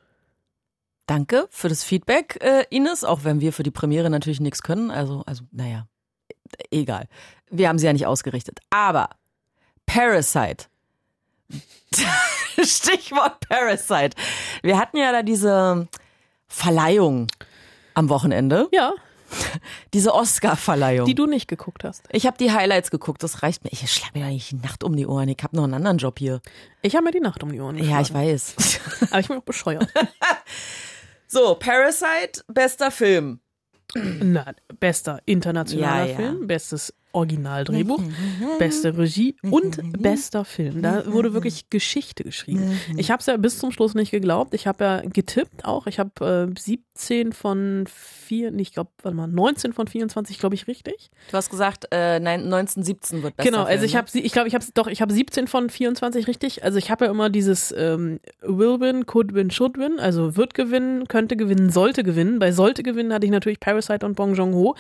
Danke 1.06 1.48
für 1.50 1.70
das 1.70 1.84
Feedback, 1.84 2.40
äh, 2.42 2.66
Ines, 2.70 3.04
auch 3.04 3.24
wenn 3.24 3.42
wir 3.42 3.54
für 3.54 3.64
die 3.64 3.72
Premiere 3.72 4.10
natürlich 4.10 4.40
nichts 4.40 4.64
können. 4.64 4.92
Also, 4.92 5.24
also, 5.26 5.44
naja, 5.52 5.88
egal. 6.72 7.08
Wir 7.50 7.70
haben 7.70 7.80
sie 7.80 7.86
ja 7.86 7.94
nicht 7.94 8.06
ausgerichtet. 8.06 8.60
Aber 8.70 9.10
Parasite. 9.86 10.66
Stichwort 12.64 13.40
Parasite. 13.48 14.16
Wir 14.62 14.78
hatten 14.78 14.98
ja 14.98 15.12
da 15.12 15.24
diese 15.24 15.88
Verleihung 16.50 17.28
am 17.94 18.10
Wochenende. 18.10 18.68
Ja. 18.72 18.94
Diese 19.94 20.14
Oscar-Verleihung. 20.14 21.06
Die 21.06 21.16
du 21.16 21.28
nicht 21.28 21.48
geguckt 21.48 21.84
hast. 21.84 22.04
Ich 22.12 22.26
habe 22.26 22.38
die 22.38 22.52
Highlights 22.52 22.90
geguckt, 22.92 23.22
das 23.24 23.44
reicht 23.44 23.64
mir. 23.64 23.72
Ich 23.72 23.92
schlag 23.92 24.14
mir 24.16 24.26
nicht 24.26 24.52
die 24.52 24.56
Nacht 24.56 24.84
um 24.84 24.96
die 24.96 25.06
Ohren. 25.06 25.30
Ich 25.30 25.38
habe 25.44 25.56
noch 25.56 25.64
einen 25.64 25.76
anderen 25.76 26.00
Job 26.00 26.18
hier. 26.20 26.42
Ich 26.82 26.96
habe 26.96 27.06
mir 27.06 27.12
die 27.12 27.20
Nacht 27.20 27.44
um 27.44 27.52
die 27.52 27.60
Ohren 27.62 27.78
Ja, 27.78 28.02
ich 28.02 28.14
weiß. 28.14 28.56
Aber 29.12 29.20
ich 29.20 29.28
bin 29.28 29.38
auch 29.38 29.44
bescheuert. 29.44 29.88
so, 31.28 31.56
Parasite, 31.56 32.44
bester 32.48 32.92
Film. 32.92 33.40
Na, 33.96 34.54
bester 34.80 35.20
internationaler 35.26 36.06
Ja, 36.06 36.10
ja. 36.12 36.16
Film, 36.16 36.48
bestes 36.48 36.94
Originaldrehbuch, 37.12 38.02
beste 38.60 38.98
Regie 38.98 39.36
und 39.42 39.80
bester 40.00 40.46
Film. 40.46 40.84
Da 40.84 41.12
wurde 41.12 41.34
wirklich 41.34 41.70
Geschichte 41.70 42.24
geschrieben. 42.24 42.80
Ich 42.98 43.10
habe 43.10 43.20
es 43.20 43.26
ja 43.26 43.36
bis 43.38 43.58
zum 43.58 43.72
Schluss 43.72 43.96
nicht 43.96 44.12
geglaubt. 44.12 44.54
Ich 44.54 44.68
habe 44.68 44.84
ja 44.84 45.02
getippt 45.02 45.66
auch. 45.66 45.88
Ich 45.88 45.98
habe 45.98 46.50
äh, 46.56 46.60
17 46.60 47.34
von 47.34 47.86
4, 47.88 48.52
nee, 48.52 48.62
ich 48.62 48.74
glaube, 48.74 48.92
warte 49.02 49.18
mal, 49.18 49.28
19 49.28 49.74
von 49.74 49.88
24, 49.88 50.38
glaube 50.38 50.54
ich, 50.54 50.68
richtig. 50.68 51.10
Du 51.32 51.38
hast 51.38 51.50
gesagt, 51.50 51.88
äh, 51.92 52.20
nein, 52.20 52.44
1917 52.44 53.24
wird 53.24 53.38
besser 53.38 53.50
Genau, 53.50 53.64
also 53.64 53.72
Film, 53.72 53.86
ich 53.86 53.94
ne? 53.94 53.98
habe 53.98 54.20
ich 54.20 54.32
glaube, 54.32 54.48
ich 54.48 54.54
habe 54.54 54.66
doch, 54.76 54.88
ich 54.88 55.02
habe 55.02 55.12
17 55.12 55.48
von 55.48 55.70
24 55.70 56.28
richtig. 56.28 56.64
Also 56.64 56.78
ich 56.78 56.92
habe 56.92 57.06
ja 57.06 57.12
immer 57.12 57.30
dieses 57.30 57.74
ähm, 57.76 58.20
will 58.42 58.80
win, 58.80 59.08
could 59.08 59.34
win, 59.34 59.50
should 59.50 59.80
win, 59.80 60.00
also 60.00 60.38
wird 60.38 60.54
gewinnen, 60.54 61.08
könnte 61.08 61.36
gewinnen, 61.36 61.72
sollte 61.72 62.04
gewinnen. 62.04 62.38
Bei 62.38 62.52
sollte 62.52 62.84
gewinnen 62.84 63.12
hatte 63.14 63.26
ich 63.26 63.32
natürlich 63.32 63.60
Parasite 63.60 64.06
und 64.06 64.16
Bong 64.16 64.36
Joon-ho. 64.36 64.76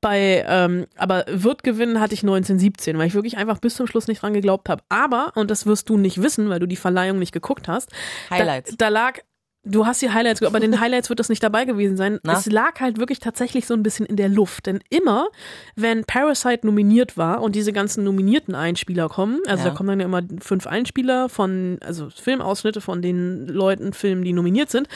Bei 0.00 0.44
ähm, 0.46 0.86
aber 0.96 1.24
wird 1.28 1.64
gewinnen 1.64 1.71
hatte 1.78 2.14
ich 2.14 2.22
1917, 2.22 2.98
weil 2.98 3.06
ich 3.06 3.14
wirklich 3.14 3.36
einfach 3.36 3.58
bis 3.58 3.76
zum 3.76 3.86
Schluss 3.86 4.08
nicht 4.08 4.22
dran 4.22 4.32
geglaubt 4.34 4.68
habe. 4.68 4.82
Aber 4.88 5.32
und 5.34 5.50
das 5.50 5.66
wirst 5.66 5.88
du 5.88 5.96
nicht 5.96 6.22
wissen, 6.22 6.48
weil 6.48 6.60
du 6.60 6.66
die 6.66 6.76
Verleihung 6.76 7.18
nicht 7.18 7.32
geguckt 7.32 7.68
hast. 7.68 7.90
Highlights. 8.30 8.70
Da, 8.76 8.86
da 8.86 8.88
lag 8.88 9.18
Du 9.64 9.86
hast 9.86 10.02
die 10.02 10.10
Highlights, 10.10 10.42
aber 10.42 10.58
den 10.58 10.80
Highlights 10.80 11.08
wird 11.08 11.20
das 11.20 11.28
nicht 11.28 11.40
dabei 11.40 11.64
gewesen 11.64 11.96
sein. 11.96 12.18
Na? 12.24 12.32
Es 12.32 12.46
lag 12.46 12.80
halt 12.80 12.98
wirklich 12.98 13.20
tatsächlich 13.20 13.64
so 13.64 13.74
ein 13.74 13.84
bisschen 13.84 14.06
in 14.06 14.16
der 14.16 14.28
Luft. 14.28 14.66
Denn 14.66 14.80
immer, 14.90 15.28
wenn 15.76 16.04
Parasite 16.04 16.66
nominiert 16.66 17.16
war 17.16 17.40
und 17.40 17.54
diese 17.54 17.72
ganzen 17.72 18.02
nominierten 18.02 18.56
Einspieler 18.56 19.08
kommen, 19.08 19.38
also 19.46 19.62
Ja. 19.62 19.70
da 19.70 19.76
kommen 19.76 19.88
dann 19.90 20.00
ja 20.00 20.06
immer 20.06 20.22
fünf 20.40 20.66
Einspieler 20.66 21.28
von, 21.28 21.78
also 21.80 22.08
Filmausschnitte 22.10 22.80
von 22.80 23.02
den 23.02 23.46
Leuten, 23.46 23.92
Filmen, 23.92 24.24
die 24.24 24.32
nominiert 24.32 24.68
sind. 24.68 24.88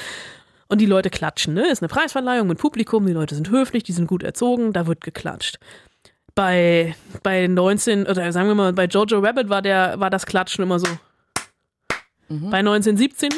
Und 0.67 0.81
die 0.81 0.87
Leute 0.87 1.11
klatschen, 1.11 1.55
ne? 1.55 1.69
Ist 1.71 1.81
eine 1.81 1.89
Preisverleihung 1.89 2.49
mit 2.49 2.59
Publikum, 2.59 3.07
die 3.07 3.13
Leute 3.13 3.37
sind 3.37 3.51
höflich, 3.51 3.85
die 3.85 3.93
sind 3.93 4.09
gut 4.09 4.25
erzogen, 4.25 4.73
da 4.73 4.89
wird 4.89 5.01
geklatscht. 5.01 5.61
Bei, 6.37 6.95
bei 7.25 7.49
19, 7.49 8.07
oder 8.07 8.31
sagen 8.31 8.47
wir 8.47 8.55
mal, 8.55 8.73
bei 8.73 8.85
Jojo 8.85 9.19
Rabbit 9.19 9.49
war 9.49 9.63
der, 9.63 9.99
war 9.99 10.11
das 10.11 10.25
Klatschen 10.27 10.63
immer 10.63 10.79
so. 10.79 10.87
Bei 12.29 12.59
1917 12.59 13.31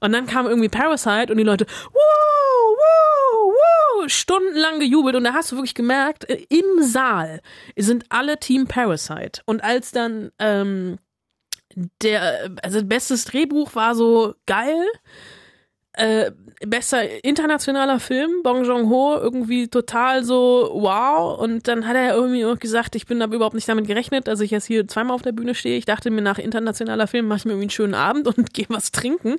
und 0.00 0.12
dann 0.12 0.26
kam 0.26 0.46
irgendwie 0.46 0.68
Parasite 0.68 1.30
und 1.30 1.38
die 1.38 1.44
Leute, 1.44 1.66
wow, 1.92 2.76
wow, 2.76 3.54
wow, 3.54 4.10
stundenlang 4.10 4.80
gejubelt 4.80 5.14
und 5.14 5.24
da 5.24 5.34
hast 5.34 5.52
du 5.52 5.56
wirklich 5.56 5.74
gemerkt, 5.74 6.28
äh, 6.28 6.44
im 6.48 6.82
Saal 6.82 7.40
sind 7.76 8.04
alle 8.08 8.38
Team 8.38 8.66
Parasite. 8.66 9.40
Und 9.46 9.62
als 9.62 9.92
dann 9.92 10.32
ähm, 10.38 10.98
der, 12.02 12.50
also 12.62 12.84
bestes 12.84 13.24
Drehbuch 13.24 13.74
war 13.74 13.94
so 13.94 14.34
geil, 14.46 14.84
äh, 15.94 16.30
bester 16.66 17.24
internationaler 17.24 18.00
Film, 18.00 18.42
Bong 18.42 18.64
Joon-ho, 18.64 19.18
irgendwie 19.20 19.68
total 19.68 20.24
so 20.24 20.70
wow. 20.72 21.38
Und 21.38 21.68
dann 21.68 21.86
hat 21.86 21.96
er 21.96 22.14
irgendwie 22.14 22.44
gesagt, 22.58 22.96
ich 22.96 23.06
bin 23.06 23.20
aber 23.20 23.34
überhaupt 23.34 23.54
nicht 23.54 23.68
damit 23.68 23.86
gerechnet, 23.86 24.28
dass 24.28 24.40
ich 24.40 24.50
jetzt 24.50 24.66
hier 24.66 24.86
zweimal 24.86 25.14
auf 25.14 25.22
der 25.22 25.32
Bühne 25.32 25.54
stehe. 25.54 25.76
Ich 25.76 25.84
dachte 25.84 26.10
mir, 26.10 26.22
nach 26.22 26.38
internationaler 26.38 27.06
Film 27.06 27.26
mache 27.26 27.38
ich 27.38 27.44
mir 27.44 27.52
irgendwie 27.52 27.64
einen 27.64 27.70
schönen 27.70 27.94
Abend 27.94 28.26
und 28.38 28.54
gehe 28.54 28.66
was 28.68 28.92
trinken. 28.92 29.36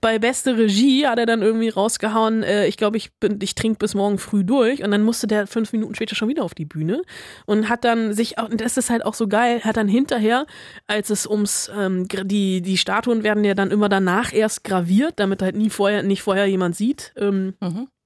Bei 0.00 0.18
beste 0.18 0.56
Regie 0.56 1.06
hat 1.06 1.18
er 1.18 1.26
dann 1.26 1.42
irgendwie 1.42 1.68
rausgehauen, 1.68 2.42
äh, 2.42 2.66
ich 2.66 2.76
glaube, 2.76 2.96
ich 2.96 3.10
ich 3.40 3.54
trinke 3.54 3.78
bis 3.78 3.94
morgen 3.94 4.18
früh 4.18 4.44
durch. 4.44 4.82
Und 4.82 4.90
dann 4.90 5.02
musste 5.02 5.26
der 5.26 5.46
fünf 5.46 5.72
Minuten 5.72 5.94
später 5.94 6.14
schon 6.14 6.28
wieder 6.28 6.44
auf 6.44 6.54
die 6.54 6.64
Bühne 6.64 7.02
und 7.46 7.68
hat 7.68 7.84
dann 7.84 8.12
sich, 8.12 8.38
auch, 8.38 8.48
und 8.48 8.60
das 8.60 8.76
ist 8.76 8.90
halt 8.90 9.04
auch 9.04 9.14
so 9.14 9.26
geil, 9.26 9.62
hat 9.64 9.76
dann 9.76 9.88
hinterher, 9.88 10.46
als 10.86 11.10
es 11.10 11.26
ums, 11.26 11.70
ähm, 11.76 12.06
die, 12.08 12.62
die 12.62 12.76
Statuen 12.76 13.22
werden 13.22 13.44
ja 13.44 13.54
dann 13.54 13.70
immer 13.70 13.88
danach 13.88 14.32
erst 14.32 14.64
graviert, 14.64 15.14
damit 15.16 15.42
halt 15.42 15.56
nie 15.56 15.70
vorher, 15.70 15.87
nicht 16.02 16.22
vorher 16.22 16.46
jemand 16.46 16.76
sieht, 16.76 17.12
ähm, 17.16 17.54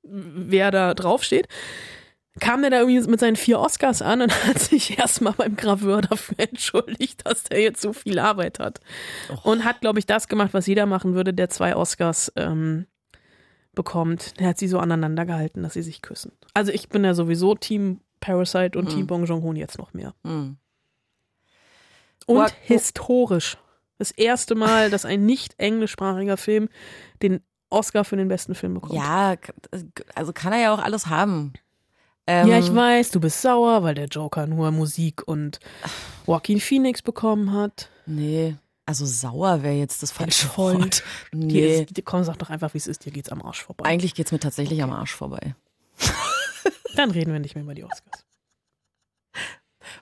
wer 0.02 0.70
da 0.70 0.94
draufsteht. 0.94 1.48
Kam 2.40 2.62
der 2.62 2.70
da 2.70 2.80
irgendwie 2.80 3.06
mit 3.10 3.20
seinen 3.20 3.36
vier 3.36 3.60
Oscars 3.60 4.00
an 4.00 4.22
und 4.22 4.32
hat 4.46 4.58
sich 4.58 4.98
erstmal 4.98 5.34
beim 5.34 5.54
Graveur 5.54 6.00
dafür 6.00 6.38
entschuldigt, 6.38 7.26
dass 7.26 7.42
der 7.44 7.60
jetzt 7.60 7.82
so 7.82 7.92
viel 7.92 8.18
Arbeit 8.18 8.58
hat. 8.58 8.80
Und 9.42 9.64
hat, 9.64 9.80
glaube 9.82 9.98
ich, 9.98 10.06
das 10.06 10.28
gemacht, 10.28 10.54
was 10.54 10.66
jeder 10.66 10.86
machen 10.86 11.14
würde, 11.14 11.34
der 11.34 11.50
zwei 11.50 11.76
Oscars 11.76 12.32
ähm, 12.36 12.86
bekommt. 13.74 14.40
Der 14.40 14.48
hat 14.48 14.58
sie 14.58 14.68
so 14.68 14.78
aneinander 14.78 15.26
gehalten, 15.26 15.62
dass 15.62 15.74
sie 15.74 15.82
sich 15.82 16.00
küssen. 16.00 16.32
Also 16.54 16.72
ich 16.72 16.88
bin 16.88 17.04
ja 17.04 17.12
sowieso 17.14 17.54
Team 17.54 18.00
Parasite 18.20 18.78
und 18.78 18.88
Team 18.88 19.06
Bong 19.06 19.24
Joon-ho 19.26 19.52
jetzt 19.52 19.76
noch 19.78 19.92
mehr. 19.92 20.14
Mhm. 20.22 20.56
Und 22.26 22.36
What- 22.36 22.54
historisch. 22.62 23.58
Das 23.98 24.10
erste 24.10 24.54
Mal, 24.54 24.90
dass 24.90 25.04
ein 25.04 25.26
nicht 25.26 25.58
englischsprachiger 25.58 26.36
Film 26.36 26.68
den 27.22 27.40
Oscar 27.72 28.04
für 28.04 28.16
den 28.16 28.28
besten 28.28 28.54
Film 28.54 28.74
bekommt. 28.74 28.94
Ja, 28.94 29.36
k- 29.36 29.52
also 30.14 30.32
kann 30.32 30.52
er 30.52 30.60
ja 30.60 30.74
auch 30.74 30.78
alles 30.78 31.06
haben. 31.06 31.52
Ähm, 32.26 32.48
Ja, 32.48 32.58
ich 32.58 32.72
weiß, 32.72 33.10
du 33.10 33.20
bist 33.20 33.42
sauer, 33.42 33.82
weil 33.82 33.94
der 33.94 34.06
Joker 34.06 34.46
nur 34.46 34.70
Musik 34.70 35.26
und 35.26 35.58
Joaquin 36.26 36.60
Phoenix 36.60 37.02
bekommen 37.02 37.52
hat. 37.52 37.88
Nee, 38.06 38.56
also 38.86 39.04
sauer 39.06 39.62
wäre 39.62 39.74
jetzt 39.74 40.02
das 40.02 40.12
falsche. 40.12 40.48
Wort. 40.56 41.02
Nee, 41.32 41.82
ist, 41.82 42.04
komm, 42.04 42.22
sag 42.24 42.38
doch 42.38 42.50
einfach, 42.50 42.74
wie 42.74 42.78
es 42.78 42.86
ist, 42.86 43.04
dir 43.04 43.12
geht's 43.12 43.30
am 43.30 43.42
Arsch 43.42 43.62
vorbei. 43.64 43.84
eigentlich 43.86 44.14
geht's 44.14 44.30
mir 44.32 44.38
tatsächlich 44.40 44.82
am 44.82 44.92
Arsch 44.92 45.14
vorbei. 45.14 45.54
Dann 46.94 47.10
reden 47.10 47.32
wir 47.32 47.40
nicht 47.40 47.54
mehr 47.54 47.64
über 47.64 47.74
die 47.74 47.84
Oscars. 47.84 48.24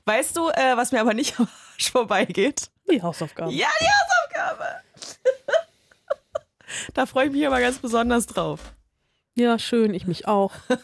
Weißt 0.05 0.37
du, 0.37 0.49
äh, 0.51 0.77
was 0.77 0.93
mir 0.93 1.01
aber 1.01 1.15
nicht 1.15 1.39
am 1.39 1.47
Arsch 1.73 1.91
vorbeigeht? 1.91 2.71
Die 2.91 3.01
Hausaufgaben. 3.03 3.53
Ja, 3.53 3.69
die 3.81 3.87
Hausaufgabe. 3.87 4.65
da 6.95 7.07
freue 7.07 7.27
ich 7.27 7.33
mich 7.33 7.47
aber 7.47 7.61
ganz 7.61 7.79
besonders 7.79 8.27
drauf. 8.27 8.75
Ja, 9.37 9.59
schön, 9.59 9.95
ich 9.95 10.07
mich 10.07 10.27
auch. 10.29 10.53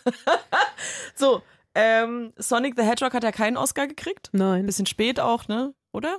So, 1.14 1.42
ähm, 1.75 2.33
Sonic 2.37 2.75
the 2.77 2.83
Hedgehog 2.85 3.14
hat 3.14 3.25
ja 3.25 3.33
keinen 3.33 3.57
Oscar 3.57 3.87
gekriegt. 3.87 4.29
Nein, 4.33 4.66
Bisschen 4.66 4.87
spät 4.87 5.18
auch, 5.20 5.49
ne? 5.49 5.75
Oder? 5.92 6.18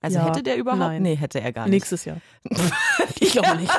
Also 0.00 0.18
Ja, 0.18 0.26
hätte 0.28 0.42
der 0.44 0.56
überhaupt? 0.56 0.80
nein. 0.80 1.02
Nee, 1.02 1.16
hätte 1.16 1.40
er 1.40 1.52
gar 1.52 1.64
nicht. 1.64 1.72
nächstes 1.72 2.04
Jahr. 2.04 2.18
Ich 3.20 3.32
glaube 3.32 3.56
nicht. 3.56 3.72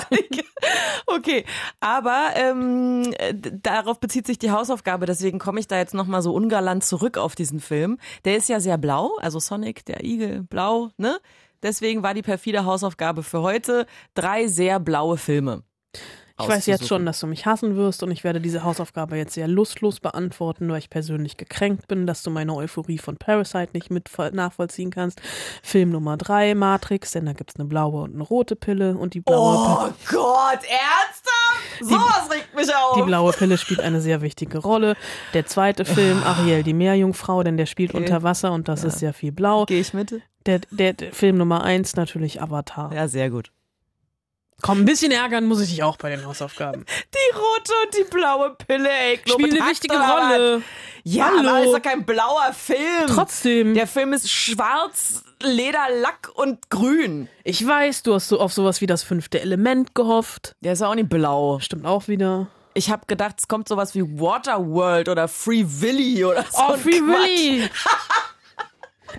Okay, 1.08 1.46
aber 1.80 2.32
ähm, 2.36 3.14
äh, 3.18 3.34
darauf 3.34 4.00
bezieht 4.00 4.28
sich 4.28 4.38
die 4.38 4.52
Hausaufgabe, 4.52 5.06
deswegen 5.06 5.40
komme 5.40 5.60
ich 5.62 5.68
da 5.68 5.78
jetzt 5.78 5.94
nochmal 5.94 6.22
so 6.22 6.34
ungalant 6.36 6.84
zurück 6.84 7.18
auf 7.18 7.36
diesen 7.36 7.60
Film. 7.62 7.98
Der 8.26 8.36
ist 8.36 8.50
ja 8.50 8.60
sehr 8.60 8.78
blau, 8.78 9.16
also 9.20 9.40
Sonic, 9.40 9.86
der 9.86 10.04
Igel, 10.04 10.44
blau, 10.44 10.90
ne? 10.98 11.20
Deswegen 11.64 12.04
war 12.04 12.14
die 12.14 12.22
perfide 12.22 12.66
Hausaufgabe 12.66 13.24
für 13.24 13.42
heute 13.42 13.86
drei 14.14 14.48
sehr 14.48 14.80
blaue 14.80 15.18
Filme. 15.18 15.64
Ich 16.42 16.48
weiß 16.48 16.68
jetzt 16.68 16.88
schon, 16.88 17.06
dass 17.06 17.20
du 17.20 17.28
mich 17.28 17.46
hassen 17.46 17.76
wirst 17.76 18.02
und 18.02 18.12
ich 18.12 18.24
werde 18.24 18.40
diese 18.40 18.64
Hausaufgabe 18.64 19.18
jetzt 19.18 19.34
sehr 19.34 19.50
lustlos 19.50 20.00
beantworten, 20.00 20.70
weil 20.70 20.78
ich 20.78 20.90
persönlich 20.90 21.36
gekränkt 21.36 21.90
bin, 21.90 22.08
dass 22.08 22.24
du 22.24 22.30
meine 22.30 22.56
Euphorie 22.56 22.98
von 22.98 23.18
Parasite 23.18 23.72
nicht 23.74 23.92
mit 23.92 24.10
nachvollziehen 24.32 24.90
kannst. 24.90 25.20
Film 25.62 25.90
Nummer 25.90 26.16
drei, 26.16 26.56
Matrix, 26.56 27.12
denn 27.12 27.26
da 27.26 27.34
gibt's 27.34 27.58
eine 27.58 27.66
blaue 27.68 28.04
und 28.04 28.14
eine 28.14 28.24
rote 28.24 28.56
Pille 28.56 28.96
und 28.98 29.16
die 29.16 29.20
blaue, 29.20 29.90
Oh 29.90 29.90
Gott, 30.10 30.60
ernsthaft? 30.64 31.82
Sowas 31.82 32.30
regt 32.32 32.56
mich 32.56 32.74
auf. 32.74 32.96
die 32.96 33.02
blaue 33.04 33.34
Pille 33.34 33.58
spielt 33.58 33.82
eine 33.82 34.00
sehr 34.00 34.22
wichtige 34.22 34.60
Rolle. 34.60 34.96
Der 35.34 35.46
zweite 35.46 35.84
Film, 35.84 36.24
Ariel, 36.24 36.64
die 36.64 36.74
Meerjungfrau, 36.74 37.44
denn 37.44 37.58
der 37.58 37.66
spielt 37.66 37.94
Okay. 37.94 38.00
unter 38.04 38.24
Wasser 38.24 38.54
und 38.54 38.70
das 38.70 38.86
ist 38.86 39.00
sehr 39.00 39.14
viel 39.14 39.34
blau. 39.34 39.66
Gehe 39.66 39.82
ich 39.82 39.94
mit? 39.94 40.22
Der, 40.46 40.60
der, 40.72 40.94
der 40.94 41.14
Film 41.14 41.38
Nummer 41.38 41.64
eins 41.64 41.96
natürlich 41.96 42.42
Avatar. 42.42 42.94
Ja, 42.94 43.08
sehr 43.08 43.30
gut. 43.30 43.52
Komm, 44.62 44.80
ein 44.82 44.86
bisschen 44.86 45.12
ärgern 45.12 45.46
muss 45.46 45.62
ich 45.62 45.70
dich 45.70 45.84
auch 45.84 45.98
bei 45.98 46.10
den 46.10 46.26
Hausaufgaben. 46.26 46.86
Die 47.14 47.38
rote 47.38 47.72
und 47.86 47.98
die 47.98 48.12
blaue 48.12 48.56
Pille, 48.56 48.90
ey. 48.90 49.20
Spielt 49.26 49.54
eine 49.54 49.70
wichtige 49.70 49.96
Rolle. 49.98 50.62
Ja, 51.04 51.32
Hallo. 51.38 51.50
aber 51.50 51.64
ist 51.64 51.74
doch 51.74 51.82
kein 51.82 52.06
blauer 52.06 52.52
Film. 52.54 53.08
Trotzdem. 53.08 53.74
Der 53.74 53.88
Film 53.88 54.12
ist 54.12 54.30
schwarz, 54.30 55.24
Leder, 55.42 55.88
Lack 56.02 56.30
und 56.36 56.70
grün. 56.70 57.30
Ich 57.46 57.66
weiß, 57.66 58.04
du 58.04 58.14
hast 58.14 58.28
so 58.28 58.40
auf 58.40 58.52
sowas 58.52 58.82
wie 58.82 58.86
das 58.88 59.04
fünfte 59.04 59.40
Element 59.40 59.96
gehofft. 59.96 60.56
Der 60.60 60.74
ist 60.74 60.82
ja 60.82 60.90
auch 60.90 60.96
nicht 60.96 61.10
blau. 61.10 61.60
Stimmt 61.60 61.86
auch 61.86 62.10
wieder. 62.10 62.48
Ich 62.74 62.92
habe 62.92 63.06
gedacht, 63.08 63.36
es 63.40 63.48
kommt 63.48 63.68
sowas 63.70 63.96
wie 63.96 64.04
Waterworld 64.20 65.08
oder 65.10 65.28
Free 65.30 65.64
Willy 65.66 66.26
oder 66.26 66.44
so. 66.52 66.62
Oh, 66.68 66.74
Free 66.78 67.00
Quatsch. 67.00 67.08
Willy. 67.08 67.70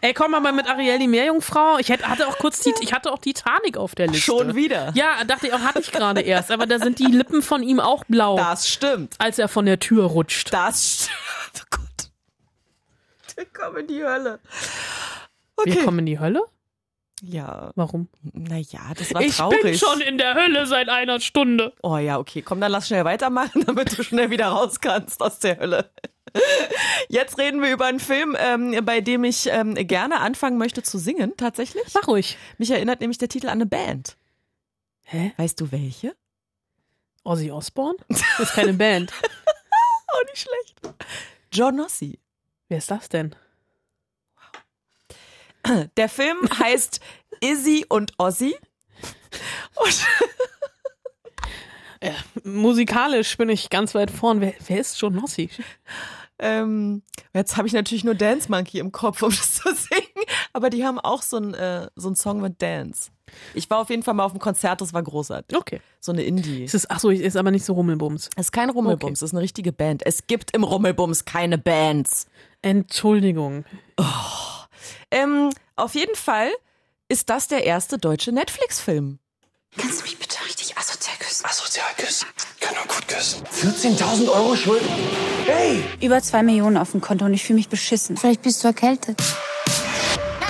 Ey, 0.01 0.15
komm 0.15 0.31
mal 0.31 0.53
mit 0.53 0.69
Ariel 0.69 0.99
die 0.99 1.09
Meerjungfrau. 1.09 1.79
Ich 1.79 1.89
hätte, 1.89 2.09
hatte 2.09 2.27
auch 2.29 2.39
kurz 2.39 2.61
die, 2.61 2.73
ich 2.81 2.93
hatte 2.93 3.13
auch 3.13 3.19
Titanic 3.19 3.77
auf 3.77 3.95
der 3.95 4.07
Liste. 4.07 4.23
Schon 4.23 4.55
wieder. 4.55 4.93
Ja, 4.95 5.25
dachte 5.25 5.49
ich 5.49 5.53
auch, 5.53 5.61
hatte 5.61 5.81
ich 5.81 5.91
gerade 5.93 6.21
erst. 6.21 6.51
Aber 6.51 6.67
da 6.67 6.79
sind 6.79 6.99
die 6.99 7.07
Lippen 7.07 7.43
von 7.43 7.63
ihm 7.63 7.81
auch 7.81 8.05
blau, 8.05 8.37
Das 8.37 8.69
stimmt. 8.69 9.15
als 9.19 9.39
er 9.39 9.49
von 9.49 9.67
der 9.67 9.79
Tür 9.81 10.05
rutscht. 10.05 10.53
Das 10.53 11.05
stimmt. 11.05 11.17
Oh 11.63 11.77
Gott. 11.77 13.37
Wir 13.37 13.47
kommen 13.47 13.77
in 13.79 13.87
die 13.89 14.05
Hölle. 14.05 14.39
Okay. 15.57 15.75
Wir 15.75 15.85
kommen 15.85 15.99
in 16.01 16.07
die 16.07 16.19
Hölle? 16.21 16.43
Ja, 17.23 17.71
Warum? 17.75 18.09
naja, 18.33 18.81
das 18.97 19.13
war 19.15 19.21
Ich 19.23 19.37
traurig. 19.37 19.63
bin 19.63 19.75
schon 19.79 20.01
in 20.01 20.19
der 20.19 20.35
Hölle 20.35 20.67
seit 20.67 20.89
einer 20.89 21.21
Stunde. 21.21 21.73
Oh 21.83 21.97
ja, 21.99 22.19
okay. 22.19 22.43
Komm, 22.43 22.61
dann 22.61 22.73
lass 22.73 22.89
schnell 22.89 23.05
weitermachen, 23.05 23.63
damit 23.67 23.97
du 23.99 24.03
schnell 24.03 24.31
wieder 24.31 24.49
raus 24.49 24.81
kannst 24.81 25.21
aus 25.23 25.39
der 25.39 25.59
Hölle. 25.59 25.91
Jetzt 27.09 27.39
reden 27.39 27.61
wir 27.63 27.73
über 27.73 27.87
einen 27.87 28.01
Film, 28.01 28.37
ähm, 28.39 28.85
bei 28.85 29.01
dem 29.01 29.25
ich 29.25 29.47
ähm, 29.51 29.75
gerne 29.75 30.21
anfangen 30.21 30.59
möchte 30.59 30.83
zu 30.83 30.99
singen, 30.99 31.33
tatsächlich. 31.37 31.83
Mach 31.95 32.07
ruhig. 32.09 32.39
Mich 32.59 32.71
erinnert 32.71 33.01
nämlich 33.01 33.19
der 33.19 33.29
Titel 33.29 33.49
an 33.49 33.55
eine 33.55 33.67
Band. 33.67 34.17
Hä? 35.03 35.33
Weißt 35.37 35.61
du 35.61 35.73
welche? 35.73 36.15
Ozzy 37.25 37.51
Osbourne? 37.51 37.99
Das 38.09 38.23
ist 38.41 38.55
keine 38.55 38.73
Band. 38.75 39.13
Oh, 40.13 40.25
nicht 40.29 40.41
schlecht. 40.43 40.97
John 41.53 41.77
Nossi. 41.77 42.19
Wer 42.69 42.79
ist 42.79 42.91
das 42.91 43.09
denn? 43.09 43.37
Der 45.97 46.09
Film 46.09 46.39
heißt 46.59 47.01
Izzy 47.41 47.85
und 47.89 48.13
Ozzy. 48.19 48.57
Und 49.77 50.07
Musikalisch 52.45 53.37
bin 53.37 53.49
ich 53.49 53.71
ganz 53.71 53.95
weit 53.95 54.11
vorn. 54.11 54.41
Wer, 54.41 54.55
wer 54.67 54.81
ist 54.81 55.01
John 55.01 55.15
Nossi? 55.15 55.51
ähm, 56.39 57.03
jetzt 57.35 57.57
habe 57.57 57.69
ich 57.69 57.75
natürlich 57.75 58.05
nur 58.05 58.15
Dance 58.15 58.51
Monkey 58.51 58.79
im 58.79 58.93
Kopf, 58.93 59.23
um 59.23 59.31
das 59.37 59.55
zu 59.55 59.75
singen. 59.75 60.27
Aber 60.53 60.71
die 60.71 60.85
haben 60.85 60.99
auch 60.99 61.23
so 61.23 61.37
einen 61.37 61.55
äh, 61.55 61.89
so 61.97 62.09
einen 62.09 62.17
Song 62.17 62.41
mit 62.41 62.61
Dance. 62.63 63.11
Ich 63.55 63.71
war 63.71 63.79
auf 63.79 63.91
jeden 63.91 64.03
Fall 64.03 64.15
mal 64.15 64.25
auf 64.25 64.33
einem 64.33 64.41
Konzert, 64.41 64.81
das 64.81 64.93
war 64.93 65.03
großartig. 65.03 65.57
Okay. 65.57 65.81
So 66.01 66.11
eine 66.11 66.23
Indie. 66.23 66.65
Ist 66.65 66.75
es, 66.75 66.91
ach 66.91 66.99
so, 66.99 67.11
ist 67.11 67.37
aber 67.37 67.53
nicht 67.53 67.65
so 67.65 67.75
Rummelbums. 67.75 68.29
Es 68.35 68.47
ist 68.47 68.53
kein 68.53 68.71
Rummelbums, 68.71 69.23
es 69.23 69.31
ist 69.31 69.35
eine 69.35 69.43
richtige 69.43 69.73
Band. 69.73 70.05
Es 70.05 70.27
gibt 70.27 70.51
im 70.53 70.65
Rummelbums 70.65 71.27
keine 71.27 71.57
Bands. 71.57 72.27
Entschuldigung. 72.63 73.65
Ähm, 75.11 75.51
auf 75.77 75.95
jeden 75.95 76.15
Fall 76.17 76.51
ist 77.09 77.29
das 77.31 77.49
der 77.49 77.65
erste 77.65 77.99
deutsche 77.99 78.33
Netflix-Film. 78.33 79.19
Kannst 79.77 80.01
du 80.01 80.05
mich 80.05 80.19
bitte 80.19 80.37
richtig 80.45 80.77
asozial 80.77 81.17
küssen? 81.19 81.47
Asozial 81.47 81.87
küssen. 81.97 82.27
Können 82.61 82.77
wir 82.77 82.95
gut 82.95 83.07
küssen. 83.09 83.45
14.000 83.47 84.29
Euro 84.29 84.57
Schulden? 84.57 84.89
Hey! 85.47 85.85
Über 86.01 86.21
zwei 86.23 86.43
Millionen 86.43 86.77
auf 86.77 86.91
dem 86.91 87.01
Konto 87.01 87.25
und 87.25 87.35
ich 87.35 87.45
fühle 87.45 87.59
mich 87.59 87.69
beschissen. 87.69 88.17
Vielleicht 88.17 88.43
bist 88.43 88.63
du 88.65 88.69
erkältet. 88.69 89.23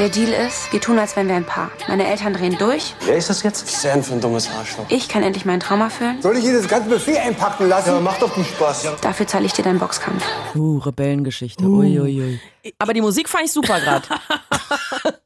Der 0.01 0.09
Deal 0.09 0.31
ist, 0.31 0.73
wir 0.73 0.81
tun, 0.81 0.99
als 0.99 1.15
wären 1.15 1.29
wir 1.29 1.35
ein 1.35 1.45
Paar. 1.45 1.71
Meine 1.87 2.07
Eltern 2.07 2.33
drehen 2.33 2.57
durch, 2.57 2.95
Wer 3.05 3.17
ist 3.17 3.29
das 3.29 3.43
jetzt? 3.43 3.65
Was 3.65 3.75
ist 3.75 3.85
denn 3.85 4.03
für 4.03 4.15
ein 4.15 4.23
dummes 4.23 4.49
Arschloch? 4.49 4.87
ich 4.89 5.11
kann 5.11 5.23
endlich 5.23 5.45
meinen 5.45 5.61
Traum 5.61 5.83
erfüllen. 5.83 6.23
Soll 6.23 6.39
ich 6.39 6.43
hier 6.45 6.55
das 6.55 6.67
ganze 6.67 6.89
Buffet 6.89 7.19
einpacken 7.19 7.69
lassen? 7.69 7.91
Ja, 7.91 8.01
macht 8.01 8.23
doch 8.23 8.33
den 8.33 8.47
Spaß. 8.47 8.97
Dafür 9.03 9.27
zahle 9.27 9.45
ich 9.45 9.53
dir 9.53 9.63
deinen 9.63 9.79
Boxkampf. 9.79 10.25
Uh, 10.55 10.79
Rebellengeschichte. 10.79 11.63
Uiuiui. 11.63 12.41
Aber 12.79 12.95
die 12.95 13.03
Musik 13.03 13.29
fand 13.29 13.45
ich 13.45 13.53
super 13.53 13.79
gerade. 13.79 14.07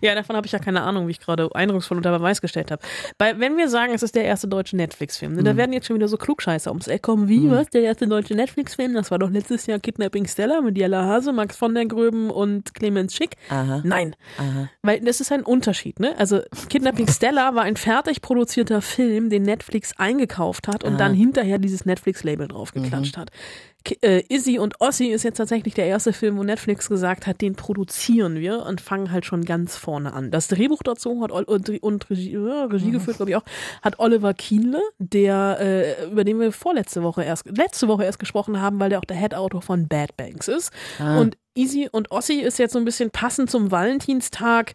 Ja, 0.00 0.14
davon 0.14 0.36
habe 0.36 0.46
ich 0.46 0.52
ja 0.52 0.58
keine 0.58 0.82
Ahnung, 0.82 1.06
wie 1.06 1.12
ich 1.12 1.20
gerade 1.20 1.48
eindrucksvoll 1.54 1.96
unter 1.96 2.16
Beweis 2.16 2.40
gestellt 2.40 2.70
habe. 2.70 2.82
Weil, 3.18 3.38
wenn 3.38 3.56
wir 3.56 3.68
sagen, 3.68 3.92
es 3.94 4.02
ist 4.02 4.14
der 4.14 4.24
erste 4.24 4.48
deutsche 4.48 4.76
Netflix-Film, 4.76 5.34
ne, 5.34 5.42
da 5.42 5.56
werden 5.56 5.72
jetzt 5.72 5.86
schon 5.86 5.96
wieder 5.96 6.08
so 6.08 6.16
Klugscheißer 6.16 6.70
ums 6.70 6.88
Eck 6.88 7.02
kommen. 7.02 7.28
Wie, 7.28 7.50
was? 7.50 7.70
Der 7.70 7.82
erste 7.82 8.08
deutsche 8.08 8.34
Netflix-Film? 8.34 8.94
Das 8.94 9.10
war 9.10 9.18
doch 9.18 9.30
letztes 9.30 9.66
Jahr 9.66 9.78
Kidnapping 9.78 10.26
Stella 10.26 10.60
mit 10.60 10.76
Jella 10.76 11.04
Hase, 11.04 11.32
Max 11.32 11.56
von 11.56 11.74
der 11.74 11.86
Gröben 11.86 12.30
und 12.30 12.74
Clemens 12.74 13.14
Schick. 13.14 13.36
Aha. 13.50 13.82
Nein. 13.84 14.16
Aha. 14.38 14.68
Weil 14.82 15.00
das 15.00 15.20
ist 15.20 15.30
ein 15.30 15.42
Unterschied, 15.42 16.00
ne? 16.00 16.14
Also 16.18 16.40
Kidnapping 16.68 17.08
Stella 17.08 17.54
war 17.54 17.62
ein 17.62 17.76
fertig 17.76 18.20
produzierter 18.20 18.82
Film, 18.82 19.30
den 19.30 19.42
Netflix 19.42 19.92
eingekauft 19.96 20.68
hat 20.68 20.84
und 20.84 20.98
dann 20.98 21.14
hinterher 21.14 21.58
dieses 21.58 21.84
Netflix-Label 21.84 22.48
draufgeklatscht 22.48 23.16
hat. 23.16 23.30
Äh, 24.02 24.22
Izzy 24.28 24.58
und 24.58 24.80
Ossi 24.80 25.06
ist 25.06 25.22
jetzt 25.22 25.36
tatsächlich 25.36 25.74
der 25.74 25.86
erste 25.86 26.12
Film, 26.12 26.36
wo 26.36 26.42
Netflix 26.42 26.88
gesagt 26.88 27.26
hat, 27.26 27.40
den 27.40 27.54
produzieren 27.54 28.36
wir 28.36 28.64
und 28.64 28.80
fangen 28.80 29.10
halt 29.10 29.24
schon 29.26 29.44
ganz 29.44 29.76
vorne 29.76 30.12
an. 30.12 30.30
Das 30.30 30.48
Drehbuch 30.48 30.82
dazu 30.82 31.22
hat 31.22 31.32
und, 31.32 31.68
und 31.82 32.10
Regie, 32.10 32.36
Regie 32.36 32.90
geführt, 32.90 33.16
glaube 33.16 33.30
ich 33.30 33.36
auch, 33.36 33.44
hat 33.82 33.98
Oliver 33.98 34.34
Kienle, 34.34 34.82
der 34.98 35.58
äh, 35.60 36.06
über 36.06 36.24
den 36.24 36.38
wir 36.40 36.52
vorletzte 36.52 37.02
Woche 37.02 37.24
erst 37.24 37.46
letzte 37.46 37.88
Woche 37.88 38.04
erst 38.04 38.18
gesprochen 38.18 38.60
haben, 38.60 38.78
weil 38.80 38.90
der 38.90 38.98
auch 38.98 39.04
der 39.04 39.16
Head-Autor 39.16 39.62
von 39.62 39.88
Bad 39.88 40.16
Banks 40.16 40.48
ist. 40.48 40.70
Und 41.18 41.36
Izzy 41.54 41.88
und 41.90 42.10
Ossi 42.10 42.40
ist 42.40 42.58
jetzt 42.58 42.72
so 42.72 42.78
ein 42.78 42.84
bisschen 42.84 43.10
passend 43.10 43.50
zum 43.50 43.70
Valentinstag 43.70 44.74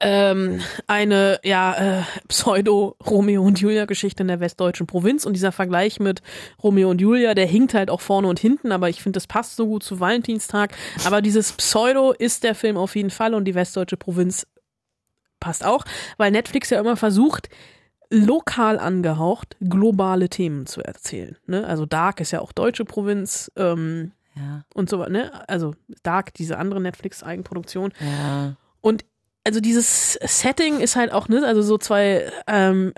ähm, 0.00 0.60
eine 0.86 1.40
ja 1.42 2.00
äh, 2.00 2.02
Pseudo 2.28 2.96
Romeo 3.04 3.42
und 3.42 3.60
Julia 3.60 3.84
Geschichte 3.84 4.22
in 4.22 4.28
der 4.28 4.40
westdeutschen 4.40 4.86
Provinz 4.86 5.26
und 5.26 5.32
dieser 5.32 5.50
Vergleich 5.52 5.98
mit 5.98 6.22
Romeo 6.62 6.90
und 6.90 7.00
Julia, 7.00 7.34
der 7.34 7.46
hinkt 7.46 7.74
halt 7.74 7.90
auch 7.90 8.00
vorne 8.00 8.28
und 8.28 8.38
hinten, 8.38 8.70
aber 8.70 8.88
ich 8.88 9.02
finde, 9.02 9.16
das 9.16 9.26
passt 9.26 9.56
so 9.56 9.66
gut 9.66 9.82
zu 9.82 9.98
Valentinstag. 9.98 10.74
Aber 11.04 11.20
dieses 11.20 11.52
Pseudo 11.52 12.12
ist 12.12 12.44
der 12.44 12.54
Film 12.54 12.76
auf 12.76 12.94
jeden 12.94 13.10
Fall 13.10 13.34
und 13.34 13.44
die 13.44 13.54
westdeutsche 13.54 13.96
Provinz 13.96 14.46
passt 15.40 15.64
auch, 15.64 15.84
weil 16.16 16.30
Netflix 16.30 16.70
ja 16.70 16.78
immer 16.80 16.96
versucht 16.96 17.48
lokal 18.10 18.78
angehaucht 18.78 19.56
globale 19.60 20.28
Themen 20.28 20.66
zu 20.66 20.80
erzählen. 20.80 21.36
Ne? 21.46 21.66
Also 21.66 21.86
Dark 21.86 22.20
ist 22.20 22.30
ja 22.30 22.40
auch 22.40 22.52
deutsche 22.52 22.84
Provinz 22.84 23.50
ähm, 23.56 24.12
Ja, 24.34 24.64
und 24.74 24.88
so 24.88 25.04
ne? 25.04 25.30
Also 25.48 25.74
Dark, 26.02 26.32
diese 26.34 26.56
andere 26.56 26.80
Netflix-Eigenproduktion. 26.80 27.92
ja. 28.00 28.56
Und 28.80 29.04
also 29.44 29.60
dieses 29.60 30.14
Setting 30.14 30.80
ist 30.80 30.96
halt 30.96 31.12
auch, 31.12 31.28
ne, 31.28 31.42
also 31.46 31.62
so 31.62 31.78
zwei, 31.78 32.30
ähm, 32.46 32.92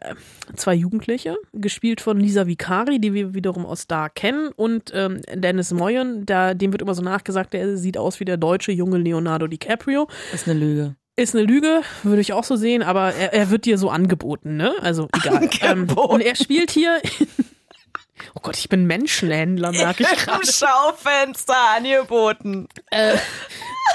zwei 0.56 0.74
Jugendliche, 0.74 1.36
gespielt 1.52 2.00
von 2.00 2.18
Lisa 2.18 2.46
Vicari, 2.46 2.98
die 3.00 3.14
wir 3.14 3.34
wiederum 3.34 3.64
aus 3.64 3.86
Dark 3.86 4.16
kennen, 4.16 4.50
und 4.56 4.90
ähm, 4.94 5.20
Dennis 5.32 5.72
Moyen, 5.72 6.26
da, 6.26 6.54
dem 6.54 6.72
wird 6.72 6.82
immer 6.82 6.94
so 6.94 7.02
nachgesagt, 7.02 7.52
der 7.52 7.76
sieht 7.76 7.96
aus 7.96 8.20
wie 8.20 8.24
der 8.24 8.36
deutsche 8.36 8.72
junge 8.72 8.98
Leonardo 8.98 9.46
DiCaprio. 9.46 10.08
Ist 10.32 10.48
eine 10.48 10.58
Lüge. 10.58 10.96
Ist 11.16 11.34
eine 11.34 11.44
Lüge, 11.44 11.82
würde 12.02 12.20
ich 12.20 12.32
auch 12.32 12.44
so 12.44 12.56
sehen, 12.56 12.82
aber 12.82 13.14
er, 13.14 13.34
er 13.34 13.50
wird 13.50 13.64
dir 13.66 13.78
so 13.78 13.90
angeboten, 13.90 14.56
ne? 14.56 14.74
Also 14.80 15.08
egal. 15.14 15.50
Ähm, 15.60 15.88
und 15.90 16.20
er 16.20 16.34
spielt 16.34 16.70
hier. 16.70 17.00
oh 18.34 18.40
Gott, 18.42 18.56
ich 18.56 18.68
bin 18.68 18.86
Menschenhändler, 18.86 19.72
merke 19.72 20.04
ich 20.04 20.08
gerade. 20.24 20.40
Im 20.42 20.50
Schaufenster 20.50 21.56
angeboten. 21.76 22.68
Äh, 22.90 23.16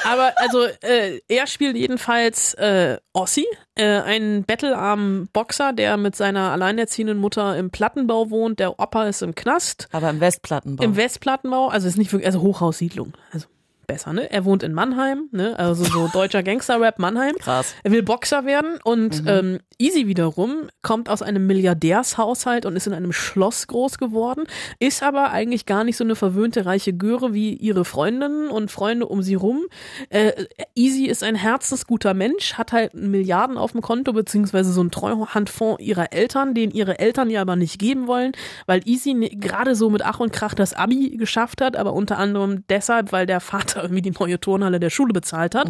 aber 0.04 0.34
also 0.38 0.66
äh, 0.82 1.20
er 1.28 1.48
spielt 1.48 1.76
jedenfalls 1.76 2.54
äh, 2.56 2.98
Ossi, 3.14 3.46
äh, 3.76 3.86
einen 3.86 4.44
bettelarmen 4.44 5.28
Boxer, 5.34 5.74
der 5.74 5.98
mit 5.98 6.16
seiner 6.16 6.52
alleinerziehenden 6.52 7.18
Mutter 7.18 7.58
im 7.58 7.70
Plattenbau 7.72 8.30
wohnt. 8.30 8.60
Der 8.60 8.80
Opa 8.80 9.08
ist 9.08 9.22
im 9.22 9.36
Knast, 9.36 9.88
Aber 9.92 10.10
im 10.10 10.20
Westplattenbau. 10.20 10.84
im 10.84 10.96
Westplattenbau, 10.96 11.70
also 11.70 11.88
ist 11.88 11.98
nicht 11.98 12.12
wirklich, 12.12 12.28
also 12.28 12.42
Hochhaussiedlung, 12.42 13.14
also 13.32 13.48
besser, 13.88 14.14
ne? 14.14 14.32
Er 14.32 14.46
wohnt 14.46 14.64
in 14.64 14.74
Mannheim, 14.74 15.30
ne? 15.32 15.58
Also 15.58 15.84
so 15.84 16.08
deutscher 16.14 16.44
Gangster-Rap 16.44 17.00
Mannheim. 17.00 17.36
Krass. 17.40 17.76
Er 17.84 17.92
will 17.92 18.04
Boxer 18.04 18.46
werden 18.46 18.80
und 18.84 19.24
ähm, 19.28 19.60
Easy 19.78 20.08
wiederum 20.08 20.70
kommt 20.82 21.10
aus 21.10 21.22
einem 21.22 21.48
Milliardärshaushalt 21.48 22.66
und 22.66 22.76
ist 22.76 22.88
in 22.88 22.94
einem 22.94 23.12
Schloss 23.12 23.68
groß 23.68 23.98
geworden, 23.98 24.44
ist 24.80 25.04
aber 25.04 25.32
eigentlich 25.32 25.66
gar 25.66 25.84
nicht 25.84 25.98
so 25.98 26.04
eine 26.04 26.16
verwöhnte 26.16 26.66
reiche 26.66 26.94
Göre 26.94 27.34
wie 27.34 27.54
ihre 27.54 27.86
Freundinnen 27.86 28.48
und 28.50 28.72
Freunde 28.72 29.06
um 29.08 29.22
sie 29.22 29.36
rum. 29.36 29.64
Äh, 30.10 30.32
Easy 30.76 31.06
ist 31.06 31.24
ein 31.24 31.36
herzensguter 31.36 32.14
Mensch, 32.14 32.54
hat 32.54 32.72
halt 32.72 32.94
Milliarden 32.94 33.58
auf 33.58 33.72
dem 33.74 33.82
Konto, 33.82 34.14
beziehungsweise 34.14 34.72
so 34.72 34.82
einen 34.82 34.92
Treuhandfonds 34.92 35.82
ihrer 35.82 36.14
Eltern, 36.14 36.54
den 36.54 36.72
ihre 36.72 37.00
Eltern 37.00 37.30
ihr 37.30 37.42
aber 37.42 37.56
nicht 37.56 37.80
geben 37.80 38.08
wollen, 38.08 38.32
weil 38.66 38.82
Easy 38.86 39.14
ne- 39.14 39.30
gerade 39.30 39.76
so 39.76 39.90
mit 39.90 40.04
Ach 40.04 40.20
und 40.20 40.32
Krach 40.32 40.54
das 40.54 40.74
Abi 40.74 41.18
geschafft 41.18 41.62
hat, 41.62 41.76
aber 41.76 41.94
unter 41.94 42.18
anderem 42.18 42.64
deshalb, 42.70 43.12
weil 43.12 43.26
der 43.26 43.40
Vater 43.40 43.75
irgendwie 43.82 44.02
die 44.02 44.12
neue 44.12 44.40
Turnhalle 44.40 44.80
der 44.80 44.90
Schule 44.90 45.14
bezahlt 45.14 45.56
hat. 45.56 45.68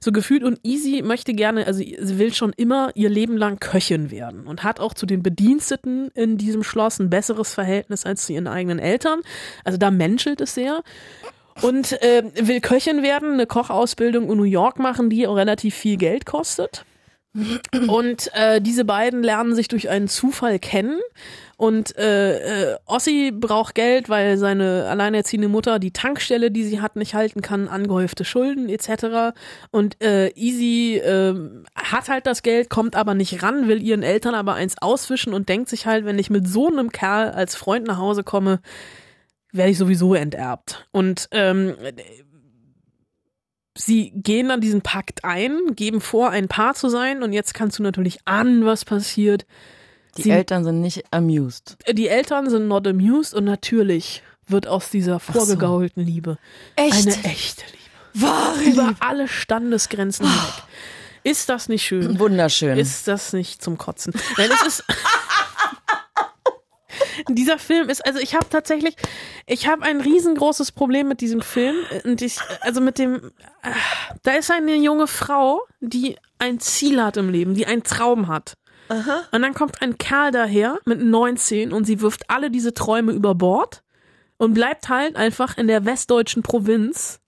So 0.00 0.12
gefühlt 0.12 0.42
und 0.44 0.58
Easy 0.62 1.02
möchte 1.02 1.32
gerne, 1.34 1.66
also 1.66 1.78
sie 1.80 2.18
will 2.18 2.32
schon 2.32 2.52
immer 2.56 2.90
ihr 2.94 3.08
Leben 3.08 3.36
lang 3.36 3.58
Köchin 3.60 4.10
werden 4.10 4.46
und 4.46 4.64
hat 4.64 4.80
auch 4.80 4.94
zu 4.94 5.06
den 5.06 5.22
Bediensteten 5.22 6.08
in 6.14 6.38
diesem 6.38 6.62
Schloss 6.62 6.98
ein 6.98 7.10
besseres 7.10 7.54
Verhältnis 7.54 8.04
als 8.04 8.26
zu 8.26 8.32
ihren 8.32 8.46
eigenen 8.46 8.78
Eltern. 8.78 9.20
Also 9.64 9.78
da 9.78 9.90
menschelt 9.90 10.40
es 10.40 10.54
sehr. 10.54 10.82
und 11.62 11.92
äh, 12.02 12.24
will 12.34 12.60
Köchin 12.60 13.02
werden, 13.02 13.34
eine 13.34 13.46
Kochausbildung 13.46 14.30
in 14.30 14.36
New 14.36 14.44
York 14.44 14.78
machen, 14.78 15.10
die 15.10 15.26
auch 15.26 15.36
relativ 15.36 15.74
viel 15.74 15.96
Geld 15.96 16.26
kostet. 16.26 16.84
Und 17.88 18.30
äh, 18.34 18.60
diese 18.60 18.84
beiden 18.84 19.22
lernen 19.22 19.54
sich 19.56 19.66
durch 19.66 19.88
einen 19.88 20.06
Zufall 20.06 20.58
kennen. 20.60 21.00
Und 21.56 21.96
äh, 21.96 22.72
äh, 22.72 22.76
Ossi 22.86 23.32
braucht 23.32 23.74
Geld, 23.74 24.08
weil 24.08 24.36
seine 24.38 24.86
alleinerziehende 24.88 25.48
Mutter 25.48 25.78
die 25.78 25.92
Tankstelle, 25.92 26.50
die 26.50 26.64
sie 26.64 26.80
hat, 26.80 26.96
nicht 26.96 27.14
halten 27.14 27.42
kann, 27.42 27.68
angehäufte 27.68 28.24
Schulden 28.24 28.68
etc. 28.68 29.36
Und 29.70 30.02
äh, 30.02 30.28
Easy 30.34 30.96
äh, 30.98 31.34
hat 31.74 32.08
halt 32.08 32.26
das 32.26 32.42
Geld, 32.42 32.70
kommt 32.70 32.96
aber 32.96 33.14
nicht 33.14 33.42
ran, 33.42 33.68
will 33.68 33.82
ihren 33.82 34.02
Eltern 34.02 34.34
aber 34.34 34.54
eins 34.54 34.76
auswischen 34.80 35.34
und 35.34 35.48
denkt 35.48 35.68
sich 35.68 35.86
halt, 35.86 36.04
wenn 36.04 36.18
ich 36.18 36.30
mit 36.30 36.48
so 36.48 36.68
einem 36.68 36.90
Kerl 36.90 37.30
als 37.30 37.54
Freund 37.54 37.86
nach 37.86 37.98
Hause 37.98 38.24
komme, 38.24 38.60
werde 39.52 39.70
ich 39.70 39.78
sowieso 39.78 40.14
enterbt. 40.14 40.86
Und 40.90 41.28
ähm, 41.30 41.74
sie 43.76 44.12
gehen 44.14 44.48
dann 44.48 44.60
diesen 44.60 44.82
Pakt 44.82 45.24
ein, 45.24 45.74
geben 45.74 46.00
vor, 46.00 46.30
ein 46.30 46.48
Paar 46.48 46.74
zu 46.74 46.88
sein 46.88 47.22
und 47.22 47.32
jetzt 47.32 47.54
kannst 47.54 47.78
du 47.78 47.82
natürlich 47.82 48.18
ahnen, 48.24 48.64
was 48.64 48.84
passiert. 48.84 49.46
Die 50.16 50.22
sie, 50.22 50.30
Eltern 50.30 50.64
sind 50.64 50.80
nicht 50.80 51.04
amused. 51.10 51.76
Die 51.90 52.08
Eltern 52.08 52.48
sind 52.50 52.68
not 52.68 52.86
amused 52.86 53.34
und 53.34 53.44
natürlich 53.44 54.22
wird 54.46 54.66
aus 54.66 54.90
dieser 54.90 55.20
vorgegaulten 55.20 56.04
Liebe 56.04 56.38
Echt? 56.76 57.06
eine 57.06 57.24
echte 57.24 57.64
Liebe. 57.66 58.26
Wahre 58.26 58.62
Über 58.62 58.82
Liebe. 58.88 58.96
alle 59.00 59.28
Standesgrenzen 59.28 60.26
hinweg. 60.26 60.62
Ist 61.24 61.48
das 61.48 61.68
nicht 61.68 61.82
schön? 61.84 62.18
Wunderschön. 62.18 62.78
Ist 62.78 63.08
das 63.08 63.32
nicht 63.32 63.62
zum 63.62 63.78
Kotzen? 63.78 64.12
Nein, 64.36 64.50
es 64.52 64.66
ist. 64.66 64.84
Dieser 67.28 67.58
Film 67.58 67.88
ist, 67.88 68.04
also 68.04 68.18
ich 68.20 68.34
habe 68.34 68.48
tatsächlich, 68.50 68.96
ich 69.46 69.66
habe 69.66 69.82
ein 69.82 70.00
riesengroßes 70.00 70.72
Problem 70.72 71.08
mit 71.08 71.20
diesem 71.20 71.40
Film 71.40 71.76
und 72.04 72.20
ich, 72.22 72.38
also 72.60 72.80
mit 72.80 72.98
dem, 72.98 73.30
äh, 73.62 73.70
da 74.22 74.32
ist 74.32 74.50
eine 74.50 74.74
junge 74.76 75.06
Frau, 75.06 75.62
die 75.80 76.16
ein 76.38 76.60
Ziel 76.60 77.02
hat 77.02 77.16
im 77.16 77.30
Leben, 77.30 77.54
die 77.54 77.66
einen 77.66 77.84
Traum 77.84 78.28
hat. 78.28 78.54
Und 79.32 79.42
dann 79.42 79.54
kommt 79.54 79.82
ein 79.82 79.98
Kerl 79.98 80.30
daher 80.30 80.78
mit 80.84 81.00
19 81.02 81.72
und 81.72 81.84
sie 81.84 82.00
wirft 82.00 82.30
alle 82.30 82.50
diese 82.50 82.74
Träume 82.74 83.12
über 83.12 83.34
Bord 83.34 83.82
und 84.36 84.54
bleibt 84.54 84.88
halt 84.88 85.16
einfach 85.16 85.56
in 85.56 85.66
der 85.68 85.84
westdeutschen 85.84 86.42
Provinz, 86.42 87.20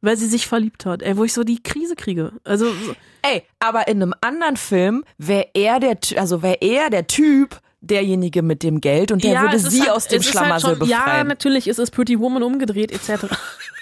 weil 0.00 0.16
sie 0.16 0.26
sich 0.26 0.46
verliebt 0.46 0.84
hat. 0.86 1.02
Ey, 1.02 1.16
wo 1.16 1.24
ich 1.24 1.32
so 1.32 1.44
die 1.44 1.62
Krise 1.62 1.96
kriege. 1.96 2.32
Also 2.44 2.66
so, 2.72 2.94
Ey, 3.22 3.42
aber 3.58 3.88
in 3.88 4.02
einem 4.02 4.14
anderen 4.20 4.56
Film 4.56 5.04
wäre 5.18 5.48
er 5.54 5.80
der, 5.80 5.96
also 6.16 6.42
wäre 6.42 6.58
er 6.60 6.90
der 6.90 7.06
Typ, 7.06 7.60
derjenige 7.80 8.42
mit 8.42 8.62
dem 8.62 8.80
Geld 8.80 9.12
und 9.12 9.22
der 9.24 9.42
würde 9.42 9.56
es 9.56 9.64
ist 9.64 9.72
sie 9.72 9.82
halt- 9.82 9.90
aus 9.90 10.08
dem 10.08 10.22
halt 10.22 10.24
Schlamassel 10.30 10.70
Ja, 10.86 11.00
befreien. 11.04 11.26
natürlich 11.26 11.68
ist 11.68 11.78
es 11.78 11.90
Pretty 11.90 12.18
Woman 12.18 12.42
umgedreht 12.42 12.90
etc. 12.92 13.26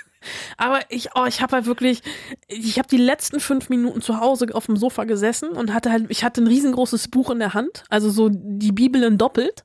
Aber 0.56 0.80
ich, 0.88 1.10
oh, 1.14 1.24
ich 1.26 1.40
habe 1.40 1.56
halt 1.56 1.66
wirklich, 1.66 2.02
ich 2.48 2.78
habe 2.78 2.88
die 2.88 2.96
letzten 2.96 3.40
fünf 3.40 3.68
Minuten 3.68 4.02
zu 4.02 4.20
Hause 4.20 4.46
auf 4.52 4.66
dem 4.66 4.76
Sofa 4.76 5.04
gesessen 5.04 5.50
und 5.50 5.72
hatte 5.72 5.90
halt, 5.90 6.06
ich 6.08 6.24
hatte 6.24 6.40
ein 6.42 6.46
riesengroßes 6.46 7.08
Buch 7.08 7.30
in 7.30 7.38
der 7.38 7.54
Hand, 7.54 7.84
also 7.88 8.10
so 8.10 8.28
die 8.32 8.72
Bibel 8.72 9.02
in 9.02 9.18
doppelt. 9.18 9.64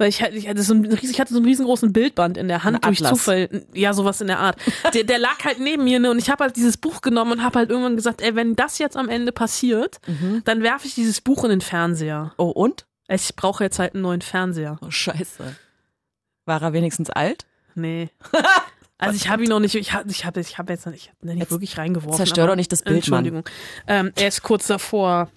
Weil 0.00 0.10
ich, 0.10 0.22
halt- 0.22 0.34
ich, 0.34 0.48
hatte 0.48 0.62
so 0.62 0.74
ein, 0.74 0.84
ich 1.02 1.18
hatte 1.20 1.32
so 1.32 1.40
einen 1.40 1.46
riesengroßen 1.46 1.92
Bildband 1.92 2.36
in 2.36 2.46
der 2.46 2.62
Hand 2.62 2.84
durch. 2.84 3.02
Zufall. 3.02 3.66
Ja, 3.74 3.92
sowas 3.92 4.20
in 4.20 4.28
der 4.28 4.38
Art. 4.38 4.56
Der, 4.94 5.02
der 5.02 5.18
lag 5.18 5.42
halt 5.44 5.58
neben 5.58 5.82
mir 5.82 5.98
ne, 5.98 6.12
und 6.12 6.18
ich 6.18 6.30
habe 6.30 6.44
halt 6.44 6.54
dieses 6.54 6.76
Buch 6.76 7.00
genommen 7.00 7.32
und 7.32 7.42
habe 7.42 7.58
halt 7.58 7.70
irgendwann 7.70 7.96
gesagt, 7.96 8.22
ey, 8.22 8.36
wenn 8.36 8.54
das 8.54 8.78
jetzt 8.78 8.96
am 8.96 9.08
Ende 9.08 9.32
passiert, 9.32 9.98
dann 10.44 10.62
werfe 10.62 10.86
ich 10.86 10.94
dieses 10.94 11.20
Buch 11.20 11.42
in 11.42 11.50
den 11.50 11.60
Fernseher. 11.60 12.32
Oh, 12.38 12.44
und? 12.50 12.86
Ich 13.08 13.34
brauche 13.34 13.64
jetzt 13.64 13.80
halt 13.80 13.94
einen 13.94 14.02
neuen 14.02 14.20
Fernseher. 14.20 14.78
Oh, 14.82 14.90
scheiße. 14.90 15.56
War 16.44 16.62
er 16.62 16.72
wenigstens 16.72 17.10
alt? 17.10 17.46
Nee. 17.74 18.10
Also 18.98 19.16
ich 19.16 19.28
habe 19.28 19.44
ihn 19.44 19.48
noch 19.48 19.60
nicht, 19.60 19.74
ich 19.74 19.92
habe 19.92 20.10
ich 20.10 20.24
hab, 20.24 20.36
ich 20.36 20.58
hab 20.58 20.68
jetzt 20.68 20.84
noch 20.84 20.92
nicht, 20.92 21.12
ihn 21.22 21.28
nicht 21.28 21.38
Jetzt 21.38 21.50
wirklich 21.50 21.78
reingeworfen. 21.78 22.16
zerstör 22.16 22.48
doch 22.48 22.56
nicht 22.56 22.72
das 22.72 22.82
Bild, 22.82 23.08
Mann. 23.08 23.24
Entschuldigung. 23.24 23.44
Ähm, 23.86 24.12
er 24.16 24.28
ist 24.28 24.42
kurz 24.42 24.66
davor 24.66 25.30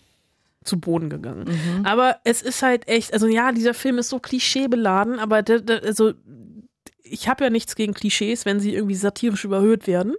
zu 0.64 0.80
Boden 0.80 1.10
gegangen. 1.10 1.46
Mhm. 1.46 1.86
Aber 1.86 2.18
es 2.24 2.42
ist 2.42 2.62
halt 2.62 2.88
echt, 2.88 3.14
also 3.14 3.28
ja, 3.28 3.52
dieser 3.52 3.74
Film 3.74 3.98
ist 3.98 4.10
so 4.10 4.20
klischeebeladen, 4.20 5.20
aber 5.20 5.42
der, 5.42 5.60
der, 5.62 5.84
also 5.84 6.14
ich 7.04 7.28
habe 7.28 7.44
ja 7.44 7.50
nichts 7.50 7.76
gegen 7.76 7.94
Klischees, 7.94 8.46
wenn 8.46 8.60
sie 8.60 8.74
irgendwie 8.74 8.96
satirisch 8.96 9.44
überhöht 9.44 9.86
werden. 9.86 10.16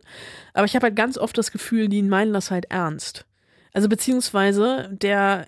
Aber 0.52 0.64
ich 0.64 0.74
habe 0.74 0.86
halt 0.86 0.96
ganz 0.96 1.16
oft 1.16 1.36
das 1.38 1.50
Gefühl, 1.50 1.88
die 1.88 2.02
meinen 2.02 2.32
das 2.32 2.50
halt 2.50 2.66
ernst. 2.70 3.24
Also 3.72 3.88
beziehungsweise 3.88 4.90
der 4.92 5.46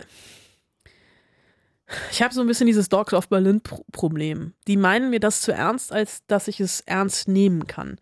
ich 2.11 2.23
habe 2.23 2.33
so 2.33 2.41
ein 2.41 2.47
bisschen 2.47 2.67
dieses 2.67 2.89
Dogs 2.89 3.13
of 3.13 3.29
Berlin 3.29 3.61
Pro- 3.61 3.85
Problem. 3.93 4.55
Die 4.67 4.77
meinen 4.79 5.11
mir 5.11 5.21
das 5.21 5.43
zu 5.43 5.53
ernst, 5.53 5.93
als 5.93 6.21
dass 6.27 6.49
ich 6.49 6.59
es 6.61 6.81
ernst 6.81 7.29
nehmen 7.29 7.67
kann. 7.67 7.99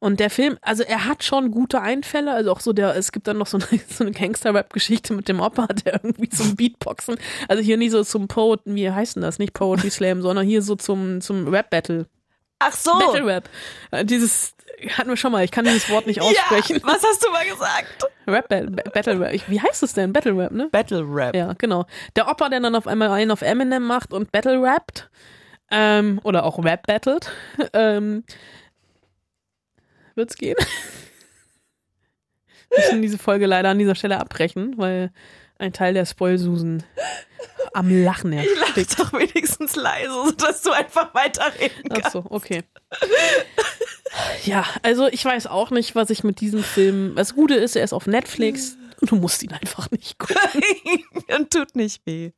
Und 0.00 0.18
der 0.18 0.28
Film, 0.28 0.58
also 0.60 0.82
er 0.82 1.04
hat 1.06 1.22
schon 1.22 1.50
gute 1.52 1.80
Einfälle, 1.80 2.32
also 2.32 2.50
auch 2.50 2.60
so 2.60 2.72
der, 2.72 2.96
es 2.96 3.12
gibt 3.12 3.28
dann 3.28 3.38
noch 3.38 3.46
so 3.46 3.58
eine, 3.58 3.80
so 3.88 4.02
eine 4.02 4.10
Gangster-Rap-Geschichte 4.12 5.14
mit 5.14 5.28
dem 5.28 5.40
Opa, 5.40 5.66
der 5.84 6.02
irgendwie 6.04 6.28
zum 6.30 6.56
Beatboxen, 6.56 7.16
also 7.48 7.62
hier 7.62 7.76
nicht 7.76 7.92
so 7.92 8.02
zum 8.02 8.26
Poet, 8.26 8.60
wie 8.64 8.90
heißt 8.90 9.14
denn 9.16 9.22
das, 9.22 9.38
nicht 9.38 9.52
Poetry 9.54 9.90
Slam, 9.90 10.20
sondern 10.22 10.44
hier 10.46 10.62
so 10.62 10.74
zum, 10.74 11.20
zum 11.20 11.46
Rap-Battle. 11.48 12.06
Ach 12.58 12.72
so. 12.72 12.92
Battle 12.98 13.26
Rap. 13.26 13.48
Äh, 13.90 14.04
Dieses 14.04 14.54
hatten 14.90 15.08
wir 15.08 15.16
schon 15.16 15.32
mal, 15.32 15.44
ich 15.44 15.50
kann 15.50 15.64
dieses 15.64 15.88
Wort 15.90 16.06
nicht 16.06 16.20
aussprechen. 16.20 16.76
Ja, 16.76 16.82
was 16.84 17.02
hast 17.02 17.24
du 17.24 17.30
mal 17.30 17.44
gesagt? 17.44 18.04
Rap 18.26 18.48
Battle, 18.48 19.20
Rap. 19.20 19.40
Wie 19.48 19.60
heißt 19.60 19.82
es 19.82 19.94
denn? 19.94 20.12
Battle 20.12 20.36
Rap, 20.36 20.52
ne? 20.52 20.68
Battle 20.70 21.04
Rap. 21.06 21.34
Ja, 21.34 21.54
genau. 21.54 21.86
Der 22.16 22.28
Opa, 22.28 22.48
der 22.48 22.60
dann 22.60 22.74
auf 22.74 22.86
einmal 22.86 23.10
einen 23.10 23.30
auf 23.30 23.42
Eminem 23.42 23.84
macht 23.84 24.12
und 24.12 24.32
Battle 24.32 24.62
rappt. 24.62 25.10
Ähm, 25.70 26.20
oder 26.22 26.44
auch 26.44 26.62
Rap 26.62 26.86
battlet. 26.86 27.30
Ähm, 27.72 28.24
wird's 30.14 30.36
gehen? 30.36 30.56
Wir 32.70 32.78
müssen 32.78 33.02
diese 33.02 33.18
Folge 33.18 33.46
leider 33.46 33.68
an 33.70 33.78
dieser 33.78 33.94
Stelle 33.94 34.18
abbrechen, 34.18 34.74
weil 34.78 35.10
ein 35.62 35.72
Teil 35.72 35.94
der 35.94 36.04
Spoilsusen 36.06 36.82
am 37.72 38.04
Lachen 38.04 38.32
Lach 38.32 38.76
erstickt. 38.76 38.98
doch 38.98 39.12
wenigstens 39.12 39.76
leise, 39.76 40.12
sodass 40.26 40.62
du 40.62 40.72
einfach 40.72 41.14
weiterreden 41.14 41.88
kannst. 41.88 42.06
Ach 42.06 42.12
so, 42.12 42.24
okay. 42.28 42.64
Ja, 44.44 44.66
also 44.82 45.08
ich 45.08 45.24
weiß 45.24 45.46
auch 45.46 45.70
nicht, 45.70 45.94
was 45.94 46.10
ich 46.10 46.22
mit 46.22 46.40
diesem 46.40 46.62
Film. 46.62 47.14
Das 47.16 47.34
Gute 47.34 47.54
ist, 47.54 47.76
er 47.76 47.84
ist 47.84 47.92
auf 47.92 48.06
Netflix 48.06 48.76
und 49.00 49.10
du 49.10 49.16
musst 49.16 49.42
ihn 49.42 49.52
einfach 49.52 49.90
nicht 49.90 50.18
gucken. 50.18 50.36
und 51.36 51.50
tut 51.50 51.74
nicht 51.74 52.02
weh. 52.06 52.32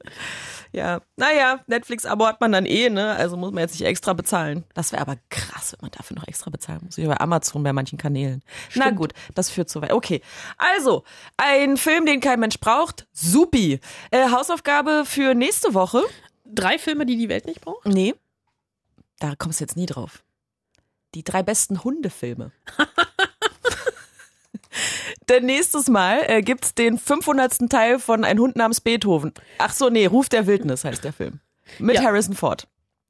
Ja, 0.74 1.02
naja, 1.14 1.60
Netflix-Abo 1.68 2.26
hat 2.26 2.40
man 2.40 2.50
dann 2.50 2.66
eh, 2.66 2.90
ne? 2.90 3.14
Also 3.14 3.36
muss 3.36 3.52
man 3.52 3.60
jetzt 3.60 3.78
nicht 3.78 3.86
extra 3.86 4.12
bezahlen. 4.12 4.64
Das 4.74 4.90
wäre 4.90 5.02
aber 5.02 5.16
krass, 5.30 5.72
wenn 5.72 5.82
man 5.82 5.92
dafür 5.92 6.16
noch 6.16 6.26
extra 6.26 6.50
bezahlen 6.50 6.80
muss. 6.84 6.96
Wie 6.96 7.06
bei 7.06 7.20
Amazon 7.20 7.62
bei 7.62 7.72
manchen 7.72 7.96
Kanälen. 7.96 8.42
Na 8.74 8.90
gut, 8.90 9.12
das 9.36 9.50
führt 9.50 9.68
zu 9.68 9.80
weit. 9.82 9.92
Okay, 9.92 10.20
also, 10.58 11.04
ein 11.36 11.76
Film, 11.76 12.06
den 12.06 12.18
kein 12.18 12.40
Mensch 12.40 12.58
braucht. 12.58 13.06
Supi. 13.12 13.78
Äh, 14.10 14.30
Hausaufgabe 14.30 15.04
für 15.06 15.34
nächste 15.34 15.74
Woche. 15.74 16.02
Drei 16.44 16.76
Filme, 16.76 17.06
die 17.06 17.16
die 17.16 17.28
Welt 17.28 17.46
nicht 17.46 17.60
braucht? 17.60 17.86
Nee, 17.86 18.16
da 19.20 19.36
kommst 19.36 19.60
du 19.60 19.64
jetzt 19.64 19.76
nie 19.76 19.86
drauf. 19.86 20.24
Die 21.14 21.22
drei 21.22 21.44
besten 21.44 21.84
Hundefilme. 21.84 22.50
Denn 25.28 25.46
nächstes 25.46 25.88
Mal 25.88 26.20
äh, 26.26 26.42
gibt's 26.42 26.74
den 26.74 26.98
500. 26.98 27.68
Teil 27.70 27.98
von 27.98 28.24
Ein 28.24 28.38
Hund 28.38 28.56
namens 28.56 28.80
Beethoven. 28.80 29.32
Ach 29.58 29.72
so, 29.72 29.88
nee, 29.90 30.06
Ruf 30.06 30.28
der 30.28 30.46
Wildnis 30.46 30.84
heißt 30.84 31.04
der 31.04 31.12
Film. 31.12 31.40
Mit 31.78 31.96
Ja. 31.96 32.02
Harrison 32.02 32.34
Ford. 32.34 32.66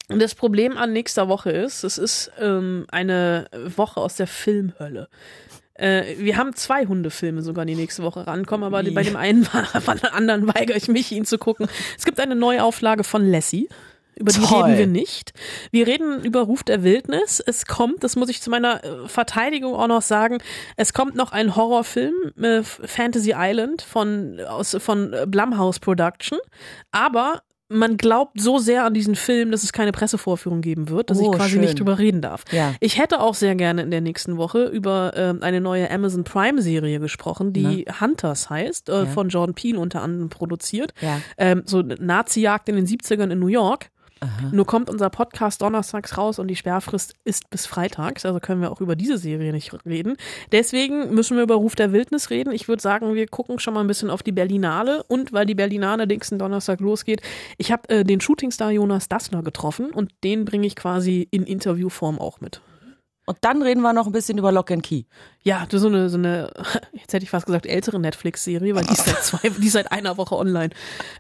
Und 0.09 0.21
das 0.21 0.35
Problem 0.35 0.77
an 0.77 0.93
nächster 0.93 1.29
Woche 1.29 1.51
ist, 1.51 1.83
es 1.83 1.99
ist 1.99 2.31
ähm, 2.39 2.87
eine 2.91 3.47
Woche 3.77 4.01
aus 4.01 4.17
der 4.17 4.27
Filmhölle. 4.27 5.09
Äh, 5.75 6.17
wir 6.19 6.37
haben 6.37 6.55
zwei 6.55 6.87
Hundefilme 6.87 7.43
sogar, 7.43 7.65
die 7.65 7.75
nächste 7.75 8.03
Woche 8.03 8.27
rankommen, 8.27 8.65
aber 8.65 8.85
Wie? 8.85 8.91
bei 8.91 9.03
dem 9.03 9.17
einen, 9.17 9.49
bei 9.87 9.95
dem 9.95 10.13
anderen 10.13 10.47
weigere 10.55 10.77
ich 10.77 10.89
mich, 10.89 11.11
ihn 11.11 11.25
zu 11.25 11.39
gucken. 11.39 11.69
Es 11.99 12.05
gibt 12.05 12.21
eine 12.21 12.37
Neuauflage 12.37 13.03
von 13.03 13.27
Lassie. 13.29 13.69
Über 14.17 14.33
die 14.33 14.41
Toll. 14.41 14.63
reden 14.65 14.79
wir 14.79 14.87
nicht. 14.87 15.33
Wir 15.71 15.87
reden 15.87 16.25
über 16.25 16.43
Ruf 16.43 16.63
der 16.63 16.83
Wildnis. 16.83 17.41
Es 17.45 17.67
kommt, 17.67 18.05
das 18.05 18.17
muss 18.17 18.29
ich 18.29 18.41
zu 18.41 18.51
meiner 18.51 18.85
äh, 18.85 19.09
Verteidigung 19.09 19.75
auch 19.75 19.89
noch 19.89 20.03
sagen, 20.03 20.39
es 20.77 20.93
kommt 20.93 21.15
noch 21.17 21.33
ein 21.33 21.57
Horrorfilm, 21.57 22.15
äh, 22.41 22.63
Fantasy 22.63 23.35
Island 23.37 23.83
von, 23.83 24.41
aus, 24.49 24.77
von 24.81 25.13
äh, 25.13 25.27
Blumhouse 25.27 25.81
Production. 25.81 26.39
Aber 26.93 27.43
man 27.71 27.97
glaubt 27.97 28.39
so 28.41 28.59
sehr 28.59 28.85
an 28.85 28.93
diesen 28.93 29.15
Film, 29.17 29.51
dass 29.51 29.65
es 29.65 29.73
keine 29.73 29.91
Pressevorführung 29.91 30.61
geben 30.61 30.91
wird, 30.91 31.09
dass 31.11 31.19
Oh, 31.19 31.33
ich 31.33 31.37
quasi 31.39 31.53
schön. 31.53 31.63
nicht 31.63 31.79
drüber 31.81 31.99
reden 31.99 32.21
darf. 32.21 32.45
Ja. 32.53 32.75
Ich 32.79 32.99
hätte 32.99 33.21
auch 33.21 33.35
sehr 33.35 33.55
gerne 33.55 33.83
in 33.83 33.91
der 33.91 34.03
nächsten 34.03 34.37
Woche 34.37 34.65
über 34.67 35.13
ähm, 35.17 35.39
eine 35.43 35.63
neue 35.63 35.91
Amazon 35.91 36.25
Prime 36.25 36.61
Serie 36.61 37.01
gesprochen, 37.01 37.53
die 37.55 37.87
Hunters 38.01 38.51
heißt, 38.51 38.91
äh, 38.91 38.93
Ja. 39.01 39.07
von 39.07 39.31
Jordan 39.31 39.55
Peele 39.55 39.79
unter 39.81 40.03
anderem 40.03 40.29
produziert. 40.29 40.93
Ja. 41.01 41.21
Ähm, 41.39 41.63
so 41.65 41.81
Nazi-Jagd 41.83 42.69
in 42.69 42.77
den 42.77 42.87
70ern 42.87 43.31
in 43.33 43.39
New 43.41 43.49
York. 43.49 43.91
Nur 44.53 44.67
kommt 44.67 44.91
unser 44.91 45.11
Podcast 45.11 45.63
donnerstags 45.63 46.17
raus 46.17 46.39
und 46.39 46.49
die 46.49 46.57
Sperrfrist 46.57 47.15
ist 47.25 47.51
bis 47.51 47.67
freitags, 47.67 48.25
also 48.25 48.41
können 48.41 48.61
wir 48.61 48.71
auch 48.71 48.81
über 48.81 48.97
diese 48.97 49.19
Serie 49.19 49.53
nicht 49.53 49.73
reden. 49.87 50.17
Deswegen 50.53 51.15
müssen 51.15 51.37
wir 51.37 51.45
über 51.45 51.57
Ruf 51.57 51.75
der 51.75 51.93
Wildnis 51.93 52.31
reden. 52.31 52.53
Ich 52.53 52.69
würde 52.69 52.83
sagen, 52.83 53.15
wir 53.15 53.27
gucken 53.27 53.59
schon 53.59 53.75
mal 53.75 53.81
ein 53.81 53.87
bisschen 53.87 54.11
auf 54.11 54.23
die 54.23 54.33
Berlinale 54.33 55.03
und 55.05 55.33
weil 55.33 55.47
die 55.47 55.55
Berlinale 55.55 56.07
nächsten 56.07 56.39
Donnerstag 56.39 56.81
losgeht, 56.81 57.23
ich 57.59 57.73
habe 57.73 57.89
äh, 57.89 58.05
den 58.05 58.21
Shootingstar 58.21 58.71
Jonas 58.71 59.09
Dassler 59.09 59.43
getroffen 59.43 59.91
und 59.91 60.13
den 60.23 60.45
bringe 60.45 60.67
ich 60.67 60.77
quasi 60.77 61.29
in 61.31 61.45
Interviewform 61.45 62.19
auch 62.19 62.41
mit. 62.41 62.61
Und 63.27 63.39
dann 63.41 63.63
reden 63.63 63.81
wir 63.81 63.93
noch 63.93 64.07
ein 64.07 64.13
bisschen 64.13 64.37
über 64.39 64.53
Lock 64.53 64.71
and 64.71 64.83
Key. 64.83 65.05
Ja, 65.43 65.67
so 65.71 65.87
eine, 65.89 66.11
so 66.11 66.19
eine, 66.19 66.53
jetzt 66.93 67.13
hätte 67.13 67.25
ich 67.25 67.31
fast 67.31 67.47
gesagt, 67.47 67.67
ältere 67.67 67.99
Netflix-Serie, 67.99 68.75
weil 68.75 68.85
die 68.85 68.93
ist 68.93 69.05
seit 69.07 69.23
zwei, 69.23 69.49
die 69.49 69.67
ist 69.67 69.73
seit 69.73 69.91
einer 69.93 70.17
Woche 70.17 70.37
online. 70.37 70.71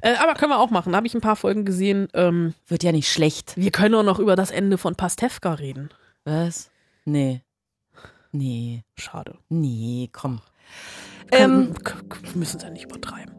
Äh, 0.03 0.15
aber 0.17 0.35
können 0.35 0.51
wir 0.51 0.59
auch 0.59 0.71
machen. 0.71 0.93
Da 0.93 0.97
habe 0.99 1.07
ich 1.07 1.15
ein 1.15 1.21
paar 1.21 1.37
Folgen 1.37 1.65
gesehen. 1.65 2.09
Ähm, 2.15 2.55
Wird 2.67 2.83
ja 2.83 2.93
nicht 2.93 3.11
schlecht. 3.11 3.57
wir 3.57 3.71
können 3.71 3.95
auch 3.95 4.03
noch 4.03 4.19
über 4.19 4.37
das 4.37 4.51
Ende 4.51 4.79
von 4.79 4.95
Pastewka 4.95 5.55
reden. 5.55 5.91
Was? 6.25 6.71
Nee. 7.05 7.43
Nee. 8.33 8.83
Schade. 8.97 9.39
Nee, 9.49 10.11
komm. 10.13 10.41
Ähm, 11.31 11.75
wir 12.23 12.37
müssen 12.37 12.57
es 12.59 12.63
ja 12.63 12.71
nicht 12.71 12.85
übertreiben. 12.85 13.35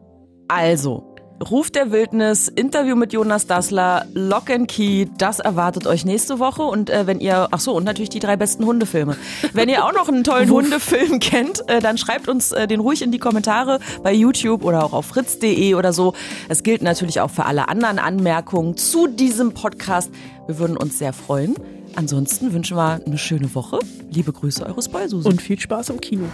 also, 0.48 1.15
Ruf 1.44 1.70
der 1.70 1.92
Wildnis, 1.92 2.48
Interview 2.48 2.96
mit 2.96 3.12
Jonas 3.12 3.46
Dassler, 3.46 4.06
Lock 4.14 4.48
and 4.50 4.68
Key, 4.68 5.06
das 5.18 5.38
erwartet 5.38 5.86
euch 5.86 6.04
nächste 6.06 6.38
Woche. 6.38 6.62
Und 6.62 6.88
äh, 6.88 7.06
wenn 7.06 7.20
ihr, 7.20 7.48
ach 7.50 7.60
so, 7.60 7.74
und 7.74 7.84
natürlich 7.84 8.08
die 8.08 8.20
drei 8.20 8.36
besten 8.36 8.64
Hundefilme. 8.64 9.16
Wenn 9.52 9.68
ihr 9.68 9.84
auch 9.84 9.92
noch 9.92 10.08
einen 10.08 10.24
tollen 10.24 10.50
Hundefilm 10.50 11.20
kennt, 11.20 11.68
äh, 11.68 11.80
dann 11.80 11.98
schreibt 11.98 12.28
uns 12.28 12.52
äh, 12.52 12.66
den 12.66 12.80
ruhig 12.80 13.02
in 13.02 13.12
die 13.12 13.18
Kommentare 13.18 13.80
bei 14.02 14.12
YouTube 14.12 14.64
oder 14.64 14.82
auch 14.82 14.94
auf 14.94 15.06
fritz.de 15.06 15.74
oder 15.74 15.92
so. 15.92 16.14
Es 16.48 16.62
gilt 16.62 16.82
natürlich 16.82 17.20
auch 17.20 17.30
für 17.30 17.44
alle 17.44 17.68
anderen 17.68 17.98
Anmerkungen 17.98 18.76
zu 18.76 19.06
diesem 19.06 19.52
Podcast. 19.52 20.10
Wir 20.46 20.58
würden 20.58 20.76
uns 20.76 20.98
sehr 20.98 21.12
freuen. 21.12 21.54
Ansonsten 21.96 22.52
wünschen 22.52 22.76
wir 22.76 23.00
eine 23.04 23.18
schöne 23.18 23.54
Woche. 23.54 23.78
Liebe 24.10 24.32
Grüße, 24.32 24.64
eure 24.64 24.82
Spoilsusen. 24.82 25.32
Und 25.32 25.42
viel 25.42 25.60
Spaß 25.60 25.90
im 25.90 26.00
Kino. 26.00 26.24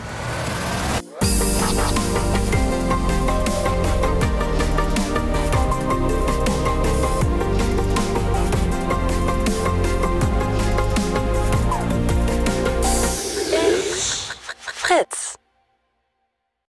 Fritz. 14.93 15.41